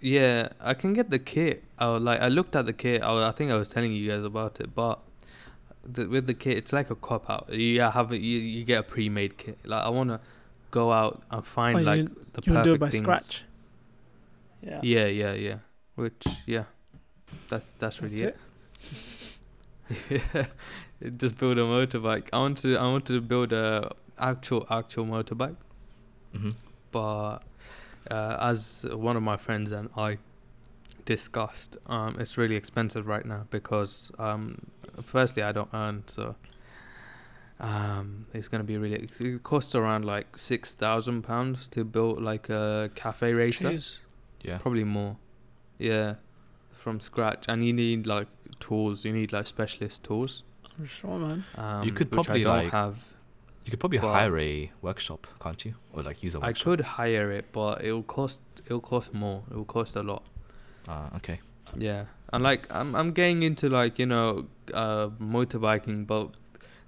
yeah, 0.00 0.48
I 0.60 0.74
can 0.74 0.92
get 0.94 1.10
the 1.10 1.18
kit. 1.18 1.62
I 1.78 1.86
was 1.86 2.02
like 2.02 2.20
I 2.20 2.28
looked 2.28 2.56
at 2.56 2.66
the 2.66 2.72
kit. 2.72 3.02
I, 3.02 3.12
was, 3.12 3.24
I 3.24 3.32
think 3.32 3.50
I 3.52 3.56
was 3.56 3.68
telling 3.68 3.92
you 3.92 4.08
guys 4.10 4.24
about 4.24 4.60
it, 4.60 4.74
but 4.74 4.98
the, 5.84 6.06
with 6.08 6.26
the 6.26 6.34
kit, 6.34 6.56
it's 6.56 6.72
like 6.72 6.90
a 6.90 6.96
cop 6.96 7.30
out. 7.30 7.52
You 7.52 7.80
have 7.82 8.10
a, 8.12 8.16
you 8.18 8.38
you 8.38 8.64
get 8.64 8.80
a 8.80 8.82
pre-made 8.82 9.38
kit. 9.38 9.58
Like 9.64 9.84
I 9.84 9.90
wanna 9.90 10.20
go 10.70 10.90
out 10.92 11.22
and 11.30 11.46
find 11.46 11.76
Oh, 11.76 11.80
you- 11.80 11.86
like 11.86 12.04
the 12.32 12.42
You 12.44 12.52
perfect 12.52 12.54
can 12.54 12.64
do 12.64 12.72
it 12.74 12.80
by 12.80 12.90
things. 12.90 13.02
scratch. 13.02 13.44
Yeah. 14.60 14.80
Yeah, 14.82 15.06
yeah, 15.06 15.32
yeah. 15.34 15.56
Which 15.94 16.24
yeah, 16.46 16.64
that's 17.48 17.66
that's 17.78 18.02
really 18.02 18.16
That's 18.16 18.38
it. 20.10 20.22
yeah, 20.34 20.46
just 21.16 21.36
build 21.38 21.58
a 21.58 21.62
motorbike. 21.62 22.28
I 22.32 22.38
want 22.38 22.58
to 22.58 22.76
I 22.76 22.84
want 22.84 23.06
to 23.06 23.20
build 23.20 23.52
a 23.52 23.92
actual 24.18 24.66
actual 24.70 25.06
motorbike. 25.06 25.56
hmm 26.36 26.50
but 26.90 27.38
uh, 28.10 28.36
as 28.40 28.84
one 28.92 29.16
of 29.16 29.22
my 29.22 29.36
friends 29.38 29.72
and 29.72 29.88
I 29.96 30.18
discussed, 31.06 31.78
um, 31.86 32.16
it's 32.20 32.36
really 32.36 32.54
expensive 32.56 33.06
right 33.06 33.24
now 33.24 33.46
because 33.50 34.12
um, 34.18 34.58
firstly 35.02 35.42
I 35.42 35.52
don't 35.52 35.70
earn, 35.72 36.04
so 36.06 36.34
um, 37.60 38.26
it's 38.34 38.48
gonna 38.48 38.64
be 38.64 38.76
really. 38.76 39.08
It 39.20 39.42
costs 39.42 39.74
around 39.74 40.04
like 40.04 40.36
six 40.36 40.74
thousand 40.74 41.22
pounds 41.22 41.66
to 41.68 41.84
build 41.84 42.22
like 42.22 42.48
a 42.50 42.90
cafe 42.94 43.32
racer, 43.32 43.70
Jeez. 43.70 44.00
Yeah. 44.42 44.58
probably 44.58 44.84
more. 44.84 45.16
Yeah, 45.78 46.14
from 46.82 47.00
scratch, 47.00 47.44
and 47.48 47.64
you 47.66 47.72
need 47.72 48.06
like 48.06 48.28
tools. 48.60 49.04
You 49.04 49.12
need 49.12 49.32
like 49.32 49.46
specialist 49.46 50.04
tools. 50.04 50.42
I'm 50.78 50.86
sure, 50.86 51.18
man. 51.18 51.44
Um, 51.56 51.90
could 51.90 52.10
probably, 52.10 52.44
don't 52.44 52.64
like, 52.64 52.72
have. 52.72 52.96
You 53.64 53.70
could 53.70 53.80
probably 53.80 53.98
But- 53.98 54.12
hire 54.12 54.38
a 54.38 54.72
workshop, 54.82 55.26
can't 55.40 55.64
you? 55.64 55.74
Or 55.92 56.02
like 56.02 56.22
use 56.22 56.34
a 56.34 56.38
I 56.38 56.48
workshop. 56.48 56.66
I 56.66 56.70
could 56.70 56.80
hire 56.80 57.30
it, 57.30 57.44
but 57.52 57.84
it'll 57.84 58.02
cost. 58.02 58.40
It'll 58.66 58.80
cost 58.80 59.14
more. 59.14 59.44
It'll 59.50 59.64
cost 59.64 59.96
a 59.96 60.02
lot. 60.02 60.24
Ah, 60.88 61.16
okay. 61.16 61.38
Yeah, 61.78 62.04
and 62.32 62.42
like 62.42 62.66
I'm 62.70 62.94
I'm 62.94 63.12
getting 63.12 63.42
into 63.44 63.68
like 63.70 63.98
you 63.98 64.06
know 64.06 64.46
uh 64.74 65.08
motorbiking, 65.20 66.06
but 66.06 66.30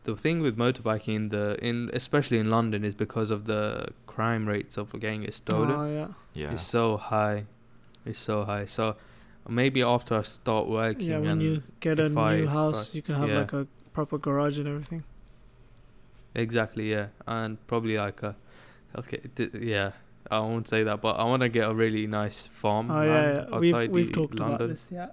the 0.03 0.14
thing 0.16 0.40
with 0.40 0.57
motorbiking 0.59 1.14
in 1.14 1.28
the 1.30 1.57
in 1.62 1.90
especially 1.95 2.38
in 2.38 2.51
London 2.51 2.84
is 2.84 2.95
because 2.95 3.30
of 3.30 3.47
the 3.47 3.86
crime 4.07 4.47
rates 4.47 4.76
of 4.76 4.92
getting 5.01 5.22
it 5.22 5.32
stolen. 5.34 5.70
Oh 5.70 5.86
yeah. 5.86 6.09
Yeah. 6.34 6.53
It's 6.53 6.62
so 6.62 6.97
high, 6.97 7.45
it's 8.05 8.18
so 8.18 8.45
high. 8.45 8.66
So 8.66 8.97
maybe 9.49 9.82
after 9.82 10.14
I 10.16 10.22
start 10.22 10.68
working, 10.68 11.07
Yeah, 11.09 11.18
when 11.18 11.30
and 11.30 11.42
you 11.42 11.62
get 11.80 11.99
a 12.01 12.09
new 12.09 12.20
I- 12.20 12.47
house, 12.47 12.95
I- 12.95 12.97
you 12.97 13.03
can 13.03 13.14
have 13.16 13.28
yeah. 13.28 13.38
like 13.40 13.53
a 13.53 13.66
proper 13.92 14.18
garage 14.18 14.59
and 14.59 14.66
everything. 14.68 15.05
exactly 16.34 16.90
yeah, 16.90 17.09
and 17.26 17.59
probably 17.66 17.97
like 17.97 18.22
a 18.22 18.34
okay 18.99 19.20
th- 19.36 19.55
yeah. 19.55 19.92
I 20.30 20.38
won't 20.40 20.66
say 20.66 20.82
that, 20.84 21.03
but 21.03 21.18
I 21.20 21.24
want 21.24 21.42
to 21.42 21.51
get 21.51 21.68
a 21.68 21.74
really 21.74 22.07
nice 22.07 22.47
farm 22.47 22.90
Oh 22.90 23.03
yeah, 23.03 23.45
yeah. 23.51 23.59
we've 23.59 23.74
outside 23.74 23.90
we've 23.92 24.11
talked 24.12 24.34
London. 24.38 24.57
about 24.57 24.68
this. 24.70 24.88
Yeah. 24.90 25.09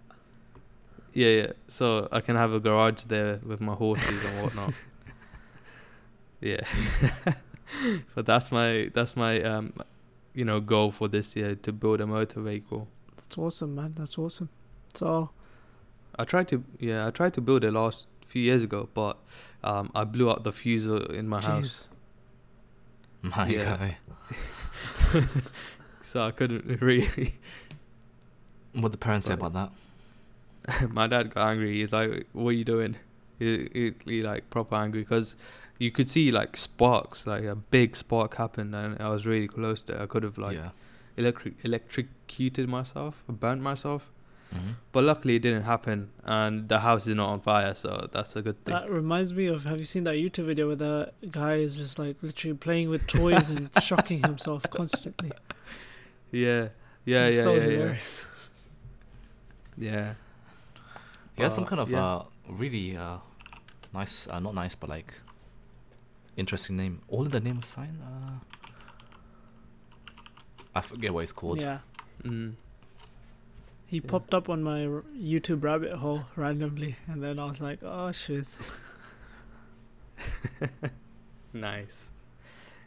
Yeah, 1.13 1.27
yeah. 1.41 1.47
So 1.67 2.07
I 2.13 2.21
can 2.21 2.38
have 2.38 2.53
a 2.53 2.61
garage 2.61 3.03
there 3.03 3.39
with 3.45 3.59
my 3.59 3.73
horses 3.73 4.23
and 4.23 4.41
whatnot. 4.41 4.73
yeah. 6.41 6.61
but 8.15 8.25
that's 8.25 8.51
my 8.53 8.89
that's 8.93 9.15
my 9.17 9.41
um 9.43 9.73
you 10.34 10.45
know 10.45 10.61
goal 10.61 10.91
for 10.91 11.09
this 11.09 11.36
year 11.36 11.55
to 11.55 11.71
build 11.73 11.99
a 12.01 12.07
motor 12.07 12.39
vehicle. 12.41 12.88
That's 13.32 13.38
awesome, 13.38 13.75
man. 13.75 13.93
That's 13.95 14.17
awesome. 14.17 14.49
So 14.93 15.29
I 16.19 16.25
tried 16.25 16.49
to 16.49 16.65
yeah, 16.79 17.07
I 17.07 17.11
tried 17.11 17.34
to 17.36 17.41
build 17.41 17.63
it 17.63 17.71
last 17.71 18.09
few 18.27 18.41
years 18.41 18.61
ago, 18.61 18.89
but 18.93 19.17
um 19.63 19.89
I 19.95 20.03
blew 20.03 20.29
out 20.29 20.43
the 20.43 20.51
fuse 20.51 20.86
in 20.86 21.29
my 21.29 21.39
house. 21.39 21.88
My 23.21 23.47
Yeah. 23.47 23.77
guy. 23.77 23.97
So 26.01 26.21
I 26.25 26.32
couldn't 26.32 26.82
really 26.82 27.36
What 28.73 28.91
the 28.91 28.97
parents 28.97 29.27
say 29.27 29.34
about 29.36 29.53
that? 29.53 30.89
my 30.91 31.07
dad 31.07 31.34
got 31.34 31.47
angry. 31.51 31.79
He's 31.79 31.93
like, 31.93 32.27
"What 32.34 32.49
are 32.49 32.51
you 32.51 32.65
doing?" 32.65 32.97
He, 33.39 33.69
he, 33.73 33.93
he 34.05 34.21
like 34.21 34.49
proper 34.49 34.75
angry 34.75 34.99
because 35.01 35.38
you 35.79 35.89
could 35.89 36.09
see 36.09 36.32
like 36.34 36.57
sparks, 36.57 37.25
like 37.25 37.45
a 37.45 37.55
big 37.55 37.95
spark 37.95 38.36
happened, 38.36 38.75
and 38.75 38.99
I 39.01 39.07
was 39.07 39.25
really 39.25 39.47
close 39.47 39.82
to 39.84 39.93
it. 39.93 40.01
I 40.01 40.05
could 40.05 40.23
have 40.23 40.38
like 40.38 40.57
yeah. 40.57 40.71
Electric 41.18 41.53
electrocuted 41.66 42.68
myself, 42.70 43.24
or 43.28 43.34
burnt 43.36 43.62
myself, 43.62 44.09
hmm 44.51 44.72
but 44.91 45.03
luckily 45.05 45.36
it 45.36 45.41
didn't 45.41 45.64
happen, 45.64 46.09
and 46.26 46.68
the 46.68 46.80
house 46.80 47.07
is 47.07 47.16
not 47.16 47.30
on 47.30 47.39
fire, 47.41 47.74
so 47.76 48.07
that's 48.12 48.36
a 48.36 48.41
good 48.41 48.64
thing. 48.66 48.74
that 48.74 48.89
reminds 48.89 49.34
me 49.34 49.45
of 49.47 49.64
have 49.64 49.80
you 49.80 49.86
seen 49.86 50.03
that 50.03 50.16
YouTube 50.16 50.45
video 50.45 50.68
where 50.68 50.76
the 50.76 51.12
guy 51.32 51.55
is 51.55 51.78
just 51.78 51.97
like 51.99 52.18
literally 52.22 52.55
playing 52.57 52.89
with 52.89 53.07
toys 53.07 53.49
and 53.49 53.70
shocking 53.82 54.20
himself 54.24 54.70
constantly? 54.70 55.32
yeah, 56.32 56.70
yeah, 57.05 57.28
It's 57.28 57.38
yeah, 57.38 57.43
so 57.43 57.53
yeah, 57.55 57.59
yeah, 57.59 57.68
hilarious. 57.72 58.26
yeah. 59.78 60.14
He 61.36 61.43
had 61.43 61.53
some 61.53 61.64
Uh, 61.64 61.68
kind 61.68 61.80
of 61.82 61.89
yeah. 61.89 62.05
uh, 62.05 62.24
really 62.49 62.97
uh, 62.97 63.18
nice, 63.93 64.28
uh, 64.28 64.39
not 64.39 64.53
nice, 64.53 64.76
but 64.76 64.89
like 64.89 65.14
interesting 66.38 66.76
name. 66.78 67.01
All 67.07 67.24
in 67.26 67.32
the 67.32 67.39
name 67.39 67.57
of 67.57 67.66
sign. 67.66 67.99
Uh, 68.03 68.39
I 70.76 70.82
forget 70.82 71.13
what 71.13 71.24
it's 71.24 71.32
called. 71.34 71.61
Yeah. 71.61 71.80
Mm. 72.24 72.53
He 73.88 73.97
Yeah. 73.97 74.03
popped 74.07 74.34
up 74.34 74.47
on 74.49 74.63
my 74.63 74.80
YouTube 75.17 75.63
rabbit 75.63 75.93
hole 75.97 76.26
randomly, 76.38 76.95
and 77.07 77.22
then 77.22 77.39
I 77.39 77.45
was 77.45 77.59
like, 77.61 77.80
"Oh 77.84 78.11
shit!" 78.11 78.47
Nice. 81.53 82.11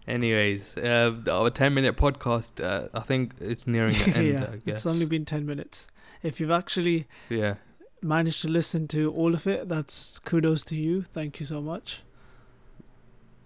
Anyways, 0.07 0.76
uh, 0.76 1.12
our 1.30 1.51
ten-minute 1.51 1.97
podcast. 1.97 2.62
Uh, 2.62 2.89
I 2.95 3.01
think 3.01 3.35
it's 3.41 3.66
nearing 3.66 3.93
the 3.95 4.12
end. 4.16 4.26
yeah, 4.28 4.47
I 4.53 4.57
guess. 4.57 4.76
it's 4.76 4.87
only 4.87 5.07
been 5.07 5.24
ten 5.24 5.45
minutes. 5.47 5.87
If 6.22 6.41
you've 6.41 6.51
actually 6.51 7.07
yeah. 7.28 7.55
managed 8.03 8.41
to 8.43 8.49
listen 8.49 8.89
to 8.89 9.12
all 9.12 9.35
of 9.35 9.47
it, 9.47 9.68
that's 9.68 10.18
kudos 10.20 10.64
to 10.64 10.76
you. 10.76 11.03
Thank 11.03 11.41
you 11.41 11.47
so 11.47 11.61
much. 11.61 12.01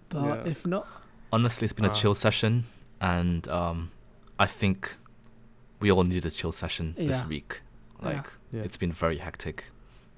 But 0.09 0.24
Yeah. 0.47 0.51
if 0.51 0.66
not, 0.66 0.86
Honestly, 1.32 1.64
it's 1.66 1.74
been 1.74 1.84
a 1.84 1.91
Ah. 1.91 1.95
chill 1.95 2.14
session, 2.14 2.64
and 3.01 3.47
um, 3.49 3.91
I 4.39 4.47
think 4.47 4.97
we 5.80 5.91
all 5.91 6.05
need 6.05 6.24
a 6.24 6.30
chill 6.30 6.53
session 6.53 6.95
this 6.97 7.24
week. 7.26 7.61
Yeah. 8.01 8.07
Like 8.09 8.26
Yeah. 8.53 8.62
it's 8.62 8.76
been 8.76 8.93
very 8.93 9.18
hectic. 9.18 9.64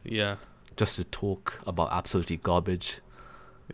Yeah. 0.05 0.37
Just 0.77 0.97
to 0.97 1.05
talk 1.05 1.61
about 1.67 1.89
absolutely 1.93 2.37
garbage. 2.37 3.01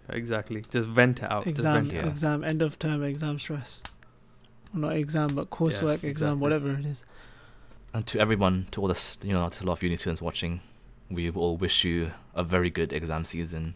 Exactly. 0.09 0.63
Just 0.71 0.89
vent 0.89 1.23
it 1.23 1.31
out. 1.31 1.47
exam, 1.47 1.55
Just 1.55 1.91
vent 1.91 1.93
it 1.93 2.05
yeah. 2.05 2.11
exam, 2.11 2.45
end 2.45 2.63
of 2.63 2.79
term 2.79 3.03
exam 3.03 3.39
stress. 3.39 3.83
Well, 4.73 4.83
not 4.83 4.97
exam, 4.97 5.35
but 5.35 5.51
coursework, 5.51 6.03
exam, 6.05 6.11
exactly. 6.11 6.39
whatever 6.41 6.71
it 6.73 6.85
is. 6.85 7.03
And 7.95 8.07
to 8.09 8.19
everyone, 8.21 8.67
to 8.73 8.83
all 8.83 8.89
the 8.89 9.17
you 9.23 9.33
know, 9.33 9.49
to 9.49 9.65
a 9.65 9.67
lot 9.67 9.73
of 9.75 9.83
uni 9.83 9.97
students 9.97 10.21
watching, 10.21 10.61
we 11.11 11.31
all 11.31 11.57
wish 11.57 11.85
you 11.85 12.13
a 12.35 12.43
very 12.45 12.69
good 12.69 12.93
exam 12.93 13.25
season, 13.25 13.75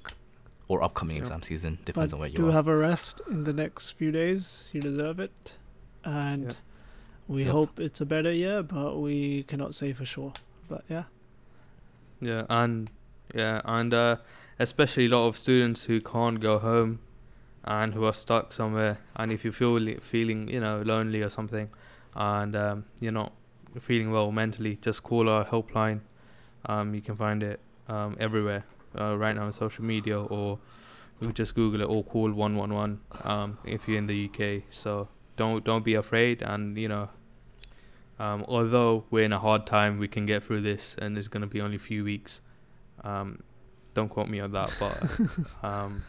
or 0.68 0.82
upcoming 0.82 1.16
Yeah. 1.16 1.22
exam 1.22 1.42
season, 1.42 1.78
depends 1.84 2.12
but 2.12 2.16
on 2.16 2.20
where 2.20 2.28
you 2.28 2.36
do 2.36 2.46
are. 2.46 2.50
Do 2.50 2.52
have 2.54 2.68
a 2.68 2.76
rest 2.76 3.20
in 3.30 3.44
the 3.44 3.52
next 3.52 3.90
few 3.92 4.12
days. 4.12 4.70
You 4.74 4.80
deserve 4.80 5.20
it, 5.20 5.54
and 6.04 6.46
Yeah. 6.46 6.52
we 7.28 7.44
Yep. 7.44 7.52
hope 7.52 7.80
it's 7.80 8.00
a 8.00 8.06
better 8.06 8.32
year, 8.32 8.62
but 8.62 8.98
we 8.98 9.44
cannot 9.44 9.74
say 9.74 9.92
for 9.92 10.04
sure. 10.04 10.32
But 10.68 10.84
yeah, 10.88 11.04
Yeah, 12.20 12.44
and 12.48 12.90
yeah, 13.34 13.60
and 13.64 13.94
uh, 13.94 14.16
especially 14.58 15.06
a 15.06 15.08
lot 15.08 15.26
of 15.28 15.36
students 15.38 15.84
who 15.84 16.00
can't 16.00 16.40
go 16.40 16.58
home 16.58 17.00
and 17.64 17.94
who 17.94 18.04
are 18.04 18.12
stuck 18.12 18.52
somewhere. 18.52 18.98
And 19.16 19.32
if 19.32 19.44
you 19.44 19.52
feel 19.52 19.78
feeling, 20.00 20.48
you 20.48 20.60
know, 20.60 20.82
lonely 20.82 21.22
or 21.22 21.30
something, 21.30 21.70
and 22.14 22.56
um, 22.56 22.84
you're 23.00 23.12
not 23.12 23.32
feeling 23.80 24.10
well 24.10 24.32
mentally, 24.32 24.76
just 24.76 25.02
call 25.02 25.28
our 25.28 25.44
helpline. 25.44 26.00
Um, 26.66 26.94
you 26.94 27.00
can 27.00 27.16
find 27.16 27.42
it 27.42 27.60
um, 27.88 28.16
everywhere 28.20 28.64
uh, 28.98 29.16
right 29.16 29.34
now 29.34 29.44
on 29.46 29.52
social 29.52 29.84
media, 29.84 30.20
or 30.20 30.58
you 31.20 31.28
can 31.28 31.34
just 31.34 31.54
Google 31.54 31.80
it 31.80 31.84
or 31.84 32.02
call 32.04 32.30
one 32.32 32.56
one 32.56 32.72
one 32.72 33.00
um 33.24 33.58
if 33.64 33.88
you're 33.88 33.98
in 33.98 34.06
the 34.06 34.28
UK. 34.28 34.62
So 34.70 35.08
don't 35.36 35.64
don't 35.64 35.84
be 35.84 35.94
afraid, 35.94 36.42
and 36.42 36.76
you 36.76 36.88
know. 36.88 37.08
Um, 38.18 38.44
although 38.48 39.04
we're 39.10 39.24
in 39.24 39.32
a 39.32 39.38
hard 39.38 39.66
time, 39.66 39.98
we 39.98 40.06
can 40.06 40.26
get 40.26 40.42
through 40.44 40.60
this, 40.60 40.94
and 40.98 41.16
it's 41.16 41.28
gonna 41.28 41.46
be 41.46 41.60
only 41.62 41.76
a 41.76 41.78
few 41.78 42.04
weeks. 42.04 42.42
Um, 43.02 43.42
don't 43.94 44.10
quote 44.10 44.28
me 44.28 44.40
on 44.40 44.52
that, 44.52 44.76
but 44.78 45.64
um, 45.66 46.02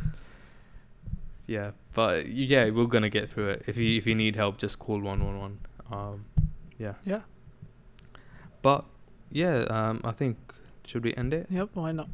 yeah, 1.48 1.72
but 1.94 2.28
yeah, 2.28 2.70
we're 2.70 2.86
gonna 2.86 3.10
get 3.10 3.32
through 3.32 3.50
it. 3.52 3.64
If 3.66 3.78
you 3.78 3.98
if 3.98 4.06
you 4.06 4.14
need 4.14 4.36
help, 4.36 4.58
just 4.58 4.78
call 4.78 5.00
one 5.00 5.24
one 5.24 5.40
one. 5.40 5.60
Um, 5.90 6.26
yeah, 6.78 6.96
yeah, 7.06 7.22
but 8.62 8.84
yeah, 9.32 9.66
um, 9.70 10.02
I 10.04 10.12
think 10.12 10.38
should 10.86 11.04
we 11.04 11.14
end 11.16 11.34
it? 11.34 11.48
yep. 11.50 11.70
Why 11.74 11.92
not? 11.94 12.10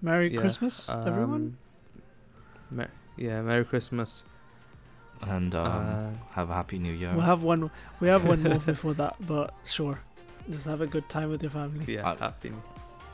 Merry 0.00 0.32
Yeah, 0.32 0.40
Christmas, 0.40 0.88
everyone. 0.88 1.34
Um, 1.34 1.58
Mer- 2.70 2.90
yeah, 3.16 3.42
Merry 3.42 3.64
Christmas. 3.64 4.24
And 5.22 5.54
um, 5.54 5.66
uh, 5.66 6.06
have 6.34 6.50
a 6.50 6.54
happy 6.54 6.78
new 6.78 6.92
year. 6.92 7.12
We'll 7.12 7.24
have 7.24 7.42
one. 7.42 7.70
We 8.00 8.08
have 8.08 8.24
one 8.26 8.42
more 8.42 8.58
before 8.58 8.94
that, 8.94 9.16
but 9.26 9.54
sure. 9.64 9.98
Just 10.50 10.64
have 10.66 10.80
a 10.80 10.86
good 10.86 11.08
time 11.08 11.28
with 11.30 11.42
your 11.42 11.50
family, 11.50 11.94
yeah, 11.94 12.08
Uh, 12.10 12.16
happy. 12.16 12.52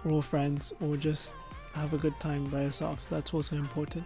or 0.05 0.23
friends, 0.23 0.73
or 0.81 0.97
just 0.97 1.35
have 1.75 1.93
a 1.93 1.99
good 1.99 2.19
time 2.21 2.45
by 2.47 2.63
yourself. 2.63 3.07
That's 3.11 3.35
also 3.35 3.57
important. 3.57 4.05